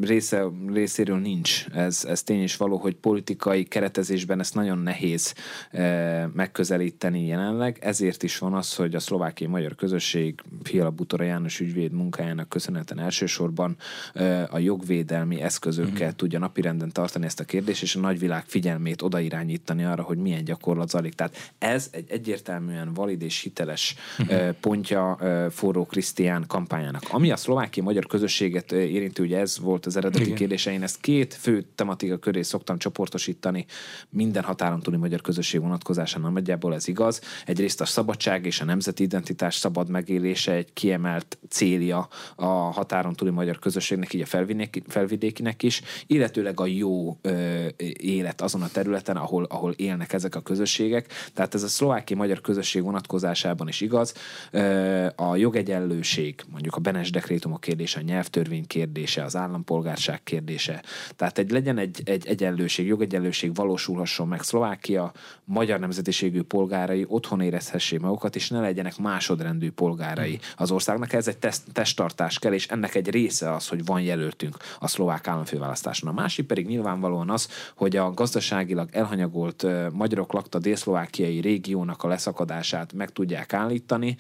része, 0.01 0.45
részéről 0.73 1.19
nincs. 1.19 1.67
Ez, 1.75 2.05
ez 2.05 2.23
tény 2.23 2.43
is 2.43 2.57
való, 2.57 2.77
hogy 2.77 2.95
politikai 2.95 3.65
keretezésben 3.65 4.41
ezt 4.41 4.55
nagyon 4.55 4.79
nehéz 4.79 5.35
e, 5.71 6.31
megközelíteni 6.35 7.27
jelenleg. 7.27 7.79
Ezért 7.81 8.23
is 8.23 8.39
van 8.39 8.55
az, 8.55 8.75
hogy 8.75 8.95
a 8.95 9.01
szlovákiai 9.01 9.51
magyar 9.51 9.75
közösség 9.75 10.43
Fiala 10.63 10.91
Butora 10.91 11.25
János 11.25 11.61
ügyvéd 11.61 11.93
munkájának 11.93 12.49
köszönhetően 12.49 13.05
elsősorban 13.05 13.77
e, 14.15 14.49
a 14.51 14.59
jogvédelmi 14.59 15.41
eszközökkel 15.41 16.07
mm-hmm. 16.07 16.17
tudja 16.17 16.39
napirenden 16.39 16.93
tartani 16.93 17.25
ezt 17.25 17.41
a 17.41 17.45
kérdést, 17.45 17.83
és 17.83 17.95
a 17.95 18.01
nagyvilág 18.01 18.45
figyelmét 18.47 19.03
odairányítani 19.03 19.85
arra, 19.85 20.03
hogy 20.03 20.19
milyen 20.19 20.45
gyakorlat 20.45 20.89
zalik. 20.89 21.15
Tehát 21.15 21.53
ez 21.59 21.89
egy 21.93 22.11
egyértelműen 22.11 22.95
valid 22.95 23.23
és 23.23 23.41
hiteles 23.41 23.95
e, 24.29 24.53
pontja 24.53 25.17
e, 25.21 25.51
Forró 25.51 25.87
Krisztián 25.87 26.45
kampányának. 26.47 27.03
Ami 27.11 27.31
a 27.31 27.37
szlovákiai 27.37 27.87
magyar 27.87 28.07
közösséget 28.07 28.73
érinti, 28.73 29.23
ugye 29.23 29.39
ez 29.39 29.50
ez 29.51 29.59
volt 29.59 29.87
az 29.87 29.97
eredeti 29.97 30.25
Igen. 30.25 30.37
kérdése. 30.37 30.73
Én 30.73 30.83
ezt 30.83 31.01
két 31.01 31.35
fő 31.35 31.65
tematika 31.75 32.17
köré 32.17 32.43
szoktam 32.43 32.79
csoportosítani 32.79 33.67
minden 34.09 34.43
határon 34.43 34.81
túli 34.81 34.97
magyar 34.97 35.21
közösség 35.21 35.61
vonatkozásán, 35.61 36.33
nagyjából 36.33 36.75
ez 36.75 36.89
igaz. 36.89 37.21
Egyrészt 37.47 37.81
a 37.81 37.85
szabadság 37.85 38.47
és 38.47 38.61
a 38.61 38.65
nemzeti 38.65 39.03
identitás 39.03 39.55
szabad 39.55 39.89
megélése 39.89 40.53
egy 40.53 40.73
kiemelt 40.73 41.39
célja 41.49 42.09
a 42.37 42.47
határon 42.47 43.15
túli 43.15 43.31
magyar 43.31 43.59
közösségnek, 43.59 44.13
így 44.13 44.21
a 44.21 44.27
felvidéki, 44.27 44.83
felvidékinek 44.87 45.63
is, 45.63 45.83
illetőleg 46.07 46.61
a 46.61 46.67
jó 46.67 47.19
ö, 47.23 47.67
élet 47.99 48.41
azon 48.41 48.63
a 48.63 48.69
területen, 48.69 49.17
ahol, 49.17 49.45
ahol 49.45 49.73
élnek 49.77 50.13
ezek 50.13 50.35
a 50.35 50.41
közösségek. 50.41 51.13
Tehát 51.35 51.55
ez 51.55 51.63
a 51.63 51.69
szlováki 51.69 52.15
magyar 52.15 52.41
közösség 52.41 52.83
vonatkozásában 52.83 53.69
is 53.69 53.81
igaz. 53.81 54.15
Ö, 54.51 55.07
a 55.17 55.37
jogegyenlőség, 55.37 56.43
mondjuk 56.51 56.77
a 56.77 56.81
Benes 56.81 57.11
dekrétumok 57.11 57.61
kérdése, 57.61 58.01
a 58.01 58.03
nyelvtörvény 58.03 58.67
kérdése, 58.67 59.25
az 59.25 59.37
állampolgárság 59.41 60.23
kérdése. 60.23 60.83
Tehát 61.17 61.39
egy 61.39 61.51
legyen 61.51 61.79
egy, 61.79 62.03
egy 62.05 62.27
egyenlőség, 62.27 62.87
jogegyenlőség 62.87 63.55
valósulhasson 63.55 64.29
meg 64.29 64.43
Szlovákia, 64.43 65.13
magyar 65.45 65.81
nemzetiségű 65.81 66.43
polgárai 66.43 67.05
otthon 67.09 67.41
érezhessék 67.41 68.01
magukat, 68.01 68.37
és 68.37 68.49
ne 68.49 68.61
legyenek 68.61 68.99
másodrendű 68.99 69.71
polgárai 69.71 70.39
az 70.57 70.71
országnak. 70.71 71.13
Ez 71.13 71.29
egy 71.29 71.39
teszt, 71.39 71.73
testtartás 71.73 72.39
kell, 72.39 72.53
és 72.53 72.67
ennek 72.69 72.95
egy 72.95 73.11
része 73.11 73.53
az, 73.55 73.69
hogy 73.69 73.85
van 73.85 74.01
jelöltünk 74.01 74.57
a 74.79 74.89
szlovák 74.89 75.29
államfőválasztáson. 75.29 76.09
A 76.09 76.13
másik 76.13 76.47
pedig 76.47 76.67
nyilvánvalóan 76.67 77.31
az, 77.31 77.49
hogy 77.77 77.97
a 77.97 78.11
gazdaságilag 78.15 78.89
elhanyagolt 78.93 79.67
magyarok 79.93 80.33
lakta 80.33 80.59
délszlovákiai 80.59 81.41
régiónak 81.41 82.03
a 82.03 82.09
leszakadását 82.09 82.93
meg 82.93 83.11
tudják 83.11 83.53
állítani. 83.53 84.17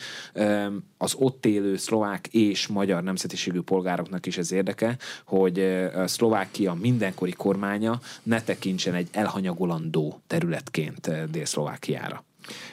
Az 0.98 1.14
ott 1.18 1.46
élő 1.46 1.76
szlovák 1.76 2.26
és 2.26 2.66
magyar 2.66 3.02
nemzetiségű 3.02 3.60
polgároknak 3.60 4.26
is 4.26 4.38
ez 4.38 4.52
érdeke, 4.52 4.96
hogy 5.24 5.86
Szlovákia 6.06 6.74
mindenkori 6.74 7.32
kormánya 7.32 8.00
ne 8.22 8.42
tekintsen 8.42 8.94
egy 8.94 9.08
elhanyagolandó 9.12 10.20
területként 10.26 11.30
Dél-Szlovákiára. 11.30 12.24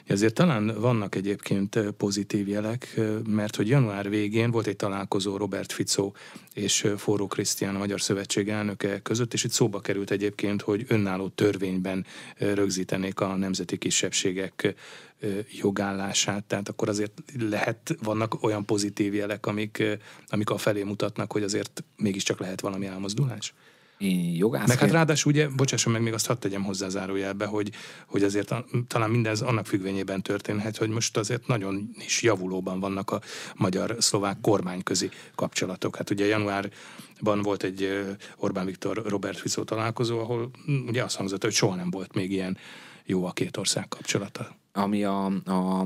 Ezért 0.05 0.34
talán 0.34 0.80
vannak 0.80 1.15
egyébként 1.15 1.80
pozitív 1.97 2.47
jelek, 2.47 2.99
mert 3.28 3.55
hogy 3.55 3.67
január 3.67 4.09
végén 4.09 4.51
volt 4.51 4.67
egy 4.67 4.75
találkozó 4.75 5.38
Robert 5.38 5.71
Fico 5.71 6.11
és 6.53 6.88
Forró 6.97 7.28
Krisztián, 7.28 7.75
a 7.75 7.78
Magyar 7.78 8.01
Szövetség 8.01 8.49
elnöke 8.49 8.99
között, 8.99 9.34
és 9.34 9.43
itt 9.43 9.51
szóba 9.51 9.80
került 9.80 10.11
egyébként, 10.11 10.61
hogy 10.61 10.86
önálló 10.88 11.28
törvényben 11.28 12.05
rögzítenék 12.38 13.19
a 13.19 13.36
nemzeti 13.36 13.78
kisebbségek 13.78 14.75
jogállását, 15.61 16.43
tehát 16.43 16.69
akkor 16.69 16.89
azért 16.89 17.23
lehet, 17.39 17.95
vannak 18.03 18.43
olyan 18.43 18.65
pozitív 18.65 19.13
jelek, 19.13 19.45
amik, 19.45 19.84
amik 20.28 20.49
a 20.49 20.57
felé 20.57 20.84
mutatnak, 20.84 21.32
hogy 21.32 21.43
azért 21.43 21.84
mégiscsak 21.95 22.39
lehet 22.39 22.61
valami 22.61 22.86
elmozdulás? 22.86 23.53
Jogász. 24.38 24.68
Meg 24.68 24.80
hát 24.80 24.91
ráadásul 24.91 25.32
ugye, 25.32 25.48
bocsásson 25.50 25.93
meg, 25.93 26.02
még 26.02 26.14
azt 26.14 26.26
hadd 26.26 26.39
tegyem 26.39 26.64
hozzá 26.64 26.89
zárójelbe, 26.89 27.45
hogy, 27.45 27.70
hogy 28.06 28.24
azért 28.24 28.52
a, 28.52 28.66
talán 28.88 29.10
mindez 29.10 29.41
annak 29.41 29.66
függvényében 29.66 30.22
történhet, 30.22 30.78
hogy 30.78 30.89
most 30.89 31.18
azért 31.18 31.48
nagyon 31.48 31.89
is 32.06 32.22
javulóban 32.22 32.80
vannak 32.80 33.12
a 33.12 33.22
magyar-szlovák 33.56 34.38
kormányközi 34.41 35.10
kapcsolatok. 35.36 35.95
Hát 35.95 36.10
ugye 36.10 36.26
januárban 36.26 37.41
volt 37.41 37.64
egy 37.64 38.06
Orbán 38.38 38.66
Viktor 38.66 39.04
Robert 39.06 39.38
Fico 39.38 39.64
találkozó, 39.64 40.20
ahol 40.20 40.50
ugye 40.88 41.04
azt 41.04 41.16
hangzott, 41.16 41.43
hogy 41.43 41.54
soha 41.54 41.76
nem 41.76 41.89
volt 41.89 42.14
még 42.14 42.32
ilyen 42.32 42.58
jó 43.06 43.26
a 43.26 43.32
két 43.32 43.58
ország 43.58 43.88
kapcsolata. 43.88 44.56
Ami 44.74 45.04
a, 45.04 45.26
a 45.45 45.86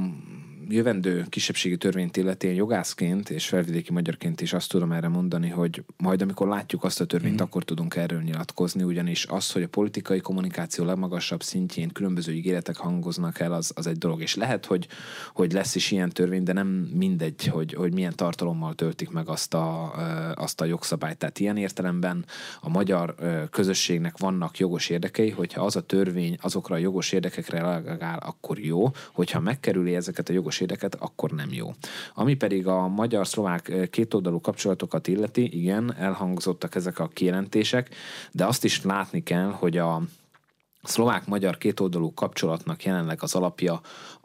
jövendő 0.74 1.26
kisebbségi 1.30 1.78
törvényt 1.78 2.18
illeti 2.18 2.56
jogászként 2.56 3.30
és 3.30 3.48
felvidéki 3.48 3.92
magyarként 3.92 4.42
is 4.42 4.54
azt 4.54 4.70
tudom 4.70 4.92
erre 4.92 5.08
mondani, 5.08 5.50
hogy 5.50 5.84
majd 5.98 6.22
amikor 6.22 6.48
látjuk 6.48 6.84
azt 6.84 7.02
a 7.02 7.06
törvényt, 7.06 7.42
mm. 7.42 7.44
akkor 7.44 7.64
tudunk 7.64 7.96
erről 7.96 8.22
nyilatkozni, 8.22 8.84
ugyanis 8.84 9.26
az, 9.26 9.52
hogy 9.52 9.64
a 9.64 9.68
politikai 9.68 10.20
kommunikáció 10.20 10.86
legmagasabb 10.86 11.44
szintjén 11.44 11.90
különböző 11.90 12.34
ígéretek 12.34 12.78
hangoznak 12.78 13.40
el, 13.40 13.54
az, 13.54 13.72
az 13.76 13.88
egy 13.88 13.98
dolog. 13.98 14.22
És 14.22 14.36
lehet, 14.36 14.66
hogy, 14.66 14.88
hogy 15.34 15.52
lesz 15.52 15.76
is 15.76 15.92
ilyen 15.92 16.10
törvény, 16.10 16.44
de 16.44 16.54
nem 16.54 16.68
mindegy, 16.94 17.46
hogy, 17.46 17.74
hogy 17.74 17.94
milyen 17.94 18.16
tartalommal 18.16 18.76
töltik 18.76 19.10
meg 19.10 19.30
azt 19.30 19.54
a, 19.54 19.94
azt 20.36 20.62
a 20.62 20.66
jogszabályt. 20.66 21.18
Tehát 21.18 21.40
ilyen 21.40 21.58
értelemben 21.58 22.26
a 22.62 22.70
magyar 22.70 23.16
közösségnek 23.50 24.18
vannak 24.18 24.58
jogos 24.58 24.90
érdekei, 24.90 25.30
hogyha 25.30 25.66
az 25.66 25.76
a 25.76 25.82
törvény 25.82 26.38
azokra 26.42 26.76
a 26.76 26.78
jogos 26.78 27.12
érdekekre 27.12 27.60
reagál, 27.62 28.20
akkor 28.20 28.60
jó, 28.60 28.92
hogyha 29.14 29.40
megkerüli 29.40 29.96
ezeket 29.96 30.30
a 30.30 30.34
jogos 30.34 30.60
érdeket, 30.62 30.96
akkor 30.96 31.32
nem 31.32 31.48
jó. 31.52 31.74
Ami 32.14 32.36
pedig 32.36 32.68
a 32.68 32.88
magyar-szlovák 32.88 33.90
kétoldalú 33.90 34.42
kapcsolatokat 34.42 35.08
illeti, 35.08 35.60
igen, 35.62 35.96
elhangzottak 35.98 36.76
ezek 36.76 37.00
a 37.00 37.08
kijelentések, 37.08 37.96
de 38.32 38.46
azt 38.46 38.64
is 38.64 38.84
látni 38.84 39.24
kell, 39.24 39.50
hogy 39.50 39.78
a 39.78 40.02
szlovák-magyar 40.84 41.58
kétoldalú 41.58 42.14
kapcsolatnak 42.14 42.84
jelenleg 42.84 43.18
az 43.22 43.36
alapja 43.36 43.82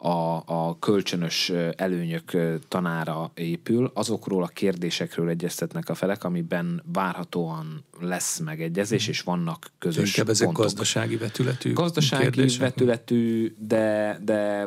a, 0.07 0.43
a 0.45 0.79
kölcsönös 0.79 1.51
előnyök 1.75 2.37
tanára 2.67 3.31
épül. 3.33 3.91
Azokról 3.93 4.43
a 4.43 4.47
kérdésekről 4.47 5.29
egyeztetnek 5.29 5.89
a 5.89 5.93
felek, 5.93 6.23
amiben 6.23 6.83
várhatóan 6.93 7.85
lesz 7.99 8.39
megegyezés, 8.39 9.01
mhm. 9.01 9.11
és 9.11 9.21
vannak 9.21 9.71
közös 9.79 10.07
Inkább 10.07 10.29
ezek 10.29 10.45
pontok. 10.45 10.63
gazdasági 10.63 11.17
vetületű 11.17 11.73
Gazdasági 11.73 12.23
kérdések? 12.23 12.59
vetületű, 12.59 13.55
de, 13.59 14.19
de 14.23 14.65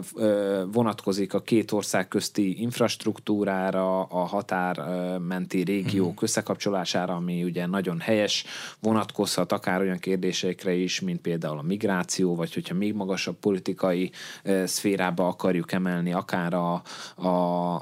vonatkozik 0.73 1.35
a 1.35 1.41
két 1.41 1.73
ország 1.73 2.09
közti 2.09 2.61
infrastruktúrára, 2.61 4.03
a 4.03 4.25
határmenti 4.25 5.63
régiók 5.63 6.09
hmm. 6.15 6.19
összekapcsolására, 6.21 7.15
ami 7.15 7.45
ugye 7.45 7.67
nagyon 7.67 8.01
helyes, 8.01 8.45
vonatkozhat 8.81 9.53
akár 9.53 9.81
olyan 9.81 9.99
kérdésekre 9.99 10.73
is, 10.73 11.01
mint 11.01 11.21
például 11.21 11.59
a 11.59 11.63
migráció, 11.63 12.35
vagy 12.35 12.55
hogyha 12.55 12.75
még 12.75 12.95
magasabb 12.95 13.37
politikai 13.37 14.11
szférába 14.65 15.30
akarjuk 15.31 15.73
emelni, 15.73 16.13
akár 16.13 16.55
a, 16.55 16.83
a, 17.15 17.29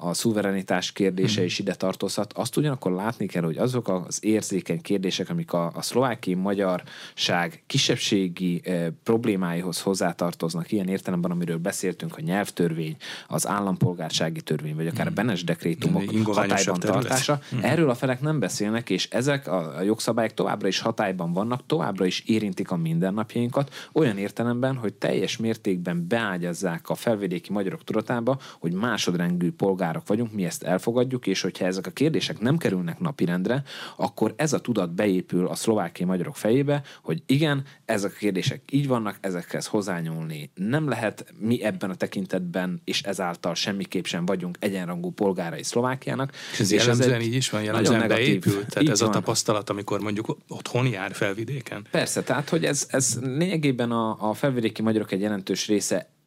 a 0.09 0.15
szuverenitás 0.15 0.93
kérdése 0.93 1.37
hmm. 1.37 1.45
is 1.45 1.59
ide 1.59 1.75
tartozhat, 1.75 2.33
azt 2.33 2.57
ugyanakkor 2.57 2.93
látni 2.93 3.27
kell, 3.27 3.43
hogy 3.43 3.57
azok 3.57 3.89
az 3.89 4.25
érzékeny 4.25 4.81
kérdések, 4.81 5.31
amik 5.31 5.53
a, 5.53 5.71
a 5.75 5.83
szlovákiai 5.83 6.37
magyarság 6.37 7.63
kisebbségi 7.67 8.61
e, 8.65 8.91
problémáihoz 9.03 9.81
hozzátartoznak, 9.81 10.73
ilyen 10.73 10.89
értelemben, 10.89 11.31
amiről 11.31 11.59
beszéltünk, 11.59 12.17
a 12.17 12.21
nyelvtörvény, 12.21 12.97
az 13.29 13.47
állampolgársági 13.47 14.41
törvény, 14.41 14.75
vagy 14.75 14.87
akár 14.87 15.01
a 15.01 15.05
hmm. 15.05 15.15
Benes 15.15 15.45
dekrétumok 15.45 16.03
hatályban 16.25 16.81
tartása, 16.81 17.41
hmm. 17.51 17.61
erről 17.63 17.91
a 17.91 17.95
felek 17.95 18.21
nem 18.21 18.39
beszélnek, 18.39 18.91
és 18.91 19.09
ezek 19.11 19.47
a, 19.47 19.77
a 19.77 19.83
jogszabályok 19.83 20.35
továbbra 20.35 20.69
is 20.69 20.81
hatályban 20.81 21.33
vannak, 21.33 21.67
továbbra 21.67 22.05
is 22.05 22.23
érintik 22.27 22.71
a 22.71 22.77
mindennapjainkat, 22.77 23.75
olyan 23.93 24.19
értelemben, 24.19 24.77
hogy 24.77 24.95
teljes 24.95 25.37
mértékben 25.37 26.07
beágyazzák 26.09 26.89
a 26.89 26.95
felvidéki 27.29 27.53
magyarok 27.53 27.85
tudatába, 27.85 28.39
hogy 28.59 28.73
másodrendű 28.73 29.53
polgárok 29.53 30.07
vagyunk, 30.07 30.33
mi 30.33 30.45
ezt 30.45 30.63
elfogadjuk, 30.63 31.27
és 31.27 31.41
hogyha 31.41 31.67
ezek 31.67 31.87
a 31.87 31.91
kérdések 31.91 32.41
nem 32.41 32.57
kerülnek 32.57 32.99
napirendre, 32.99 33.63
akkor 33.97 34.35
ez 34.37 34.53
a 34.53 34.61
tudat 34.61 34.95
beépül 34.95 35.39
épül 35.39 35.47
a 35.47 35.55
szlovákiai 35.55 36.09
magyarok 36.09 36.37
fejébe, 36.37 36.83
hogy 37.03 37.23
igen, 37.27 37.65
ezek 37.85 38.13
a 38.15 38.19
kérdések 38.19 38.63
így 38.71 38.87
vannak, 38.87 39.17
ezekhez 39.21 39.67
hozzányúlni 39.67 40.51
nem 40.55 40.89
lehet, 40.89 41.33
mi 41.39 41.63
ebben 41.63 41.91
a 41.91 41.95
tekintetben, 41.95 42.81
és 42.85 43.03
ezáltal 43.03 43.55
semmiképp 43.55 44.05
sem 44.05 44.27
vagyunk 44.27 44.57
egyenrangú 44.61 45.11
polgárai 45.11 45.63
Szlovákiának. 45.63 46.33
És 46.53 46.61
ez, 46.61 46.73
és 46.73 46.87
ez 46.87 47.01
egy 47.01 47.23
így 47.23 47.35
is 47.35 47.51
van, 47.51 47.63
jellemzően 47.63 48.09
beépült, 48.09 48.67
tehát 48.67 48.89
ez 48.89 49.01
van. 49.01 49.09
a 49.09 49.13
tapasztalat, 49.13 49.71
amikor 49.71 50.01
mondjuk 50.01 50.37
otthon 50.49 50.87
jár 50.87 51.13
felvidéken. 51.15 51.87
Persze, 51.91 52.23
tehát 52.23 52.49
hogy 52.49 52.65
ez, 52.65 52.87
ez 52.91 53.19
lényegében 53.23 53.91
a, 53.91 54.31
a 54.31 54.35
felvidéki 54.35 54.83
magyarok 54.83 55.13
egy 55.13 55.21
jelentős 55.21 55.67
része 55.67 56.18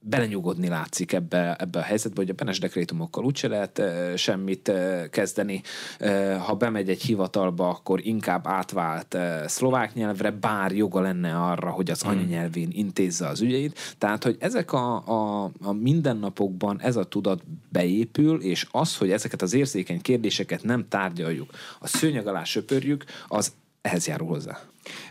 belenyugodni 0.00 0.68
látszik 0.68 1.12
ebbe, 1.12 1.56
ebbe 1.58 1.78
a 1.78 1.82
helyzetbe, 1.82 2.20
hogy 2.20 2.30
a 2.30 2.34
penes 2.34 2.58
dekrétumokkal 2.58 3.24
úgyse 3.24 3.48
lehet 3.48 3.78
e, 3.78 4.16
semmit 4.16 4.68
e, 4.68 5.08
kezdeni. 5.10 5.62
E, 5.98 6.36
ha 6.36 6.54
bemegy 6.54 6.88
egy 6.88 7.02
hivatalba, 7.02 7.68
akkor 7.68 8.06
inkább 8.06 8.46
átvált 8.46 9.14
e, 9.14 9.48
szlovák 9.48 9.94
nyelvre, 9.94 10.30
bár 10.30 10.72
joga 10.72 11.00
lenne 11.00 11.36
arra, 11.36 11.70
hogy 11.70 11.90
az 11.90 12.02
hmm. 12.02 12.10
anyanyelvén 12.10 12.68
intézze 12.72 13.26
az 13.26 13.40
ügyeit. 13.40 13.78
Tehát, 13.98 14.24
hogy 14.24 14.36
ezek 14.40 14.72
a, 14.72 15.06
a, 15.06 15.50
a 15.62 15.72
mindennapokban 15.72 16.80
ez 16.80 16.96
a 16.96 17.04
tudat 17.04 17.42
beépül, 17.68 18.42
és 18.42 18.66
az, 18.70 18.96
hogy 18.96 19.10
ezeket 19.10 19.42
az 19.42 19.54
érzékeny 19.54 20.00
kérdéseket 20.00 20.62
nem 20.62 20.88
tárgyaljuk, 20.88 21.50
a 21.80 21.86
szőnyeg 21.86 22.26
alá 22.26 22.44
söpörjük, 22.44 23.04
az 23.28 23.52
ehhez 23.80 24.06
járul 24.06 24.28
hozzá. 24.28 24.58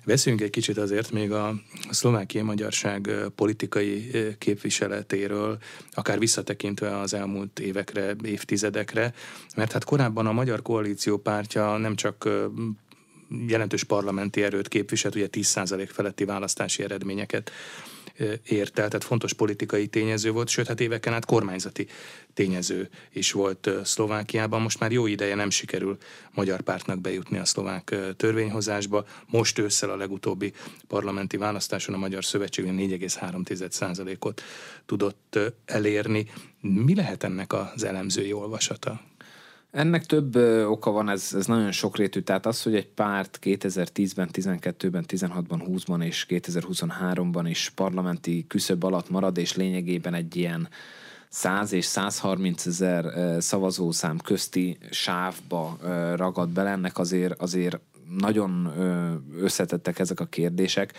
Beszéljünk 0.05 0.43
egy 0.43 0.51
kicsit 0.51 0.77
azért 0.77 1.11
még 1.11 1.31
a 1.31 1.55
szlovákiai 1.89 2.43
magyarság 2.43 3.09
politikai 3.35 4.11
képviseletéről, 4.37 5.57
akár 5.93 6.19
visszatekintve 6.19 6.99
az 6.99 7.13
elmúlt 7.13 7.59
évekre, 7.59 8.15
évtizedekre, 8.23 9.13
mert 9.55 9.71
hát 9.71 9.83
korábban 9.83 10.27
a 10.27 10.31
Magyar 10.31 10.61
Koalíció 10.61 11.17
pártja 11.17 11.77
nem 11.77 11.95
csak 11.95 12.29
jelentős 13.47 13.83
parlamenti 13.83 14.43
erőt 14.43 14.67
képviselt, 14.67 15.15
ugye 15.15 15.27
10% 15.31 15.89
feletti 15.91 16.25
választási 16.25 16.83
eredményeket 16.83 17.51
ért 18.43 18.73
tehát 18.73 19.03
fontos 19.03 19.33
politikai 19.33 19.87
tényező 19.87 20.31
volt, 20.31 20.47
sőt, 20.47 20.67
hát 20.67 20.79
éveken 20.79 21.13
át 21.13 21.25
kormányzati 21.25 21.87
tényező 22.33 22.89
is 23.13 23.31
volt 23.31 23.69
Szlovákiában. 23.83 24.61
Most 24.61 24.79
már 24.79 24.91
jó 24.91 25.05
ideje 25.05 25.35
nem 25.35 25.49
sikerül 25.49 25.97
magyar 26.33 26.61
pártnak 26.61 26.99
bejutni 26.99 27.37
a 27.37 27.45
szlovák 27.45 27.95
törvényhozásba. 28.17 29.05
Most 29.25 29.59
ősszel 29.59 29.89
a 29.89 29.95
legutóbbi 29.95 30.53
parlamenti 30.87 31.37
választáson 31.37 31.95
a 31.95 31.97
Magyar 31.97 32.25
Szövetség 32.25 32.65
4,3%-ot 32.65 34.41
tudott 34.85 35.39
elérni. 35.65 36.25
Mi 36.61 36.95
lehet 36.95 37.23
ennek 37.23 37.53
az 37.53 37.83
elemzői 37.83 38.33
olvasata? 38.33 39.01
Ennek 39.71 40.05
több 40.05 40.35
oka 40.65 40.91
van, 40.91 41.09
ez, 41.09 41.33
ez 41.33 41.45
nagyon 41.45 41.71
sokrétű. 41.71 42.19
Tehát 42.19 42.45
az, 42.45 42.63
hogy 42.63 42.75
egy 42.75 42.87
párt 42.87 43.39
2010-ben, 43.41 44.29
12-ben, 44.33 45.05
16-ban, 45.07 45.61
20-ban 45.67 46.03
és 46.03 46.25
2023-ban 46.29 47.45
is 47.45 47.71
parlamenti 47.75 48.45
küszöb 48.47 48.83
alatt 48.83 49.09
marad, 49.09 49.37
és 49.37 49.55
lényegében 49.55 50.13
egy 50.13 50.35
ilyen 50.35 50.69
100 51.29 51.71
és 51.71 51.85
130 51.85 52.65
ezer 52.65 53.05
szavazószám 53.41 54.17
közti 54.17 54.77
sávba 54.91 55.77
ragad 56.15 56.49
bele, 56.49 56.69
ennek 56.69 56.97
azért, 56.97 57.41
azért 57.41 57.79
nagyon 58.19 58.73
összetettek 59.39 59.99
ezek 59.99 60.19
a 60.19 60.25
kérdések. 60.25 60.93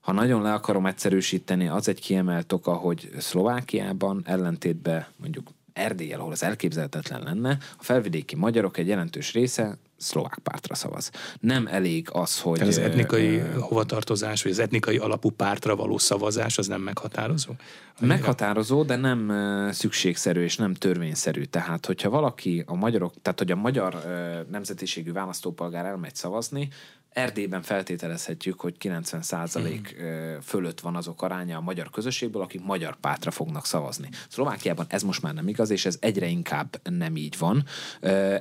Ha 0.00 0.12
nagyon 0.12 0.42
le 0.42 0.52
akarom 0.52 0.86
egyszerűsíteni, 0.86 1.68
az 1.68 1.88
egy 1.88 2.00
kiemelt 2.00 2.52
oka, 2.52 2.72
hogy 2.72 3.10
Szlovákiában 3.18 4.22
ellentétben 4.24 5.06
mondjuk 5.16 5.48
Erdélyel, 5.80 6.20
ahol 6.20 6.32
az 6.32 6.42
elképzelhetetlen 6.42 7.22
lenne, 7.22 7.58
a 7.78 7.82
felvidéki 7.82 8.36
magyarok 8.36 8.76
egy 8.76 8.86
jelentős 8.86 9.32
része 9.32 9.78
szlovák 9.96 10.38
pártra 10.42 10.74
szavaz. 10.74 11.10
Nem 11.40 11.66
elég 11.66 12.08
az, 12.12 12.40
hogy... 12.40 12.54
Tehát 12.58 12.68
az 12.68 12.78
etnikai 12.78 13.36
uh, 13.36 13.54
hovatartozás, 13.54 14.42
vagy 14.42 14.52
az 14.52 14.58
etnikai 14.58 14.96
alapú 14.96 15.30
pártra 15.30 15.76
való 15.76 15.98
szavazás, 15.98 16.58
az 16.58 16.66
nem 16.66 16.80
meghatározó? 16.80 17.52
Meghatározó, 18.00 18.82
de 18.82 18.96
nem 18.96 19.32
szükségszerű 19.72 20.42
és 20.42 20.56
nem 20.56 20.74
törvényszerű. 20.74 21.42
Tehát, 21.44 21.86
hogyha 21.86 22.10
valaki 22.10 22.62
a 22.66 22.74
magyarok, 22.74 23.12
tehát 23.22 23.38
hogy 23.38 23.50
a 23.50 23.56
magyar 23.56 23.94
uh, 23.94 24.50
nemzetiségű 24.50 25.12
választópolgár 25.12 25.84
elmegy 25.84 26.14
szavazni, 26.14 26.68
Erdélyben 27.10 27.62
feltételezhetjük, 27.62 28.60
hogy 28.60 28.76
90% 28.80 29.60
hmm. 29.96 30.40
fölött 30.40 30.80
van 30.80 30.96
azok 30.96 31.22
aránya 31.22 31.56
a 31.56 31.60
magyar 31.60 31.90
közösségből, 31.90 32.42
akik 32.42 32.64
magyar 32.64 32.96
pártra 32.96 33.30
fognak 33.30 33.66
szavazni. 33.66 34.08
Szlovákiában 34.28 34.86
ez 34.88 35.02
most 35.02 35.22
már 35.22 35.34
nem 35.34 35.48
igaz, 35.48 35.70
és 35.70 35.86
ez 35.86 35.96
egyre 36.00 36.26
inkább 36.26 36.80
nem 36.90 37.16
így 37.16 37.38
van. 37.38 37.64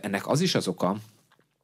Ennek 0.01 0.27
az 0.27 0.41
is 0.41 0.55
az 0.55 0.67
oka, 0.67 0.95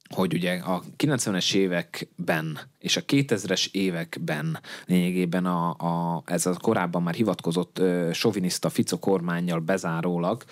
hogy 0.10 0.34
ugye 0.34 0.54
a 0.54 0.84
90-es 0.98 1.54
években 1.54 2.60
és 2.80 2.98
a 2.98 3.02
2000-es 3.02 3.68
években 3.72 4.60
lényegében 4.86 5.46
a, 5.46 5.70
a, 5.70 6.24
ez 6.26 6.46
a 6.46 6.58
korábban 6.62 7.04
már 7.04 7.14
hivatkozott 7.14 7.80
ö, 7.80 8.10
soviniszta 8.14 8.70
Fico 8.70 9.00
kormányjal 9.00 9.60
bezárólag 9.60 10.44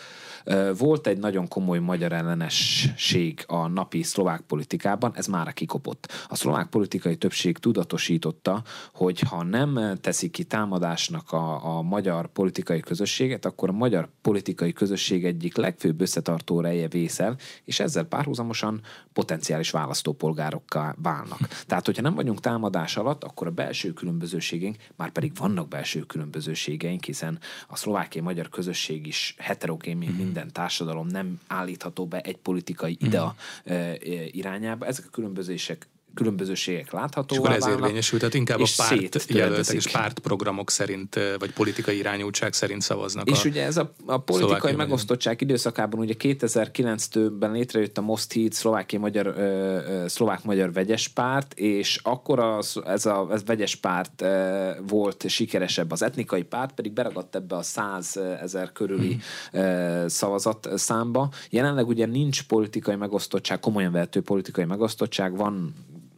volt 0.77 1.07
egy 1.07 1.17
nagyon 1.17 1.47
komoly 1.47 1.79
magyar 1.79 2.11
ellenesség 2.11 3.43
a 3.47 3.67
napi 3.67 4.03
szlovák 4.03 4.41
politikában, 4.41 5.11
ez 5.15 5.27
már 5.27 5.53
kikopott. 5.53 6.11
A 6.27 6.35
szlovák 6.35 6.67
politikai 6.67 7.15
többség 7.15 7.57
tudatosította, 7.57 8.63
hogy 8.93 9.19
ha 9.19 9.43
nem 9.43 9.97
teszik 10.01 10.31
ki 10.31 10.43
támadásnak 10.43 11.31
a, 11.31 11.77
a 11.77 11.81
magyar 11.81 12.27
politikai 12.27 12.79
közösséget, 12.79 13.45
akkor 13.45 13.69
a 13.69 13.71
magyar 13.71 14.09
politikai 14.21 14.73
közösség 14.73 15.25
egyik 15.25 15.55
legfőbb 15.55 16.01
összetartó 16.01 16.61
reje 16.61 16.87
vészel, 16.87 17.35
és 17.63 17.79
ezzel 17.79 18.03
párhuzamosan 18.03 18.81
potenciális 19.13 19.71
választópolgárokká 19.71 20.95
válnak. 21.01 21.39
Tehát, 21.67 21.85
hogyha 21.85 22.01
nem 22.01 22.15
vagyunk 22.15 22.39
támadás 22.39 22.97
alatt, 22.97 23.23
akkor 23.23 23.47
a 23.47 23.51
belső 23.51 23.93
különbözőségeink, 23.93 24.75
már 24.95 25.09
pedig 25.09 25.31
vannak 25.37 25.67
belső 25.67 25.99
különbözőségeink, 25.99 27.03
hiszen 27.03 27.39
a 27.67 27.75
szlovákiai 27.75 28.23
magyar 28.23 28.49
közösség 28.49 29.07
is 29.07 29.35
heterogén, 29.37 29.97
mint 29.97 30.11
mm-hmm 30.11 30.32
minden 30.33 30.51
társadalom 30.51 31.07
nem 31.07 31.39
állítható 31.47 32.05
be 32.05 32.21
egy 32.21 32.37
politikai 32.37 32.97
idea 32.99 33.35
mm. 33.71 33.73
irányába. 34.31 34.85
Ezek 34.85 35.05
a 35.05 35.09
különbözések 35.11 35.87
különbözőségek 36.13 36.91
láthatóak. 36.91 37.31
És 37.31 37.37
akkor 37.37 37.51
ez 37.51 37.67
érvényesül, 37.67 38.19
tehát 38.19 38.33
inkább 38.33 38.59
a 38.59 38.67
párt 38.77 39.25
jelöltek 39.29 39.75
és 39.75 39.87
pártprogramok 39.87 40.69
szerint, 40.69 41.19
vagy 41.39 41.53
politikai 41.53 41.97
irányultság 41.97 42.53
szerint 42.53 42.81
szavaznak. 42.81 43.29
És 43.29 43.45
a 43.45 43.47
ugye 43.47 43.63
ez 43.63 43.77
a, 43.77 43.93
a 44.05 44.17
politikai 44.17 44.73
megosztottság 44.75 45.41
időszakában 45.41 45.99
ugye 45.99 46.13
2009-ben 46.19 47.51
létrejött 47.51 47.97
a 47.97 48.01
Most 48.01 48.31
Híd 48.31 48.53
szlovákiai-magyar, 48.53 49.35
szlovák-magyar 50.07 50.73
vegyes 50.73 51.07
párt, 51.07 51.53
és 51.53 51.99
akkor 52.03 52.39
az, 52.39 52.81
ez 52.85 53.05
a 53.05 53.27
ez 53.31 53.43
vegyes 53.45 53.75
párt 53.75 54.25
volt 54.87 55.27
sikeresebb. 55.27 55.91
Az 55.91 56.01
etnikai 56.03 56.43
párt 56.43 56.73
pedig 56.73 56.93
beragadt 56.93 57.35
ebbe 57.35 57.55
a 57.55 57.63
100 57.63 58.19
ezer 58.41 58.71
körüli 58.71 59.17
hmm. 59.51 60.07
szavazat 60.07 60.69
számba. 60.75 61.29
Jelenleg 61.49 61.87
ugye 61.87 62.05
nincs 62.05 62.43
politikai 62.43 62.95
megosztottság, 62.95 63.59
komolyan 63.59 63.91
vehető 63.91 64.21
politikai 64.21 64.65
megosztottság, 64.65 65.35
van 65.35 65.73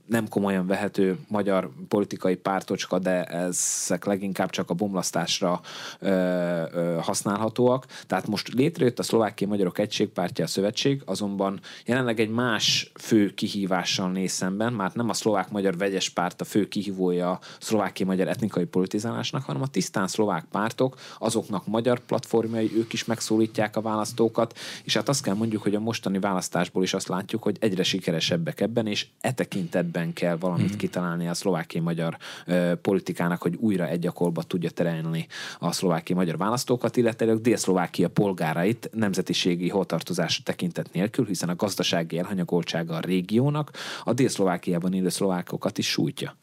nem 0.05 0.27
komolyan 0.27 0.67
vehető 0.67 1.17
magyar 1.27 1.69
politikai 1.87 2.35
pártocska, 2.35 2.99
de 2.99 3.23
ezek 3.23 4.05
leginkább 4.05 4.49
csak 4.49 4.69
a 4.69 4.73
bomlasztásra 4.73 5.61
ö, 5.99 6.09
ö, 6.09 6.97
használhatóak. 7.01 7.85
Tehát 8.07 8.27
most 8.27 8.53
létrejött 8.53 8.99
a 8.99 9.03
Szlovákiai 9.03 9.49
Magyarok 9.49 9.79
Egységpártja 9.79 10.43
a 10.43 10.47
szövetség, 10.47 11.01
azonban 11.05 11.59
jelenleg 11.85 12.19
egy 12.19 12.29
más 12.29 12.91
fő 12.99 13.33
kihívással 13.33 14.11
néz 14.11 14.31
szemben, 14.31 14.73
már 14.73 14.91
nem 14.93 15.09
a 15.09 15.13
szlovák-magyar 15.13 15.77
vegyes 15.77 16.09
párt 16.09 16.41
a 16.41 16.45
fő 16.45 16.67
kihívója 16.67 17.31
a 17.31 17.39
szlovákiai 17.59 18.09
magyar 18.09 18.27
etnikai 18.27 18.65
politizálásnak, 18.65 19.43
hanem 19.43 19.61
a 19.61 19.67
tisztán 19.67 20.07
szlovák 20.07 20.45
pártok, 20.51 20.95
azoknak 21.19 21.67
magyar 21.67 21.99
platformjai, 21.99 22.71
ők 22.77 22.93
is 22.93 23.05
megszólítják 23.05 23.75
a 23.75 23.81
választókat, 23.81 24.57
és 24.83 24.93
hát 24.93 25.09
azt 25.09 25.23
kell 25.23 25.35
mondjuk, 25.35 25.61
hogy 25.61 25.75
a 25.75 25.79
mostani 25.79 26.19
választásból 26.19 26.83
is 26.83 26.93
azt 26.93 27.07
látjuk, 27.07 27.43
hogy 27.43 27.57
egyre 27.59 27.83
sikeresebbek 27.83 28.61
ebben, 28.61 28.87
és 28.87 29.07
e 29.21 29.33
tekintetben 29.33 29.94
ebben 29.95 30.13
kell 30.13 30.35
valamit 30.37 30.73
mm. 30.73 30.77
kitalálni 30.77 31.27
a 31.27 31.33
szlovákiai 31.33 31.83
magyar 31.83 32.17
ö, 32.45 32.71
politikának, 32.81 33.41
hogy 33.41 33.55
újra 33.55 33.87
egy 33.87 34.07
akolba 34.07 34.43
tudja 34.43 34.69
terelni 34.69 35.27
a 35.59 35.71
szlovákiai 35.71 36.17
magyar 36.17 36.37
választókat, 36.37 36.97
illetve 36.97 37.35
Dél-Szlovákia 37.35 38.07
polgárait 38.07 38.89
nemzetiségi 38.93 39.69
hovatartozás 39.69 40.43
tekintet 40.43 40.89
nélkül, 40.93 41.25
hiszen 41.25 41.49
a 41.49 41.55
gazdasági 41.55 42.17
elhanyagoltsága 42.17 42.95
a 42.95 42.99
régiónak 42.99 43.71
a 44.03 44.13
Dél-Szlovákiában 44.13 44.93
élő 44.93 45.09
szlovákokat 45.09 45.77
is 45.77 45.87
sújtja. 45.89 46.35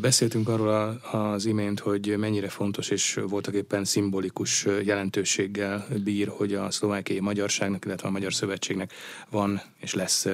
Beszéltünk 0.00 0.48
arról 0.48 1.00
az 1.12 1.44
imént, 1.44 1.80
hogy 1.80 2.16
mennyire 2.18 2.48
fontos 2.48 2.88
és 2.88 3.20
voltak 3.26 3.54
éppen 3.54 3.84
szimbolikus 3.84 4.66
jelentőséggel 4.82 5.86
bír, 6.04 6.28
hogy 6.28 6.54
a 6.54 6.70
szlovákiai 6.70 7.20
magyarságnak, 7.20 7.84
illetve 7.84 8.08
a 8.08 8.10
Magyar 8.10 8.34
Szövetségnek 8.34 8.92
van 9.30 9.62
és 9.78 9.94
lesz 9.94 10.26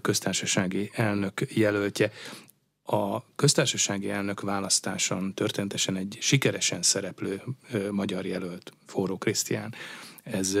köztársasági 0.00 0.90
elnök 0.94 1.40
jelöltje. 1.48 2.10
A 2.84 3.34
köztársasági 3.34 4.10
elnök 4.10 4.40
választáson 4.40 5.34
történetesen 5.34 5.96
egy 5.96 6.18
sikeresen 6.20 6.82
szereplő 6.82 7.42
magyar 7.90 8.26
jelölt, 8.26 8.72
Forró 8.86 9.18
Krisztián 9.18 9.74
ez 10.22 10.58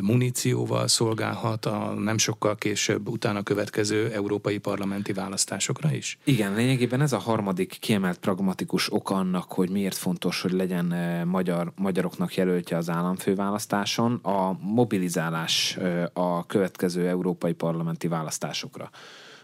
munícióval 0.00 0.88
szolgálhat 0.88 1.66
a 1.66 1.92
nem 1.92 2.18
sokkal 2.18 2.56
később 2.56 3.08
utána 3.08 3.42
következő 3.42 4.10
európai 4.12 4.58
parlamenti 4.58 5.12
választásokra 5.12 5.92
is? 5.92 6.18
Igen, 6.24 6.54
lényegében 6.54 7.00
ez 7.00 7.12
a 7.12 7.18
harmadik 7.18 7.76
kiemelt 7.80 8.18
pragmatikus 8.18 8.92
oka 8.92 9.14
annak, 9.14 9.52
hogy 9.52 9.70
miért 9.70 9.96
fontos, 9.96 10.40
hogy 10.42 10.52
legyen 10.52 10.94
magyar, 11.26 11.72
magyaroknak 11.76 12.34
jelöltje 12.34 12.76
az 12.76 12.90
államfőválasztáson, 12.90 14.14
a 14.14 14.58
mobilizálás 14.60 15.78
a 16.12 16.46
következő 16.46 17.08
európai 17.08 17.52
parlamenti 17.52 18.08
választásokra. 18.08 18.90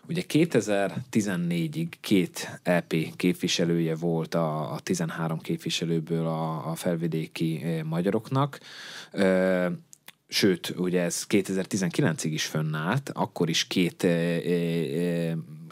Ugye 0.09 0.23
2014-ig 0.29 1.89
két 2.01 2.61
EP 2.63 2.95
képviselője 3.17 3.95
volt 3.95 4.35
a, 4.35 4.73
a 4.73 4.81
13 4.81 5.39
képviselőből 5.41 6.27
a, 6.27 6.71
a 6.71 6.75
felvidéki 6.75 7.65
magyaroknak. 7.85 8.61
Sőt, 10.29 10.75
ugye 10.77 11.03
ez 11.03 11.27
2019-ig 11.29 12.31
is 12.31 12.45
fönnállt, 12.45 13.11
akkor 13.15 13.49
is 13.49 13.67
két 13.67 14.07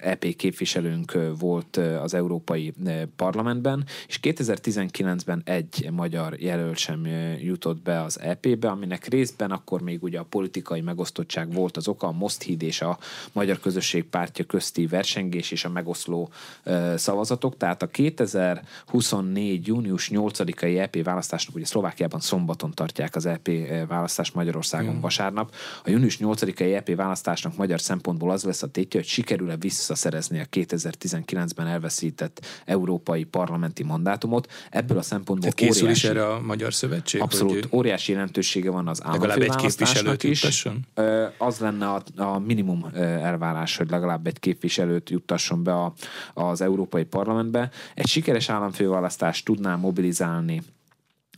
EP 0.03 0.36
képviselőnk 0.36 1.18
volt 1.38 1.76
az 1.76 2.14
Európai 2.14 2.72
Parlamentben, 3.16 3.84
és 4.07 4.18
2019-ben 4.22 5.42
egy 5.44 5.88
magyar 5.90 6.40
jelölt 6.40 6.76
sem 6.76 7.07
jutott 7.40 7.82
be 7.82 8.03
az 8.03 8.20
EP-be, 8.20 8.68
aminek 8.68 9.07
részben 9.07 9.50
akkor 9.50 9.82
még 9.82 10.03
ugye 10.03 10.18
a 10.18 10.26
politikai 10.28 10.80
megosztottság 10.80 11.53
volt 11.53 11.76
az 11.76 11.88
oka, 11.88 12.07
a 12.07 12.12
Mosthíd 12.12 12.62
és 12.62 12.80
a 12.80 12.98
Magyar 13.32 13.61
Közösség 13.61 14.05
Pártja 14.05 14.44
közti 14.44 14.86
versengés 14.86 15.50
és 15.50 15.64
a 15.64 15.68
megoszló 15.68 16.30
szavazatok, 16.96 17.57
tehát 17.57 17.82
a 17.82 17.86
2024. 17.86 19.66
június 19.66 20.11
8-ai 20.12 20.78
EP 20.78 21.05
választásnak, 21.05 21.55
ugye 21.55 21.64
Szlovákiában 21.64 22.20
szombaton 22.20 22.70
tartják 22.70 23.16
az 23.16 23.26
EP 23.26 23.50
választást 23.88 24.34
Magyarországon 24.34 24.94
mm. 24.94 25.00
vasárnap. 25.00 25.55
A 25.84 25.90
június 25.90 26.18
8-ai 26.20 26.74
EP 26.74 26.94
választásnak 26.96 27.57
magyar 27.57 27.80
szempontból 27.80 28.30
az 28.30 28.44
lesz 28.44 28.62
a 28.62 28.70
tétje, 28.70 29.00
hogy 29.00 29.09
sikerül-e 29.09 29.57
vissza 29.57 29.91
visszaszerezni 29.93 30.40
a 30.40 30.45
2019-ben 30.45 31.66
elveszített 31.66 32.47
európai 32.64 33.24
parlamenti 33.24 33.82
mandátumot. 33.82 34.53
Ebből 34.70 34.99
a 34.99 35.03
szempontból 35.03 35.51
Tehát 35.51 35.55
készül 35.55 35.82
óriási, 35.82 36.07
is 36.07 36.11
erre 36.11 36.26
a 36.26 36.40
Magyar 36.40 36.74
Szövetség? 36.74 37.20
Abszolút. 37.20 37.53
Hogy 37.53 37.68
óriási 37.72 38.12
jelentősége 38.12 38.70
van 38.70 38.88
az 38.88 39.05
államfőválasztásnak 39.05 40.22
is. 40.22 40.43
Juttasson? 40.43 40.86
Az 41.38 41.59
lenne 41.59 41.88
a, 41.88 42.03
a 42.16 42.38
minimum 42.38 42.90
elvárás, 42.95 43.76
hogy 43.76 43.90
legalább 43.90 44.26
egy 44.26 44.38
képviselőt 44.38 45.11
juttasson 45.11 45.62
be 45.62 45.72
a, 45.72 45.93
az 46.34 46.61
Európai 46.61 47.05
Parlamentbe. 47.05 47.70
Egy 47.95 48.07
sikeres 48.07 48.49
államfőválasztás 48.49 49.43
tudná 49.43 49.76
mobilizálni 49.76 50.62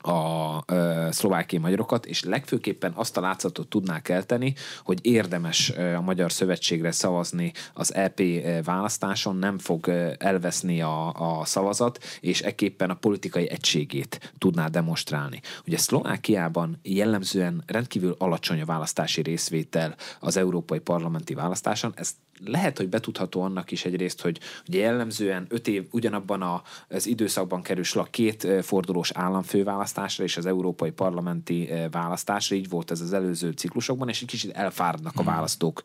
a 0.06 0.62
ö, 0.66 1.08
szlovákiai 1.10 1.62
magyarokat, 1.62 2.06
és 2.06 2.24
legfőképpen 2.24 2.92
azt 2.94 3.16
a 3.16 3.20
látszatot 3.20 3.68
tudná 3.68 4.00
kelteni, 4.00 4.54
hogy 4.84 4.98
érdemes 5.02 5.70
a 5.70 6.00
Magyar 6.00 6.32
Szövetségre 6.32 6.92
szavazni 6.92 7.52
az 7.74 7.94
EP 7.94 8.20
választáson, 8.64 9.36
nem 9.36 9.58
fog 9.58 9.88
elveszni 10.18 10.80
a, 10.80 11.12
a 11.38 11.44
szavazat, 11.44 12.04
és 12.20 12.40
ekképpen 12.40 12.90
a 12.90 12.94
politikai 12.94 13.50
egységét 13.50 14.32
tudná 14.38 14.68
demonstrálni. 14.68 15.40
Ugye 15.66 15.78
Szlovákiában 15.78 16.78
jellemzően 16.82 17.62
rendkívül 17.66 18.14
alacsony 18.18 18.60
a 18.60 18.64
választási 18.64 19.22
részvétel 19.22 19.94
az 20.20 20.36
európai 20.36 20.78
parlamenti 20.78 21.34
választáson, 21.34 21.92
ez 21.96 22.14
lehet, 22.44 22.76
hogy 22.76 22.88
betudható 22.88 23.42
annak 23.42 23.70
is 23.70 23.84
egyrészt, 23.84 24.20
hogy 24.20 24.40
ugye 24.68 24.80
jellemzően 24.80 25.46
öt 25.48 25.68
év 25.68 25.86
ugyanabban 25.90 26.42
a, 26.42 26.62
az 26.88 27.06
időszakban 27.06 27.62
kerül 27.62 27.84
a 27.92 28.02
két 28.02 28.46
fordulós 28.62 29.10
államfőválasztásra 29.10 30.24
és 30.24 30.36
az 30.36 30.46
európai 30.46 30.90
parlamenti 30.90 31.70
választásra, 31.90 32.56
így 32.56 32.68
volt 32.68 32.90
ez 32.90 33.00
az 33.00 33.12
előző 33.12 33.50
ciklusokban, 33.50 34.08
és 34.08 34.22
egy 34.22 34.28
kicsit 34.28 34.50
elfáradnak 34.50 35.12
a 35.16 35.22
hmm. 35.22 35.32
választók 35.32 35.82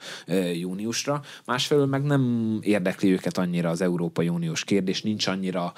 júniusra. 0.53 1.21
Másfelől 1.45 1.85
meg 1.85 2.03
nem 2.03 2.57
érdekli 2.61 3.11
őket 3.11 3.37
annyira 3.37 3.69
az 3.69 3.81
Európai 3.81 4.29
Uniós 4.29 4.63
kérdés, 4.63 5.01
nincs 5.01 5.27
annyira 5.27 5.73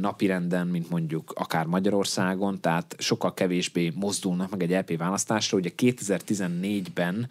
napirenden, 0.00 0.66
mint 0.66 0.90
mondjuk 0.90 1.32
akár 1.34 1.66
Magyarországon, 1.66 2.60
tehát 2.60 2.94
sokkal 2.98 3.34
kevésbé 3.34 3.92
mozdulnak 3.94 4.50
meg 4.50 4.62
egy 4.62 4.70
LP 4.70 4.98
választásra. 4.98 5.58
Ugye 5.58 5.70
2014-ben 5.76 7.28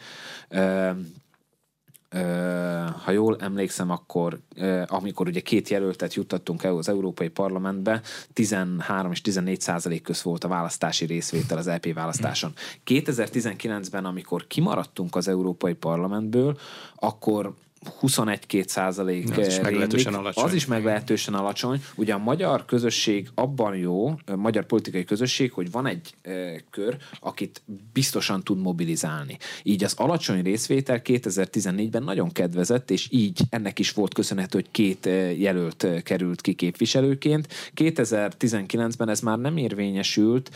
ha 3.04 3.12
jól 3.12 3.38
emlékszem, 3.40 3.90
akkor 3.90 4.40
amikor 4.88 5.28
ugye 5.28 5.40
két 5.40 5.70
jelöltet 5.70 6.14
juttattunk 6.14 6.64
el 6.64 6.78
az 6.78 6.90
Európai 6.90 7.30
Parlamentbe, 7.30 8.02
13 8.34 9.12
és 9.12 9.22
14 9.22 9.62
százalék 9.62 10.02
köz 10.02 10.24
volt 10.24 10.44
a 10.44 10.48
választási 10.48 11.06
részvétel 11.06 11.58
az 11.58 11.68
EP 11.68 11.94
választáson. 11.94 12.54
2019-ben, 12.86 14.06
amikor 14.06 14.48
kimaradtunk 14.48 15.16
az 15.16 15.28
Európai 15.28 15.74
Parlamentből, 15.74 16.58
akkor 16.96 17.54
21-2 18.02 18.68
százalék 18.68 19.38
az 19.38 19.48
is 19.48 19.60
meglehetősen 19.60 20.14
alacsony. 20.14 20.44
Az 20.44 20.54
is 20.54 20.66
meglehetősen 20.66 21.34
alacsony. 21.34 21.84
Ugye 21.96 22.14
a 22.14 22.18
magyar 22.18 22.66
közösség 22.66 23.30
abban 23.36 23.76
jó, 23.76 24.08
a 24.26 24.36
magyar 24.36 24.66
politikai 24.66 25.04
közösség, 25.04 25.52
hogy 25.52 25.72
van 25.72 25.86
egy 25.86 26.14
e, 26.22 26.62
kör, 26.70 26.98
akit 27.20 27.62
biztosan 27.94 28.44
tud 28.44 28.62
mobilizálni. 28.62 29.38
Így 29.64 29.84
az 29.84 29.94
alacsony 29.98 30.42
részvétel 30.42 31.02
2014-ben 31.04 32.04
nagyon 32.04 32.32
kedvezett, 32.32 32.92
és 32.92 33.08
így 33.12 33.40
ennek 33.50 33.80
is 33.80 33.92
volt 33.92 34.14
köszönhető, 34.14 34.58
hogy 34.58 34.72
két 34.72 35.06
jelölt 35.38 35.88
került 36.04 36.42
ki 36.42 36.54
képviselőként. 36.54 37.48
2019-ben 37.76 39.10
ez 39.10 39.20
már 39.20 39.38
nem 39.38 39.58
érvényesült, 39.58 40.50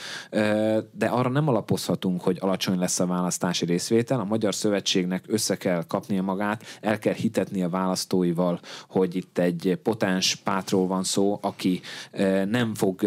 de 0.91 1.05
arra 1.05 1.29
nem 1.29 1.47
alapozhatunk, 1.47 2.21
hogy 2.21 2.37
alacsony 2.39 2.79
lesz 2.79 2.99
a 2.99 3.05
választási 3.05 3.65
részvétel. 3.65 4.19
A 4.19 4.23
Magyar 4.23 4.55
Szövetségnek 4.55 5.23
össze 5.27 5.57
kell 5.57 5.83
kapnia 5.87 6.21
magát, 6.21 6.63
el 6.81 6.99
kell 6.99 7.13
hitetni 7.15 7.63
a 7.63 7.69
választóival, 7.69 8.59
hogy 8.89 9.15
itt 9.15 9.37
egy 9.37 9.79
potens 9.83 10.35
pátról 10.35 10.87
van 10.87 11.03
szó, 11.03 11.39
aki 11.41 11.81
nem 12.45 12.73
fog, 12.73 13.01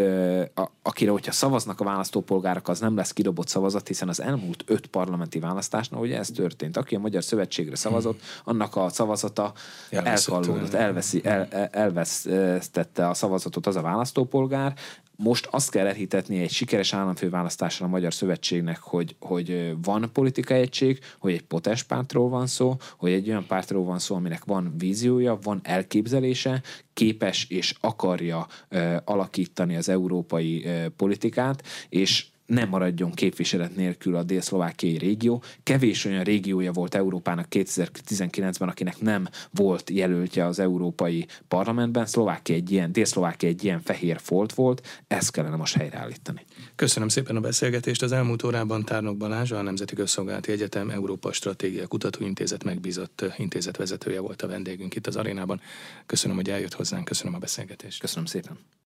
akire, 0.83 1.11
hogyha 1.11 1.33
szavaznak 1.33 1.81
a 1.81 1.85
választópolgárok, 1.85 2.69
az 2.69 2.81
nem 2.81 2.97
lesz 2.97 3.13
kidobott 3.13 3.49
szavazat, 3.49 3.89
hiszen 3.89 4.09
az 4.09 4.21
elmúlt 4.21 4.65
öt 4.67 4.87
parlamenti 4.87 5.39
választásnál 5.39 6.01
ugye 6.01 6.19
ez 6.19 6.31
történt. 6.31 6.77
Aki 6.77 6.95
a 6.95 6.99
Magyar 6.99 7.25
Szövetségre 7.25 7.77
szavazott, 7.77 8.21
annak 8.45 8.77
a 8.77 8.89
szavazata 8.89 9.53
elkallódott, 9.91 10.75
elveszi, 10.75 11.21
el, 11.25 11.49
elvesztette 11.71 13.09
a 13.09 13.15
szavazatot 13.15 13.67
az 13.67 13.77
a 13.77 13.81
választópolgár, 13.81 14.75
most 15.23 15.49
azt 15.51 15.71
kell 15.71 15.87
elhitetni 15.87 16.41
egy 16.41 16.51
sikeres 16.51 16.93
államfőválasztáson 16.95 17.87
a 17.87 17.91
Magyar 17.91 18.15
Szövetségnek, 18.15 18.79
hogy, 18.79 19.17
hogy 19.21 19.75
van 19.83 20.11
politikai 20.13 20.61
egység, 20.61 20.99
hogy 21.19 21.33
egy 21.33 21.43
potens 21.43 21.83
pártról 21.83 22.29
van 22.29 22.47
szó, 22.47 22.77
hogy 22.97 23.13
egy 23.13 23.29
olyan 23.29 23.47
pártról 23.47 23.85
van 23.85 23.99
szó, 23.99 24.15
aminek 24.15 24.45
van 24.45 24.75
víziója, 24.77 25.39
van 25.43 25.61
elképzelése, 25.63 26.63
képes 26.93 27.47
és 27.49 27.75
akarja 27.81 28.47
ö, 28.69 28.97
alakítani 29.05 29.77
az 29.77 29.89
európai 29.89 30.65
ö, 30.65 30.89
politikát, 30.97 31.63
és 31.89 32.27
nem 32.49 32.69
maradjon 32.69 33.13
képviselet 33.13 33.77
nélkül 33.77 34.17
a 34.17 34.23
dél-szlovákiai 34.23 34.99
régió. 34.99 35.43
Kevés 35.63 36.05
olyan 36.05 36.25
régiója 36.25 36.73
volt 36.73 36.95
Európának 36.95 37.47
2019-ben, 37.51 38.69
akinek 38.69 39.01
nem 39.01 39.29
volt 39.51 39.91
jelöltje 39.91 40.47
az 40.47 40.59
Európai 40.59 41.27
Parlamentben. 41.49 42.07
Szlovákia 42.07 42.55
egy 42.55 42.71
ilyen, 42.71 42.93
dél-szlovákia 42.93 43.49
egy 43.49 43.65
ilyen 43.65 43.81
fehér 43.81 44.19
folt 44.21 44.55
volt, 44.55 45.03
ezt 45.07 45.31
kellene 45.31 45.57
most 45.57 45.75
helyreállítani. 45.75 46.45
Köszönöm 46.75 47.09
szépen 47.09 47.37
a 47.37 47.41
beszélgetést. 47.41 48.03
Az 48.03 48.13
elmúlt 48.13 48.43
órában 48.43 48.85
Tárnok 48.85 49.17
Balázs, 49.17 49.53
a 49.53 49.63
Nemzeti 49.63 49.95
Közszolgálati 49.95 50.53
Egyetem 50.53 50.91
Európa 50.91 51.33
Stratégia 51.33 51.87
Kutatóintézet 51.87 52.65
megbízott 52.65 53.25
intézetvezetője 53.37 54.21
volt 54.21 54.43
a 54.43 54.47
vendégünk 54.47 54.95
itt 54.95 55.07
az 55.07 55.17
arénában. 55.17 55.61
Köszönöm, 56.07 56.37
hogy 56.37 56.51
eljött 56.51 56.75
hozzánk, 56.75 57.05
köszönöm 57.05 57.35
a 57.35 57.39
beszélgetést. 57.39 58.01
Köszönöm 58.01 58.27
szépen. 58.27 58.78